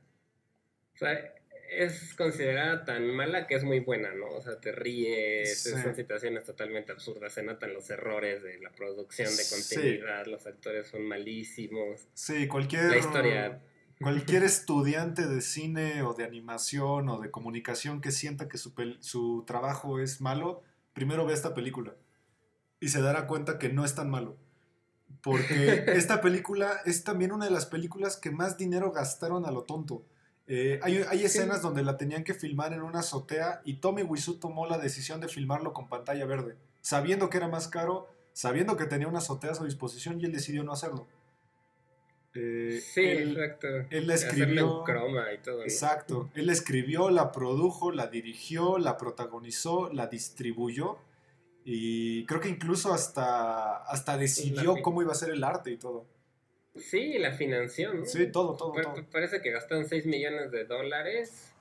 O 0.94 0.98
sea, 0.98 1.34
es 1.70 2.14
considerada 2.14 2.84
tan 2.84 3.14
mala 3.14 3.46
que 3.46 3.54
es 3.54 3.64
muy 3.64 3.80
buena, 3.80 4.12
¿no? 4.12 4.26
O 4.26 4.42
sea, 4.42 4.60
te 4.60 4.72
ríes, 4.72 5.62
son 5.62 5.94
situaciones 5.94 6.44
totalmente 6.44 6.92
absurdas, 6.92 7.32
se 7.32 7.42
notan 7.42 7.72
los 7.72 7.88
errores 7.90 8.42
de 8.42 8.58
la 8.58 8.70
producción 8.70 9.28
de 9.28 9.42
continuidad, 9.48 10.26
los 10.26 10.46
actores 10.46 10.88
son 10.88 11.02
malísimos. 11.02 12.08
Sí, 12.14 12.48
cualquier... 12.48 12.84
La 12.90 12.98
historia... 12.98 13.62
Cualquier 14.02 14.44
estudiante 14.44 15.26
de 15.26 15.42
cine 15.42 16.02
o 16.02 16.14
de 16.14 16.24
animación 16.24 17.10
o 17.10 17.20
de 17.20 17.30
comunicación 17.30 18.00
que 18.00 18.12
sienta 18.12 18.48
que 18.48 18.56
su, 18.56 18.72
su 19.00 19.44
trabajo 19.46 20.00
es 20.00 20.22
malo, 20.22 20.62
primero 20.94 21.26
ve 21.26 21.34
esta 21.34 21.54
película 21.54 21.94
y 22.80 22.88
se 22.88 23.02
dará 23.02 23.26
cuenta 23.26 23.58
que 23.58 23.68
no 23.68 23.84
es 23.84 23.94
tan 23.94 24.08
malo. 24.08 24.38
Porque 25.22 25.84
esta 25.88 26.20
película 26.20 26.80
es 26.84 27.04
también 27.04 27.32
una 27.32 27.44
de 27.44 27.50
las 27.50 27.66
películas 27.66 28.16
que 28.16 28.30
más 28.30 28.56
dinero 28.56 28.92
gastaron 28.92 29.44
a 29.46 29.50
lo 29.50 29.62
tonto. 29.62 30.04
Eh, 30.52 30.80
hay, 30.82 31.24
escenas 31.24 31.62
donde 31.62 31.84
la 31.84 31.96
tenían 31.96 32.24
que 32.24 32.34
filmar 32.34 32.72
en 32.72 32.82
una 32.82 33.00
azotea 33.00 33.60
y 33.64 33.74
Tommy 33.74 34.02
Wiseau 34.02 34.34
tomó 34.34 34.66
la 34.66 34.78
decisión 34.78 35.20
de 35.20 35.28
filmarlo 35.28 35.72
con 35.72 35.88
pantalla 35.88 36.26
verde, 36.26 36.56
sabiendo 36.80 37.30
que 37.30 37.36
era 37.36 37.46
más 37.46 37.68
caro, 37.68 38.08
sabiendo 38.32 38.76
que 38.76 38.86
tenía 38.86 39.06
una 39.06 39.18
azotea 39.18 39.52
a 39.52 39.54
su 39.54 39.64
disposición 39.64 40.20
y 40.20 40.24
él 40.24 40.32
decidió 40.32 40.64
no 40.64 40.72
hacerlo. 40.72 41.06
Eh, 42.34 42.82
sí, 42.82 43.00
exacto. 43.00 43.68
Él 43.90 44.08
la 44.08 44.14
escribió. 44.14 44.82
croma 44.82 45.32
y 45.32 45.38
todo. 45.38 45.62
Exacto. 45.62 46.28
Él 46.34 46.46
la 46.46 46.52
escribió, 46.52 47.10
la 47.10 47.30
produjo, 47.30 47.92
la 47.92 48.08
dirigió, 48.08 48.78
la 48.78 48.96
protagonizó, 48.96 49.92
la 49.92 50.08
distribuyó 50.08 50.98
y 51.64 52.24
creo 52.26 52.40
que 52.40 52.48
incluso 52.48 52.92
hasta, 52.92 53.76
hasta 53.84 54.16
decidió 54.16 54.76
cómo 54.82 55.02
iba 55.02 55.12
a 55.12 55.16
ser 55.16 55.30
el 55.30 55.44
arte 55.44 55.70
y 55.70 55.76
todo. 55.76 56.06
Sí, 56.76 57.18
la 57.18 57.32
financiación, 57.32 58.00
¿no? 58.00 58.06
Sí, 58.06 58.30
todo, 58.30 58.56
todo, 58.56 58.74
Parece 59.10 59.42
que 59.42 59.50
gastaron 59.50 59.86
6 59.86 60.06
millones 60.06 60.50
de 60.50 60.64
dólares 60.64 61.52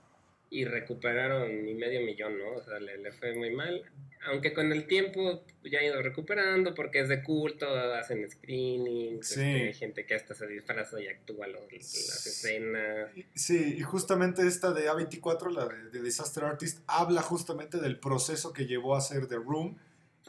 y 0.51 0.65
recuperaron 0.65 1.65
ni 1.65 1.73
medio 1.73 2.01
millón, 2.01 2.37
¿no? 2.37 2.53
O 2.53 2.63
sea, 2.63 2.79
le, 2.79 3.11
fue 3.11 3.35
muy 3.35 3.51
mal. 3.51 3.83
Aunque 4.25 4.53
con 4.53 4.71
el 4.71 4.85
tiempo 4.85 5.43
ya 5.63 5.79
ha 5.79 5.83
ido 5.83 6.01
recuperando 6.01 6.73
porque 6.75 6.99
es 6.99 7.09
de 7.09 7.23
culto, 7.23 7.67
hacen 7.93 8.29
screenings, 8.29 9.27
sí. 9.27 9.41
Este, 9.41 9.67
hay 9.67 9.73
gente 9.73 10.05
que 10.05 10.15
hasta 10.15 10.33
se 10.33 10.47
disfraza 10.47 11.01
y 11.01 11.07
actúa 11.07 11.47
las 11.47 12.25
escenas. 12.25 13.11
Sí, 13.33 13.75
y 13.77 13.81
justamente 13.81 14.45
esta 14.45 14.73
de 14.73 14.89
A24, 14.89 15.51
la 15.51 15.67
de, 15.67 15.89
de 15.89 16.01
Disaster 16.01 16.43
Artist, 16.43 16.79
habla 16.87 17.21
justamente 17.21 17.77
del 17.77 17.99
proceso 17.99 18.53
que 18.53 18.65
llevó 18.65 18.95
a 18.95 18.99
hacer 18.99 19.27
The 19.27 19.35
Room 19.35 19.77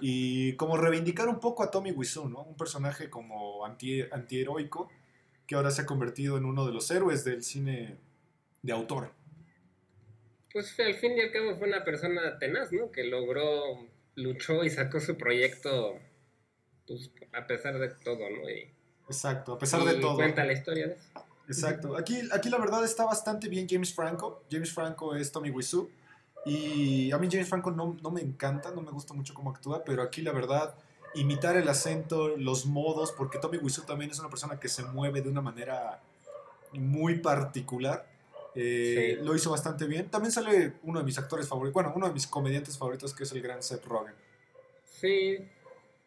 y 0.00 0.54
como 0.56 0.76
reivindicar 0.76 1.28
un 1.28 1.40
poco 1.40 1.62
a 1.62 1.70
Tommy 1.70 1.92
Wiseau, 1.92 2.28
¿no? 2.28 2.42
Un 2.42 2.56
personaje 2.56 3.10
como 3.10 3.64
anti, 3.64 4.02
antiheroico 4.10 4.90
que 5.46 5.56
ahora 5.56 5.70
se 5.70 5.82
ha 5.82 5.86
convertido 5.86 6.36
en 6.36 6.44
uno 6.44 6.66
de 6.66 6.72
los 6.72 6.90
héroes 6.90 7.24
del 7.24 7.42
cine 7.42 7.98
de 8.62 8.72
autor. 8.72 9.12
Pues 10.52 10.78
al 10.80 10.94
fin 10.94 11.16
y 11.16 11.20
al 11.20 11.32
cabo 11.32 11.56
fue 11.56 11.68
una 11.68 11.84
persona 11.84 12.38
tenaz, 12.38 12.72
¿no? 12.72 12.90
Que 12.90 13.04
logró, 13.04 13.88
luchó 14.14 14.64
y 14.64 14.70
sacó 14.70 15.00
su 15.00 15.16
proyecto, 15.16 15.98
pues 16.86 17.10
a 17.32 17.46
pesar 17.46 17.78
de 17.78 17.88
todo, 17.88 18.18
¿no? 18.30 18.48
Exacto, 19.06 19.54
a 19.54 19.58
pesar 19.58 19.84
de 19.84 19.94
todo. 19.94 20.16
Cuenta 20.16 20.44
la 20.44 20.52
historia 20.52 20.88
de 20.88 20.94
eso. 20.94 21.26
Exacto. 21.48 21.96
Aquí, 21.96 22.20
aquí 22.32 22.48
la 22.48 22.58
verdad 22.58 22.84
está 22.84 23.04
bastante 23.04 23.48
bien 23.48 23.66
James 23.68 23.92
Franco. 23.92 24.44
James 24.50 24.72
Franco 24.72 25.16
es 25.16 25.32
Tommy 25.32 25.50
Wiseau. 25.50 25.90
Y 26.44 27.12
a 27.12 27.18
mí 27.18 27.28
James 27.30 27.48
Franco 27.48 27.70
no, 27.70 27.96
no, 28.02 28.10
me 28.10 28.20
encanta, 28.20 28.70
no 28.70 28.80
me 28.80 28.90
gusta 28.90 29.14
mucho 29.14 29.34
cómo 29.34 29.50
actúa, 29.50 29.84
pero 29.84 30.02
aquí 30.02 30.22
la 30.22 30.32
verdad, 30.32 30.74
imitar 31.14 31.56
el 31.56 31.68
acento, 31.68 32.36
los 32.36 32.66
modos, 32.66 33.12
porque 33.12 33.38
Tommy 33.38 33.58
Wiseau 33.58 33.84
también 33.84 34.10
es 34.10 34.18
una 34.18 34.30
persona 34.30 34.58
que 34.58 34.68
se 34.68 34.82
mueve 34.84 35.20
de 35.20 35.28
una 35.28 35.42
manera 35.42 36.00
muy 36.72 37.18
particular. 37.18 38.06
Eh, 38.54 39.18
lo 39.22 39.34
hizo 39.36 39.50
bastante 39.50 39.86
bien. 39.86 40.10
También 40.10 40.32
sale 40.32 40.74
uno 40.82 41.00
de 41.00 41.04
mis 41.04 41.18
actores 41.18 41.46
favoritos, 41.46 41.74
bueno, 41.74 41.92
uno 41.94 42.08
de 42.08 42.14
mis 42.14 42.26
comediantes 42.26 42.76
favoritos, 42.76 43.14
que 43.14 43.24
es 43.24 43.32
el 43.32 43.42
gran 43.42 43.62
Seth 43.62 43.84
Rogen. 43.84 44.14
Sí, 44.84 45.38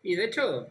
y 0.02 0.16
de 0.16 0.26
hecho, 0.26 0.68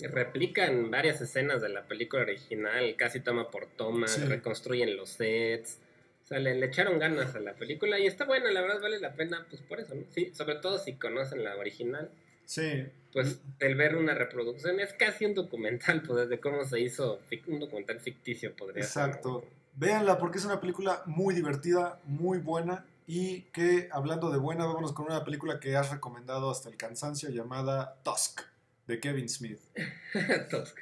replican 0.00 0.90
varias 0.90 1.20
escenas 1.20 1.60
de 1.60 1.68
la 1.68 1.86
película 1.86 2.22
original, 2.22 2.96
casi 2.96 3.20
toma 3.20 3.50
por 3.50 3.66
toma, 3.66 4.06
reconstruyen 4.26 4.96
los 4.96 5.10
sets. 5.10 5.78
O 6.26 6.28
sea, 6.28 6.40
le, 6.40 6.64
echaron 6.66 6.98
ganas 6.98 7.36
a 7.36 7.38
la 7.40 7.54
película 7.54 8.00
y 8.00 8.06
está 8.06 8.24
buena, 8.24 8.50
la 8.50 8.60
verdad 8.60 8.80
vale 8.82 8.98
la 8.98 9.12
pena, 9.12 9.46
pues 9.48 9.62
por 9.62 9.78
eso, 9.78 9.94
¿no? 9.94 10.02
Sí, 10.10 10.32
sobre 10.34 10.56
todo 10.56 10.76
si 10.76 10.94
conocen 10.94 11.44
la 11.44 11.56
original. 11.56 12.10
Sí. 12.44 12.84
Pues 13.12 13.38
el 13.60 13.76
ver 13.76 13.94
una 13.94 14.12
reproducción 14.12 14.80
es 14.80 14.92
casi 14.92 15.24
un 15.24 15.34
documental, 15.34 16.02
pues 16.02 16.28
de 16.28 16.40
cómo 16.40 16.64
se 16.64 16.80
hizo, 16.80 17.20
un 17.46 17.60
documental 17.60 18.00
ficticio 18.00 18.56
podría 18.56 18.82
Exacto. 18.82 19.44
Véanla 19.76 20.18
porque 20.18 20.38
es 20.38 20.44
una 20.44 20.60
película 20.60 21.04
muy 21.06 21.32
divertida, 21.32 22.00
muy 22.06 22.38
buena 22.38 22.84
y 23.06 23.42
que 23.52 23.88
hablando 23.92 24.32
de 24.32 24.38
buena, 24.38 24.66
vámonos 24.66 24.92
con 24.92 25.06
una 25.06 25.24
película 25.24 25.60
que 25.60 25.76
has 25.76 25.92
recomendado 25.92 26.50
hasta 26.50 26.68
el 26.68 26.76
cansancio 26.76 27.30
llamada 27.30 27.98
Tusk 28.02 28.40
de 28.88 28.98
Kevin 28.98 29.28
Smith. 29.28 29.60
Tusk. 30.50 30.76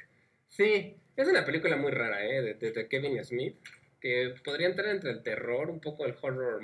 Sí, 0.49 0.95
es 1.15 1.27
una 1.27 1.45
película 1.45 1.77
muy 1.77 1.91
rara, 1.91 2.25
¿eh? 2.25 2.55
De, 2.55 2.87
Kevin 2.87 3.23
Smith, 3.23 3.55
que 4.05 4.35
podría 4.43 4.67
entrar 4.67 4.89
entre 4.89 5.09
el 5.09 5.23
terror, 5.23 5.67
un 5.67 5.79
poco 5.79 6.05
el 6.05 6.15
horror, 6.21 6.61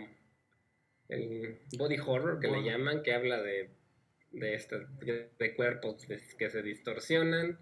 el 1.09 1.57
body 1.75 1.97
horror 1.97 2.39
que 2.39 2.47
le 2.47 2.61
llaman, 2.61 3.01
que 3.01 3.15
habla 3.15 3.41
de, 3.41 3.71
de, 4.29 4.53
este, 4.53 4.85
de 5.39 5.55
cuerpos 5.55 6.05
que 6.37 6.49
se 6.51 6.61
distorsionan. 6.61 7.57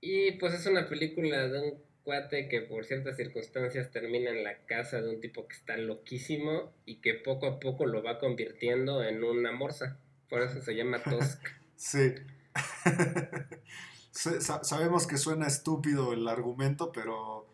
Y 0.00 0.32
pues 0.38 0.54
es 0.54 0.64
una 0.64 0.88
película 0.88 1.48
de 1.48 1.58
un 1.60 1.82
cuate 2.02 2.48
que 2.48 2.62
por 2.62 2.86
ciertas 2.86 3.18
circunstancias 3.18 3.90
termina 3.90 4.30
en 4.30 4.42
la 4.42 4.64
casa 4.64 5.02
de 5.02 5.10
un 5.10 5.20
tipo 5.20 5.46
que 5.46 5.56
está 5.56 5.76
loquísimo 5.76 6.72
y 6.86 7.02
que 7.02 7.12
poco 7.12 7.46
a 7.46 7.60
poco 7.60 7.84
lo 7.84 8.02
va 8.02 8.18
convirtiendo 8.18 9.04
en 9.04 9.22
una 9.22 9.52
morsa. 9.52 10.00
Por 10.30 10.40
eso 10.40 10.62
se 10.62 10.74
llama 10.74 11.02
Tusk. 11.04 11.46
Sí. 11.76 12.14
Sabemos 14.12 15.06
que 15.06 15.18
suena 15.18 15.46
estúpido 15.46 16.14
el 16.14 16.26
argumento, 16.26 16.90
pero 16.90 17.49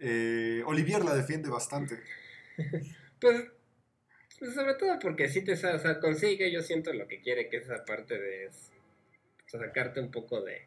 eh, 0.00 0.62
Olivier 0.66 1.04
la 1.04 1.14
defiende 1.14 1.48
bastante. 1.48 1.98
pues, 3.20 3.44
pues, 4.38 4.54
sobre 4.54 4.74
todo 4.74 4.98
porque 5.00 5.28
sí 5.28 5.42
te 5.42 5.52
o 5.52 5.56
sea, 5.56 6.00
consigue, 6.00 6.50
yo 6.52 6.62
siento 6.62 6.92
lo 6.92 7.06
que 7.06 7.20
quiere, 7.20 7.48
que 7.48 7.58
es 7.58 7.64
esa 7.64 7.84
parte 7.84 8.18
de 8.18 8.50
sacarte 9.46 10.00
un 10.00 10.10
poco 10.10 10.42
de, 10.42 10.66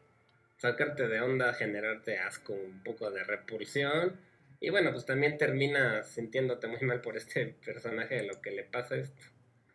sacarte 0.58 1.08
de 1.08 1.22
onda, 1.22 1.54
generarte 1.54 2.18
asco, 2.18 2.54
un 2.54 2.84
poco 2.84 3.10
de 3.12 3.24
repulsión. 3.24 4.20
Y 4.60 4.70
bueno, 4.72 4.92
pues 4.92 5.06
también 5.06 5.38
termina 5.38 6.04
sintiéndote 6.04 6.68
muy 6.68 6.82
mal 6.82 7.02
por 7.02 7.16
este 7.16 7.48
personaje 7.66 8.16
de 8.16 8.24
lo 8.24 8.42
que 8.42 8.52
le 8.52 8.64
pasa 8.64 8.96
esto. 8.96 9.24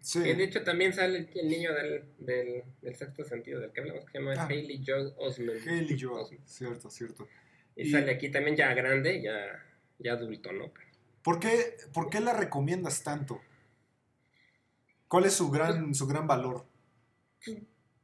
Sí. 0.00 0.18
Y 0.18 0.34
de 0.34 0.44
hecho 0.44 0.62
también 0.62 0.92
sale 0.92 1.30
el 1.34 1.48
niño 1.48 1.72
del, 1.72 2.04
del, 2.18 2.94
sexto 2.94 3.24
sentido 3.24 3.60
del 3.60 3.72
que 3.72 3.80
hablamos, 3.80 4.04
que 4.04 4.12
se 4.12 4.18
llama 4.18 4.34
ah. 4.36 4.44
Haley 4.44 4.84
Joel 4.86 5.14
Osment. 5.16 5.66
Haley 5.66 5.98
Joel, 5.98 6.38
cierto, 6.44 6.90
cierto. 6.90 7.26
Y, 7.76 7.90
sale 7.90 8.12
aquí 8.12 8.30
también 8.30 8.56
ya 8.56 8.72
grande, 8.74 9.20
ya, 9.20 9.64
ya 9.98 10.12
adulto, 10.12 10.52
¿no? 10.52 10.72
¿Por 11.22 11.40
qué, 11.40 11.76
¿Por 11.92 12.10
qué 12.10 12.20
la 12.20 12.32
recomiendas 12.32 13.02
tanto? 13.02 13.40
¿Cuál 15.08 15.24
es 15.24 15.34
su 15.34 15.50
gran, 15.50 15.86
pues 15.86 15.98
su 15.98 16.06
gran 16.06 16.26
valor? 16.26 16.66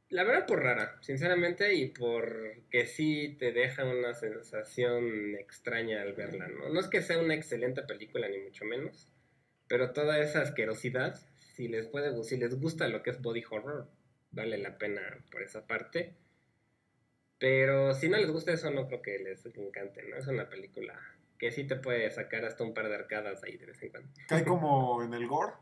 La 0.09 0.23
verdad 0.23 0.45
por 0.45 0.61
rara, 0.61 0.97
sinceramente, 1.01 1.73
y 1.73 1.87
porque 1.87 2.85
sí 2.85 3.37
te 3.39 3.53
deja 3.53 3.85
una 3.85 4.13
sensación 4.13 5.35
extraña 5.35 6.01
al 6.01 6.13
verla, 6.13 6.47
¿no? 6.47 6.69
No 6.69 6.79
es 6.79 6.87
que 6.87 7.01
sea 7.01 7.19
una 7.19 7.33
excelente 7.33 7.81
película, 7.83 8.27
ni 8.27 8.39
mucho 8.39 8.65
menos, 8.65 9.07
pero 9.67 9.93
toda 9.93 10.19
esa 10.19 10.41
asquerosidad 10.41 11.19
si 11.61 11.67
les 11.67 11.87
puede, 11.87 12.23
si 12.23 12.37
les 12.37 12.59
gusta 12.59 12.87
lo 12.87 13.03
que 13.03 13.11
es 13.11 13.21
body 13.21 13.43
horror, 13.49 13.87
vale 14.31 14.57
la 14.57 14.77
pena 14.77 15.01
por 15.31 15.43
esa 15.43 15.67
parte. 15.67 16.15
Pero 17.41 17.95
si 17.95 18.07
no 18.07 18.17
les 18.17 18.29
gusta 18.29 18.53
eso, 18.53 18.69
no 18.69 18.87
creo 18.87 19.01
que 19.01 19.17
les 19.17 19.43
encante, 19.47 20.03
¿no? 20.03 20.15
Es 20.15 20.27
una 20.27 20.47
película 20.47 20.93
que 21.39 21.49
sí 21.49 21.63
te 21.63 21.75
puede 21.75 22.11
sacar 22.11 22.45
hasta 22.45 22.63
un 22.63 22.75
par 22.75 22.87
de 22.87 22.93
arcadas 22.93 23.43
ahí 23.43 23.57
de 23.57 23.65
vez 23.65 23.81
en 23.81 23.89
cuando. 23.89 24.09
¿Cae 24.27 24.45
como 24.45 25.01
en 25.01 25.15
el 25.15 25.27
gore? 25.27 25.53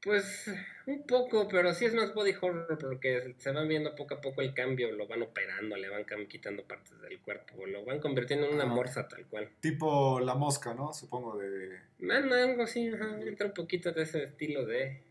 Pues 0.00 0.48
un 0.86 1.04
poco, 1.08 1.48
pero 1.48 1.74
sí 1.74 1.86
es 1.86 1.94
más 1.94 2.14
body 2.14 2.34
horror 2.40 2.78
porque 2.80 3.34
se 3.38 3.50
van 3.50 3.66
viendo 3.66 3.96
poco 3.96 4.14
a 4.14 4.20
poco 4.20 4.42
el 4.42 4.54
cambio, 4.54 4.92
lo 4.92 5.08
van 5.08 5.22
operando, 5.22 5.76
le 5.76 5.88
van 5.88 6.04
quitando 6.28 6.62
partes 6.62 7.00
del 7.00 7.20
cuerpo, 7.20 7.66
lo 7.66 7.84
van 7.84 7.98
convirtiendo 7.98 8.46
en 8.46 8.54
una 8.54 8.62
ah. 8.62 8.66
morsa 8.66 9.08
tal 9.08 9.26
cual. 9.26 9.50
Tipo 9.58 10.20
la 10.20 10.36
mosca, 10.36 10.72
¿no? 10.72 10.92
Supongo 10.92 11.36
de... 11.38 11.80
No, 11.98 12.20
no, 12.20 12.34
algo 12.36 12.62
así, 12.62 12.92
entra 13.26 13.48
un 13.48 13.54
poquito 13.54 13.90
de 13.90 14.02
ese 14.02 14.22
estilo 14.22 14.64
de, 14.66 15.02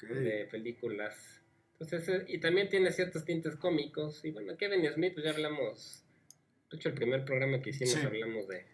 de 0.00 0.46
películas. 0.48 1.33
Eh, 1.92 2.24
y 2.28 2.38
también 2.38 2.68
tiene 2.68 2.92
ciertos 2.92 3.24
tintes 3.24 3.56
cómicos. 3.56 4.24
Y 4.24 4.30
bueno, 4.30 4.56
Kevin 4.56 4.86
Smith, 4.92 5.14
pues 5.14 5.24
ya 5.24 5.32
hablamos, 5.32 6.04
de 6.70 6.76
hecho 6.76 6.88
el 6.88 6.94
primer 6.94 7.24
programa 7.24 7.60
que 7.60 7.70
hicimos 7.70 7.96
hablamos 7.96 8.48
de, 8.48 8.66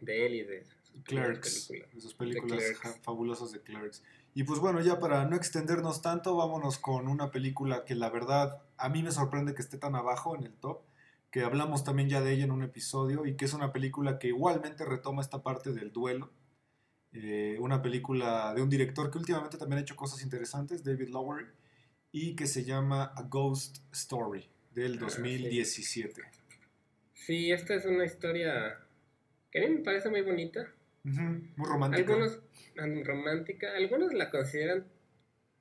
de, 0.00 0.26
él 0.26 0.34
y 0.34 0.42
de 0.42 0.64
sus 0.64 1.02
Clerks, 1.04 1.68
películas. 1.68 1.94
De 1.94 2.00
sus 2.00 2.14
películas 2.14 2.62
fabulosas 3.02 3.52
de 3.52 3.60
Clerks. 3.60 4.02
Y 4.34 4.44
pues 4.44 4.60
bueno, 4.60 4.80
ya 4.80 4.98
para 4.98 5.26
no 5.26 5.36
extendernos 5.36 6.00
tanto, 6.00 6.36
vámonos 6.36 6.78
con 6.78 7.06
una 7.06 7.30
película 7.30 7.84
que 7.84 7.94
la 7.94 8.08
verdad 8.08 8.62
a 8.78 8.88
mí 8.88 9.02
me 9.02 9.12
sorprende 9.12 9.54
que 9.54 9.60
esté 9.60 9.76
tan 9.76 9.94
abajo 9.94 10.34
en 10.36 10.44
el 10.44 10.54
top, 10.54 10.80
que 11.30 11.42
hablamos 11.42 11.84
también 11.84 12.08
ya 12.08 12.22
de 12.22 12.32
ella 12.32 12.44
en 12.44 12.50
un 12.50 12.62
episodio 12.62 13.26
y 13.26 13.36
que 13.36 13.44
es 13.44 13.52
una 13.52 13.72
película 13.72 14.18
que 14.18 14.28
igualmente 14.28 14.84
retoma 14.84 15.20
esta 15.20 15.42
parte 15.42 15.72
del 15.72 15.92
duelo. 15.92 16.30
Eh, 17.12 17.58
una 17.60 17.82
película 17.82 18.54
de 18.54 18.62
un 18.62 18.70
director 18.70 19.10
que 19.10 19.18
últimamente 19.18 19.58
también 19.58 19.78
ha 19.78 19.82
hecho 19.82 19.96
cosas 19.96 20.22
interesantes, 20.22 20.82
David 20.82 21.08
Lowery, 21.08 21.46
y 22.12 22.36
que 22.36 22.46
se 22.46 22.64
llama 22.64 23.12
A 23.16 23.22
Ghost 23.22 23.78
Story 23.92 24.46
del 24.74 24.98
2017. 24.98 26.22
Ah, 26.22 26.30
sí. 27.14 27.50
esta 27.50 27.74
es 27.74 27.86
una 27.86 28.04
historia 28.04 28.78
que 29.50 29.64
a 29.64 29.68
mí 29.68 29.76
me 29.76 29.82
parece 29.82 30.10
muy 30.10 30.20
bonita. 30.20 30.70
muy 31.02 31.66
romántica. 31.66 32.12
Algunos, 32.12 32.40
romántica. 33.06 33.74
Algunos 33.74 34.12
la 34.12 34.30
consideran 34.30 34.86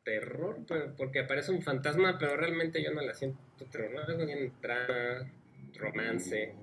terror 0.04 0.60
porque 0.98 1.20
aparece 1.20 1.52
un 1.52 1.62
fantasma, 1.62 2.18
pero 2.18 2.36
realmente 2.36 2.84
yo 2.84 2.92
no 2.92 3.02
la 3.02 3.14
siento 3.14 3.40
terror. 3.72 3.92
No 4.10 4.26
bien 4.26 4.54
drama, 4.62 5.32
romance, 5.78 6.54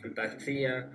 fantasía. 0.00 0.90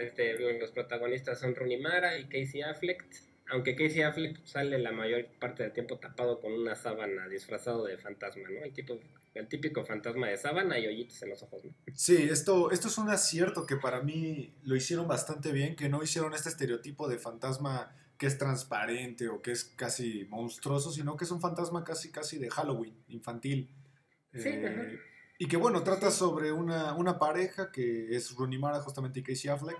Este, 0.00 0.58
los 0.58 0.70
protagonistas 0.70 1.40
son 1.40 1.54
Rooney 1.54 1.78
Mara 1.78 2.18
y 2.18 2.24
Casey 2.24 2.62
Affleck. 2.62 3.04
Aunque 3.50 3.74
Casey 3.74 4.02
Affleck 4.02 4.44
sale 4.44 4.78
la 4.78 4.92
mayor 4.92 5.26
parte 5.38 5.62
del 5.62 5.72
tiempo 5.72 5.98
tapado 5.98 6.40
con 6.40 6.52
una 6.52 6.74
sábana 6.74 7.28
disfrazado 7.28 7.84
de 7.84 7.96
fantasma, 7.96 8.48
¿no? 8.50 8.62
El, 8.62 8.72
tipo, 8.72 8.98
el 9.34 9.48
típico 9.48 9.84
fantasma 9.84 10.28
de 10.28 10.36
sábana 10.36 10.78
y 10.78 10.86
hoyitos 10.86 11.22
en 11.22 11.30
los 11.30 11.42
ojos, 11.42 11.64
¿no? 11.64 11.72
Sí, 11.94 12.28
esto, 12.30 12.70
esto 12.70 12.88
es 12.88 12.98
un 12.98 13.08
acierto 13.08 13.66
que 13.66 13.76
para 13.76 14.02
mí 14.02 14.54
lo 14.64 14.76
hicieron 14.76 15.08
bastante 15.08 15.52
bien, 15.52 15.76
que 15.76 15.88
no 15.88 16.02
hicieron 16.02 16.34
este 16.34 16.50
estereotipo 16.50 17.08
de 17.08 17.18
fantasma 17.18 17.94
que 18.18 18.26
es 18.26 18.36
transparente 18.36 19.28
o 19.28 19.40
que 19.40 19.52
es 19.52 19.64
casi 19.64 20.26
monstruoso, 20.28 20.90
sino 20.90 21.16
que 21.16 21.24
es 21.24 21.30
un 21.30 21.40
fantasma 21.40 21.84
casi, 21.84 22.10
casi 22.10 22.38
de 22.38 22.50
Halloween, 22.50 22.96
infantil. 23.08 23.70
Sí, 24.34 24.48
eh, 24.48 24.98
y 25.38 25.46
que 25.46 25.56
bueno, 25.56 25.84
trata 25.84 26.10
sobre 26.10 26.50
una, 26.50 26.94
una 26.94 27.18
pareja 27.18 27.70
que 27.70 28.14
es 28.14 28.34
Rooney 28.34 28.58
Mara 28.58 28.80
justamente 28.80 29.20
y 29.20 29.22
Casey 29.22 29.48
Affleck, 29.48 29.78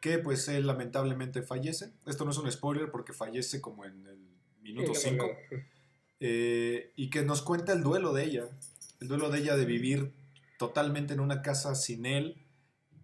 que 0.00 0.18
pues 0.18 0.48
él 0.48 0.66
lamentablemente 0.66 1.42
fallece. 1.42 1.92
Esto 2.06 2.24
no 2.24 2.30
es 2.30 2.38
un 2.38 2.50
spoiler 2.50 2.90
porque 2.90 3.12
fallece 3.12 3.60
como 3.60 3.84
en 3.84 4.06
el 4.06 4.18
minuto 4.62 4.94
5. 4.94 5.26
Eh, 6.20 6.92
y 6.96 7.10
que 7.10 7.22
nos 7.22 7.42
cuenta 7.42 7.72
el 7.72 7.82
duelo 7.82 8.12
de 8.12 8.24
ella. 8.24 8.48
El 9.00 9.08
duelo 9.08 9.30
de 9.30 9.38
ella 9.38 9.56
de 9.56 9.64
vivir 9.64 10.12
totalmente 10.58 11.14
en 11.14 11.20
una 11.20 11.42
casa 11.42 11.74
sin 11.74 12.04
él, 12.04 12.36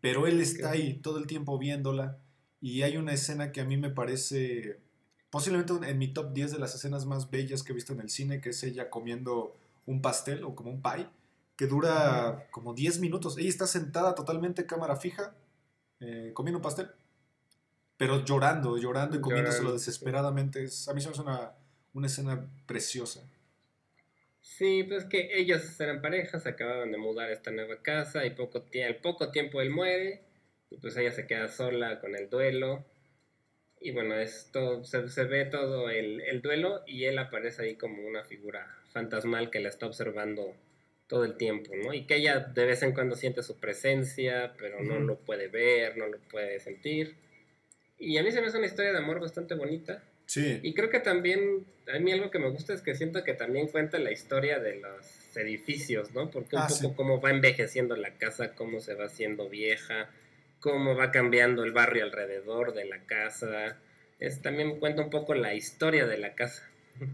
pero 0.00 0.26
él 0.26 0.40
está 0.40 0.72
ahí 0.72 0.94
todo 0.94 1.18
el 1.18 1.26
tiempo 1.26 1.58
viéndola. 1.58 2.18
Y 2.60 2.82
hay 2.82 2.96
una 2.96 3.12
escena 3.12 3.52
que 3.52 3.60
a 3.60 3.64
mí 3.64 3.76
me 3.76 3.90
parece 3.90 4.78
posiblemente 5.30 5.72
en 5.88 5.98
mi 5.98 6.08
top 6.08 6.32
10 6.32 6.52
de 6.52 6.58
las 6.58 6.74
escenas 6.74 7.04
más 7.04 7.30
bellas 7.30 7.62
que 7.62 7.72
he 7.72 7.74
visto 7.74 7.92
en 7.92 8.00
el 8.00 8.10
cine, 8.10 8.40
que 8.40 8.50
es 8.50 8.62
ella 8.62 8.88
comiendo 8.90 9.56
un 9.84 10.00
pastel 10.00 10.44
o 10.44 10.54
como 10.54 10.70
un 10.70 10.82
pie, 10.82 11.08
que 11.56 11.66
dura 11.66 12.48
como 12.50 12.74
10 12.74 13.00
minutos. 13.00 13.36
Ella 13.38 13.48
está 13.48 13.66
sentada 13.66 14.14
totalmente 14.14 14.66
cámara 14.66 14.96
fija, 14.96 15.34
eh, 16.00 16.30
comiendo 16.34 16.58
un 16.58 16.62
pastel, 16.62 16.88
pero 17.96 18.24
llorando, 18.24 18.76
llorando 18.76 19.16
y 19.16 19.20
comiéndoselo 19.20 19.72
desesperadamente. 19.72 20.64
Es, 20.64 20.88
a 20.88 20.94
mí 20.94 21.00
se 21.00 21.08
me 21.08 21.12
hace 21.12 21.22
una, 21.22 21.52
una 21.94 22.06
escena 22.06 22.48
preciosa. 22.66 23.22
Sí, 24.40 24.84
pues 24.84 25.04
que 25.04 25.38
ellos 25.38 25.78
eran 25.80 26.00
parejas, 26.00 26.46
acababan 26.46 26.92
de 26.92 26.98
mudar 26.98 27.30
a 27.30 27.32
esta 27.32 27.50
nueva 27.50 27.82
casa 27.82 28.24
y 28.24 28.30
poco 28.30 28.64
al 28.86 28.96
poco 28.96 29.30
tiempo 29.30 29.60
él 29.60 29.70
muere 29.70 30.22
y 30.70 30.76
pues 30.78 30.96
ella 30.96 31.12
se 31.12 31.26
queda 31.26 31.48
sola 31.48 32.00
con 32.00 32.14
el 32.14 32.30
duelo. 32.30 32.84
Y 33.80 33.90
bueno, 33.90 34.14
esto 34.14 34.84
se, 34.84 35.08
se 35.08 35.24
ve 35.24 35.46
todo 35.46 35.90
el, 35.90 36.20
el, 36.22 36.42
duelo 36.42 36.82
y 36.86 37.04
él 37.04 37.18
aparece 37.18 37.62
ahí 37.62 37.76
como 37.76 38.06
una 38.06 38.24
figura 38.24 38.66
fantasmal 38.92 39.50
que 39.50 39.60
la 39.60 39.68
está 39.68 39.86
observando 39.86 40.54
todo 41.08 41.24
el 41.24 41.36
tiempo, 41.36 41.72
¿no? 41.76 41.94
Y 41.94 42.06
que 42.06 42.16
ella 42.16 42.40
de 42.40 42.64
vez 42.64 42.82
en 42.82 42.92
cuando 42.92 43.14
siente 43.16 43.42
su 43.42 43.56
presencia, 43.58 44.54
pero 44.58 44.82
no 44.82 44.98
lo 44.98 45.18
puede 45.18 45.48
ver, 45.48 45.96
no 45.96 46.06
lo 46.06 46.18
puede 46.18 46.58
sentir. 46.60 47.14
Y 47.98 48.18
a 48.18 48.22
mí 48.22 48.30
se 48.30 48.40
me 48.40 48.48
hace 48.48 48.58
una 48.58 48.66
historia 48.66 48.92
de 48.92 48.98
amor 48.98 49.20
bastante 49.20 49.54
bonita. 49.54 50.02
Sí. 50.26 50.58
Y 50.62 50.74
creo 50.74 50.90
que 50.90 50.98
también, 50.98 51.64
a 51.92 51.98
mí 51.98 52.12
algo 52.12 52.30
que 52.30 52.40
me 52.40 52.50
gusta 52.50 52.74
es 52.74 52.82
que 52.82 52.94
siento 52.94 53.22
que 53.22 53.34
también 53.34 53.68
cuenta 53.68 53.98
la 53.98 54.10
historia 54.10 54.58
de 54.58 54.80
los 54.80 55.36
edificios, 55.36 56.12
¿no? 56.12 56.30
Porque 56.30 56.56
un 56.56 56.62
ah, 56.62 56.68
poco 56.68 56.96
cómo 56.96 57.20
va 57.20 57.30
envejeciendo 57.30 57.96
la 57.96 58.10
casa, 58.18 58.54
cómo 58.54 58.80
se 58.80 58.94
va 58.94 59.04
haciendo 59.04 59.48
vieja, 59.48 60.10
cómo 60.60 60.96
va 60.96 61.12
cambiando 61.12 61.62
el 61.64 61.72
barrio 61.72 62.04
alrededor 62.04 62.74
de 62.74 62.86
la 62.86 62.98
casa. 63.04 63.78
Es, 64.18 64.42
también 64.42 64.80
cuenta 64.80 65.02
un 65.02 65.10
poco 65.10 65.34
la 65.34 65.54
historia 65.54 66.06
de 66.06 66.18
la 66.18 66.34
casa. 66.34 66.68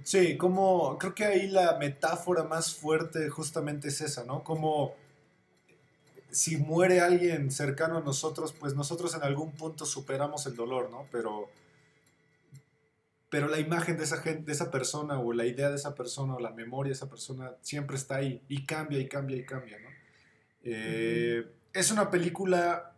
Sí, 0.04 0.36
como 0.36 0.98
creo 0.98 1.14
que 1.14 1.24
ahí 1.24 1.48
la 1.48 1.78
metáfora 1.78 2.44
más 2.44 2.74
fuerte 2.74 3.28
justamente 3.28 3.88
es 3.88 4.00
esa, 4.00 4.24
¿no? 4.24 4.44
Como 4.44 4.94
si 6.30 6.56
muere 6.56 7.00
alguien 7.00 7.50
cercano 7.50 7.98
a 7.98 8.00
nosotros, 8.00 8.54
pues 8.58 8.74
nosotros 8.74 9.14
en 9.14 9.22
algún 9.22 9.52
punto 9.52 9.84
superamos 9.84 10.46
el 10.46 10.56
dolor, 10.56 10.90
¿no? 10.90 11.06
Pero, 11.12 11.50
pero 13.28 13.48
la 13.48 13.58
imagen 13.58 13.98
de 13.98 14.04
esa, 14.04 14.16
gente, 14.18 14.44
de 14.44 14.52
esa 14.52 14.70
persona 14.70 15.18
o 15.20 15.32
la 15.32 15.46
idea 15.46 15.68
de 15.68 15.76
esa 15.76 15.94
persona 15.94 16.34
o 16.34 16.40
la 16.40 16.50
memoria 16.50 16.90
de 16.90 16.94
esa 16.94 17.10
persona 17.10 17.52
siempre 17.60 17.96
está 17.96 18.16
ahí 18.16 18.42
y 18.48 18.64
cambia 18.64 18.98
y 18.98 19.08
cambia 19.08 19.36
y 19.36 19.44
cambia, 19.44 19.78
¿no? 19.78 19.88
Eh, 20.64 21.46
es 21.72 21.90
una 21.90 22.10
película 22.10 22.94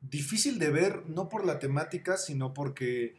difícil 0.00 0.58
de 0.58 0.70
ver, 0.70 1.08
no 1.08 1.28
por 1.28 1.44
la 1.44 1.58
temática, 1.58 2.16
sino 2.16 2.54
porque 2.54 3.16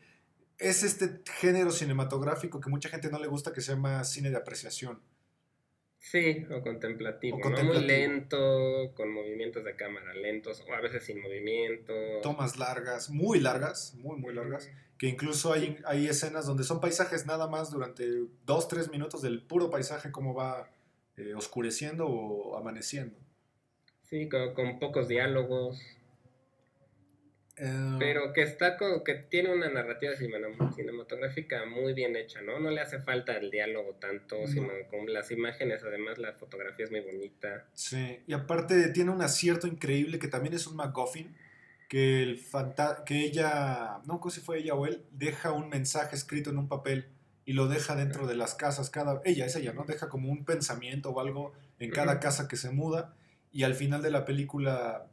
es 0.59 0.83
este 0.83 1.21
género 1.39 1.71
cinematográfico 1.71 2.59
que 2.59 2.69
mucha 2.69 2.89
gente 2.89 3.09
no 3.09 3.17
le 3.17 3.27
gusta 3.27 3.53
que 3.53 3.61
se 3.61 3.71
llama 3.71 4.03
cine 4.03 4.29
de 4.29 4.37
apreciación. 4.37 5.01
Sí, 5.99 6.45
o 6.49 6.61
contemplativo, 6.61 7.37
Muy 7.37 7.85
lento, 7.85 8.93
con 8.95 9.13
movimientos 9.13 9.63
de 9.65 9.75
cámara 9.75 10.13
lentos, 10.13 10.63
o 10.67 10.73
a 10.73 10.79
veces 10.79 11.03
sin 11.03 11.21
movimiento. 11.21 11.93
Tomas 12.23 12.57
largas, 12.57 13.09
muy 13.09 13.39
largas, 13.39 13.95
muy, 13.95 14.17
muy 14.17 14.33
largas. 14.33 14.69
Que 14.97 15.07
incluso 15.07 15.51
hay, 15.51 15.77
hay 15.85 16.07
escenas 16.07 16.45
donde 16.45 16.63
son 16.63 16.79
paisajes 16.79 17.25
nada 17.25 17.47
más 17.47 17.69
durante 17.69 18.05
dos, 18.45 18.67
tres 18.67 18.89
minutos 18.89 19.21
del 19.21 19.41
puro 19.41 19.69
paisaje, 19.69 20.11
como 20.11 20.33
va 20.33 20.69
eh, 21.17 21.33
oscureciendo 21.35 22.07
o 22.07 22.57
amaneciendo. 22.57 23.17
Sí, 24.03 24.29
con 24.29 24.79
pocos 24.79 25.07
diálogos. 25.07 25.79
Eh, 27.61 27.95
pero 27.99 28.31
que 28.31 28.41
está 28.41 28.77
con, 28.77 29.03
que 29.03 29.15
tiene 29.15 29.53
una 29.53 29.69
narrativa 29.69 30.13
cinematográfica 30.15 31.65
muy 31.65 31.93
bien 31.93 32.15
hecha, 32.15 32.41
¿no? 32.41 32.57
No 32.59 32.71
le 32.71 32.79
hace 32.79 32.99
falta 32.99 33.35
el 33.35 33.51
diálogo 33.51 33.95
tanto, 33.95 34.47
sino 34.47 34.69
con 34.89 35.11
las 35.11 35.29
imágenes, 35.31 35.83
además 35.83 36.17
la 36.17 36.33
fotografía 36.33 36.85
es 36.85 36.91
muy 36.91 37.01
bonita. 37.01 37.65
Sí, 37.73 38.19
y 38.25 38.33
aparte 38.33 38.87
tiene 38.89 39.11
un 39.11 39.21
acierto 39.21 39.67
increíble 39.67 40.19
que 40.19 40.29
también 40.29 40.53
es 40.53 40.67
un 40.67 40.77
MacGuffin, 40.77 41.35
que, 41.89 42.23
el 42.23 42.39
que 43.05 43.25
ella, 43.25 43.99
no 44.05 44.21
sé 44.25 44.39
si 44.39 44.45
fue 44.45 44.59
ella 44.59 44.75
o 44.75 44.85
él, 44.85 45.03
deja 45.11 45.51
un 45.51 45.67
mensaje 45.67 46.15
escrito 46.15 46.51
en 46.51 46.59
un 46.59 46.69
papel 46.69 47.07
y 47.43 47.53
lo 47.53 47.67
deja 47.67 47.95
dentro 47.95 48.25
de 48.25 48.35
las 48.35 48.55
casas, 48.55 48.89
cada, 48.89 49.21
ella 49.25 49.45
es 49.45 49.55
ella, 49.57 49.73
¿no? 49.73 49.83
Deja 49.83 50.07
como 50.07 50.31
un 50.31 50.45
pensamiento 50.45 51.09
o 51.09 51.19
algo 51.19 51.51
en 51.79 51.91
cada 51.91 52.21
casa 52.21 52.47
que 52.47 52.55
se 52.55 52.69
muda 52.69 53.15
y 53.51 53.63
al 53.63 53.73
final 53.73 54.01
de 54.01 54.11
la 54.11 54.23
película 54.23 55.07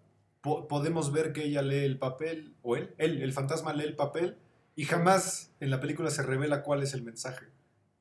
podemos 0.69 1.13
ver 1.13 1.33
que 1.33 1.45
ella 1.45 1.63
lee 1.63 1.85
el 1.85 1.99
papel, 1.99 2.55
o 2.63 2.77
él, 2.77 2.95
él, 2.99 3.23
el 3.23 3.33
fantasma 3.33 3.73
lee 3.73 3.85
el 3.85 3.97
papel, 3.97 4.37
y 4.75 4.85
jamás 4.85 5.53
en 5.61 5.71
la 5.71 5.81
película 5.81 6.11
se 6.11 6.23
revela 6.23 6.63
cuál 6.63 6.83
es 6.83 6.95
el 6.95 7.03
mensaje. 7.03 7.47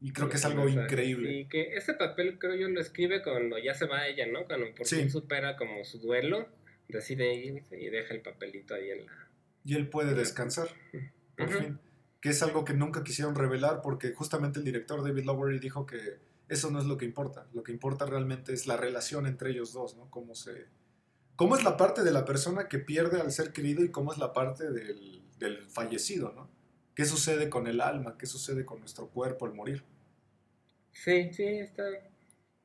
Y 0.01 0.11
creo 0.11 0.29
que 0.29 0.35
es 0.35 0.45
algo 0.45 0.67
increíble. 0.67 1.31
Y 1.31 1.45
que 1.47 1.75
ese 1.75 1.93
papel 1.93 2.37
creo 2.37 2.55
yo 2.55 2.67
lo 2.67 2.81
escribe 2.81 3.23
cuando 3.23 3.57
ya 3.57 3.73
se 3.73 3.87
va 3.87 4.07
ella, 4.07 4.27
¿no? 4.27 4.45
Cuando 4.45 4.67
por 4.75 4.85
fin 4.85 5.09
supera 5.09 5.55
como 5.55 5.83
su 5.85 5.99
duelo, 5.99 6.47
decide 6.89 7.33
irse 7.33 7.81
y 7.81 7.89
deja 7.89 8.13
el 8.13 8.21
papelito 8.21 8.75
ahí 8.75 8.91
en 8.91 9.05
la... 9.05 9.29
Y 9.63 9.75
él 9.75 9.87
puede 9.87 10.13
descansar, 10.13 10.67
por 11.37 11.49
fin. 11.49 11.79
Que 12.21 12.29
es 12.29 12.43
algo 12.43 12.65
que 12.65 12.73
nunca 12.73 13.03
quisieron 13.03 13.35
revelar 13.35 13.81
porque 13.81 14.13
justamente 14.13 14.59
el 14.59 14.65
director 14.65 15.03
David 15.03 15.23
Lowery 15.23 15.59
dijo 15.59 15.85
que 15.85 16.19
eso 16.49 16.69
no 16.69 16.79
es 16.79 16.85
lo 16.85 16.97
que 16.97 17.05
importa. 17.05 17.47
Lo 17.53 17.63
que 17.63 17.71
importa 17.71 18.05
realmente 18.05 18.53
es 18.53 18.67
la 18.67 18.77
relación 18.77 19.25
entre 19.25 19.51
ellos 19.51 19.73
dos, 19.73 19.95
¿no? 19.95 20.09
Cómo 20.11 20.35
se, 20.35 20.65
cómo 21.35 21.55
es 21.55 21.63
la 21.63 21.77
parte 21.77 22.03
de 22.03 22.11
la 22.11 22.25
persona 22.25 22.67
que 22.67 22.79
pierde 22.79 23.21
al 23.21 23.31
ser 23.31 23.51
querido 23.51 23.83
y 23.83 23.91
cómo 23.91 24.11
es 24.11 24.17
la 24.17 24.33
parte 24.33 24.65
del, 24.71 25.65
fallecido, 25.67 26.31
¿no? 26.33 26.49
¿Qué 26.95 27.05
sucede 27.05 27.49
con 27.49 27.67
el 27.67 27.81
alma? 27.81 28.17
¿Qué 28.17 28.25
sucede 28.25 28.65
con 28.65 28.79
nuestro 28.79 29.09
cuerpo 29.09 29.45
al 29.45 29.53
morir? 29.53 29.83
Sí, 30.91 31.31
sí, 31.33 31.43
está. 31.43 31.83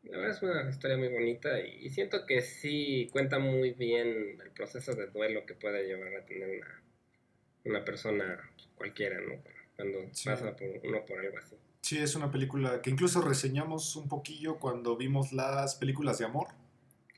La 0.04 0.16
verdad 0.16 0.36
es 0.36 0.42
una 0.42 0.70
historia 0.70 0.96
muy 0.96 1.08
bonita 1.08 1.60
y, 1.60 1.90
siento 1.90 2.24
que 2.24 2.40
sí 2.40 3.08
cuenta 3.12 3.38
muy 3.38 3.72
bien 3.72 4.40
el 4.40 4.50
proceso 4.52 4.94
de 4.94 5.08
duelo 5.08 5.44
que 5.44 5.54
puede 5.54 5.84
llevar 5.86 6.14
a 6.14 6.24
tener 6.24 6.48
una, 6.48 6.82
una 7.64 7.84
persona 7.84 8.50
cualquiera, 8.76 9.20
¿no? 9.20 9.42
Cuando 9.76 9.98
pasa 10.24 10.56
por, 10.56 10.68
uno 10.84 11.04
por 11.04 11.18
algo 11.18 11.36
así. 11.36 11.56
Sí, 11.82 11.98
es 11.98 12.14
una 12.14 12.30
película 12.30 12.80
que 12.80 12.90
incluso 12.90 13.20
reseñamos 13.20 13.96
un 13.96 14.08
poquillo 14.08 14.58
cuando 14.58 14.96
vimos 14.96 15.32
las 15.32 15.74
películas 15.74 16.18
de 16.18 16.24
amor 16.24 16.48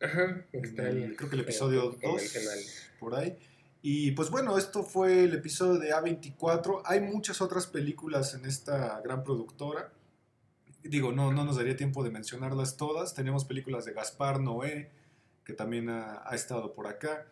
Ajá, 0.03 0.47
creo 0.51 1.31
que 1.31 1.37
el 1.37 1.41
episodio 1.41 1.97
2, 2.03 2.23
por 2.99 3.15
ahí. 3.15 3.39
Y 3.83 4.13
pues 4.13 4.31
bueno, 4.31 4.59
esto 4.59 4.85
fue 4.85 5.25
el 5.25 5.35
episodio 5.35 5.79
de 5.79 5.93
A24. 5.93 6.83
Hay 6.85 7.01
muchas 7.01 7.41
otras 7.41 7.67
películas 7.67 8.35
en 8.35 8.45
esta 8.45 9.01
gran 9.01 9.25
productora. 9.25 9.93
Digo, 10.83 11.13
no, 11.13 11.33
no 11.33 11.45
nos 11.45 11.57
daría 11.57 11.77
tiempo 11.77 12.05
de 12.05 12.11
mencionarlas 12.11 12.77
todas. 12.77 13.15
Tenemos 13.15 13.45
películas 13.45 13.85
de 13.85 13.93
Gaspar 13.93 14.41
Noé, 14.41 14.91
que 15.45 15.53
también 15.53 15.89
ha, 15.89 16.23
ha 16.25 16.35
estado 16.35 16.75
por 16.75 16.87
acá, 16.87 17.27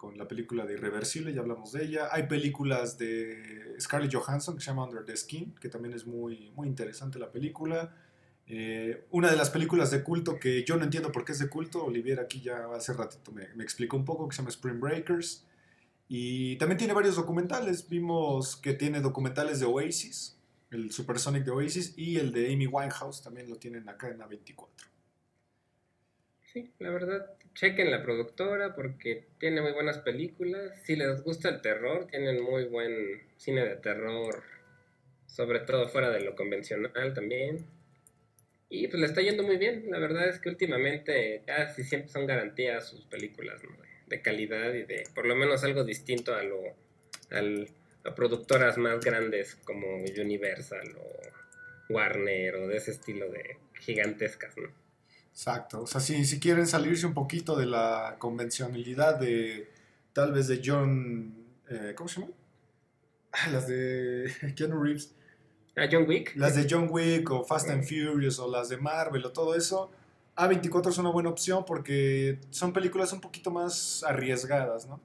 con 0.00 0.16
la 0.16 0.26
película 0.26 0.64
de 0.64 0.72
Irreversible, 0.72 1.34
ya 1.34 1.42
hablamos 1.42 1.72
de 1.72 1.84
ella. 1.84 2.08
Hay 2.10 2.22
películas 2.22 2.96
de 2.96 3.76
Scarlett 3.78 4.14
Johansson 4.14 4.56
que 4.56 4.62
se 4.62 4.68
llama 4.68 4.84
Under 4.84 5.04
the 5.04 5.14
Skin, 5.14 5.54
que 5.60 5.68
también 5.68 5.94
es 5.94 6.06
muy, 6.06 6.50
muy 6.56 6.68
interesante 6.68 7.18
la 7.18 7.30
película. 7.30 7.94
Eh, 8.52 9.04
una 9.12 9.30
de 9.30 9.36
las 9.36 9.48
películas 9.48 9.92
de 9.92 10.02
culto 10.02 10.40
que 10.40 10.64
yo 10.64 10.76
no 10.76 10.82
entiendo 10.82 11.12
por 11.12 11.24
qué 11.24 11.30
es 11.30 11.38
de 11.38 11.48
culto, 11.48 11.84
Olivier 11.84 12.18
aquí 12.18 12.40
ya 12.40 12.66
hace 12.74 12.92
ratito 12.92 13.30
me, 13.30 13.46
me, 13.54 13.62
explicó 13.62 13.96
un 13.96 14.04
poco, 14.04 14.28
que 14.28 14.34
se 14.34 14.42
llama 14.42 14.50
Spring 14.50 14.80
Breakers. 14.80 15.46
Y 16.08 16.56
también 16.56 16.76
tiene 16.76 16.92
varios 16.92 17.14
documentales. 17.14 17.88
Vimos 17.88 18.56
que 18.56 18.74
tiene 18.74 19.00
documentales 19.00 19.60
de 19.60 19.66
Oasis, 19.66 20.36
el 20.72 20.90
Supersonic 20.90 21.44
de 21.44 21.52
Oasis 21.52 21.94
y 21.96 22.16
el 22.16 22.32
de 22.32 22.52
Amy 22.52 22.66
Winehouse, 22.66 23.22
también 23.22 23.48
lo 23.48 23.54
tienen 23.54 23.88
acá 23.88 24.08
en 24.08 24.18
A24. 24.18 24.66
Sí, 26.52 26.72
la 26.80 26.90
verdad, 26.90 27.32
chequen 27.54 27.92
la 27.92 28.02
productora 28.02 28.74
porque 28.74 29.28
tiene 29.38 29.62
muy 29.62 29.70
buenas 29.70 29.98
películas. 29.98 30.72
Si 30.82 30.96
les 30.96 31.22
gusta 31.22 31.48
el 31.48 31.60
terror, 31.60 32.08
tienen 32.08 32.42
muy 32.42 32.64
buen 32.64 33.22
cine 33.36 33.64
de 33.64 33.76
terror, 33.76 34.42
sobre 35.26 35.60
todo 35.60 35.88
fuera 35.88 36.10
de 36.10 36.22
lo 36.22 36.34
convencional 36.34 37.14
también. 37.14 37.64
Y 38.72 38.86
pues 38.86 39.00
le 39.00 39.06
está 39.06 39.20
yendo 39.20 39.42
muy 39.42 39.56
bien. 39.56 39.90
La 39.90 39.98
verdad 39.98 40.28
es 40.28 40.38
que 40.38 40.48
últimamente 40.48 41.42
casi 41.44 41.82
siempre 41.82 42.08
son 42.08 42.24
garantías 42.26 42.88
sus 42.88 43.04
películas. 43.04 43.60
De 44.06 44.22
calidad 44.22 44.72
y 44.72 44.84
de 44.84 45.04
por 45.14 45.26
lo 45.26 45.36
menos 45.36 45.62
algo 45.64 45.84
distinto 45.84 46.34
a 46.34 46.42
lo 46.42 46.60
a 48.04 48.14
productoras 48.14 48.78
más 48.78 49.00
grandes 49.00 49.56
como 49.64 49.86
Universal 49.96 50.96
o 50.98 51.92
Warner 51.92 52.56
o 52.56 52.68
de 52.68 52.76
ese 52.76 52.92
estilo 52.92 53.30
de 53.30 53.58
gigantescas, 53.74 54.56
¿no? 54.56 54.68
Exacto. 55.30 55.82
O 55.82 55.86
sea, 55.86 56.00
si, 56.00 56.24
si 56.24 56.40
quieren 56.40 56.66
salirse 56.66 57.06
un 57.06 57.14
poquito 57.14 57.56
de 57.56 57.66
la 57.66 58.16
convencionalidad 58.18 59.18
de 59.18 59.68
tal 60.12 60.32
vez 60.32 60.48
de 60.48 60.60
John... 60.64 61.34
Eh, 61.68 61.92
¿Cómo 61.94 62.08
se 62.08 62.20
llama? 62.20 62.32
Ah, 63.32 63.48
las 63.52 63.68
de 63.68 64.32
Keanu 64.56 64.82
Reeves 64.82 65.14
John 65.90 66.06
Wick. 66.08 66.32
Las 66.36 66.56
de 66.56 66.66
John 66.68 66.88
Wick 66.90 67.30
o 67.30 67.44
Fast 67.44 67.70
and 67.70 67.84
Furious 67.84 68.38
o 68.38 68.50
las 68.50 68.68
de 68.68 68.76
Marvel 68.76 69.24
o 69.24 69.32
todo 69.32 69.54
eso. 69.54 69.90
A24 70.36 70.88
es 70.88 70.98
una 70.98 71.10
buena 71.10 71.28
opción 71.28 71.64
porque 71.64 72.38
son 72.50 72.72
películas 72.72 73.12
un 73.12 73.20
poquito 73.20 73.50
más 73.50 74.02
arriesgadas, 74.04 74.86
¿no? 74.86 75.00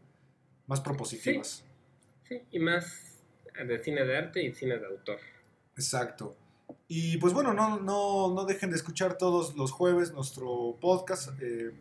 Más 0.67 0.81
propositivas. 0.81 1.63
Sí, 2.27 2.41
y 2.51 2.59
más 2.59 3.23
de 3.67 3.83
cine 3.83 4.03
de 4.05 4.17
arte 4.17 4.43
y 4.43 4.53
cine 4.53 4.77
de 4.77 4.85
autor. 4.85 5.19
Exacto. 5.75 6.35
Y 6.87 7.17
pues 7.17 7.33
bueno, 7.33 7.53
no, 7.53 7.79
no, 7.79 8.33
no 8.33 8.45
dejen 8.45 8.69
de 8.69 8.75
escuchar 8.75 9.17
todos 9.17 9.55
los 9.55 9.71
jueves 9.71 10.13
nuestro 10.13 10.77
podcast, 10.79 11.31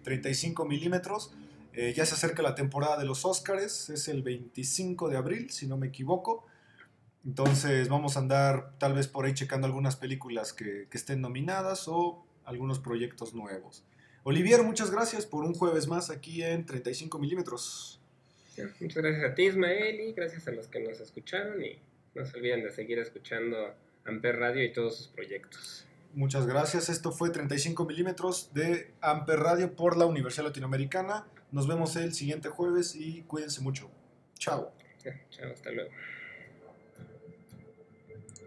35 0.02 0.62
eh, 0.62 0.68
milímetros. 0.68 1.32
Eh, 1.74 1.92
ya 1.94 2.06
se 2.06 2.14
acerca 2.14 2.42
la 2.42 2.54
temporada 2.54 2.98
de 2.98 3.04
los 3.04 3.24
Oscars, 3.24 3.90
es 3.90 4.08
el 4.08 4.22
25 4.22 5.08
de 5.08 5.16
abril, 5.16 5.50
si 5.50 5.66
no 5.66 5.76
me 5.76 5.88
equivoco. 5.88 6.46
Entonces 7.24 7.88
vamos 7.88 8.16
a 8.16 8.20
andar 8.20 8.76
tal 8.78 8.92
vez 8.92 9.08
por 9.08 9.24
ahí 9.24 9.32
checando 9.32 9.66
algunas 9.66 9.96
películas 9.96 10.52
que, 10.52 10.88
estén 10.92 11.20
nominadas 11.20 11.88
o 11.88 12.24
algunos 12.44 12.78
proyectos 12.78 13.34
nuevos. 13.34 13.84
Olivier, 14.24 14.62
muchas 14.62 14.90
gracias 14.90 15.26
por 15.26 15.44
un 15.44 15.54
jueves 15.54 15.86
más 15.86 16.10
aquí 16.10 16.42
en 16.42 16.66
35 16.66 17.18
milímetros. 17.18 18.00
Muchas 18.80 19.02
gracias 19.02 19.24
a 19.24 19.34
ti, 19.34 19.46
Ismael, 19.46 20.00
y 20.00 20.12
gracias 20.12 20.46
a 20.48 20.52
los 20.52 20.68
que 20.68 20.80
nos 20.80 21.00
escucharon. 21.00 21.62
Y 21.64 21.78
no 22.14 22.24
se 22.24 22.36
olviden 22.36 22.62
de 22.62 22.70
seguir 22.70 22.98
escuchando 22.98 23.74
Amper 24.04 24.36
Radio 24.36 24.62
y 24.62 24.72
todos 24.72 24.96
sus 24.96 25.08
proyectos. 25.08 25.86
Muchas 26.14 26.46
gracias. 26.46 26.88
Esto 26.88 27.10
fue 27.10 27.30
35 27.30 27.84
milímetros 27.86 28.52
de 28.54 28.92
Amper 29.00 29.40
Radio 29.40 29.74
por 29.74 29.96
la 29.96 30.06
Universidad 30.06 30.46
Latinoamericana. 30.46 31.26
Nos 31.50 31.66
vemos 31.66 31.96
el 31.96 32.14
siguiente 32.14 32.48
jueves 32.48 32.94
y 32.94 33.22
cuídense 33.22 33.60
mucho. 33.62 33.90
Chao. 34.38 34.72
Chao, 35.30 35.52
hasta 35.52 35.70
luego. 35.72 35.90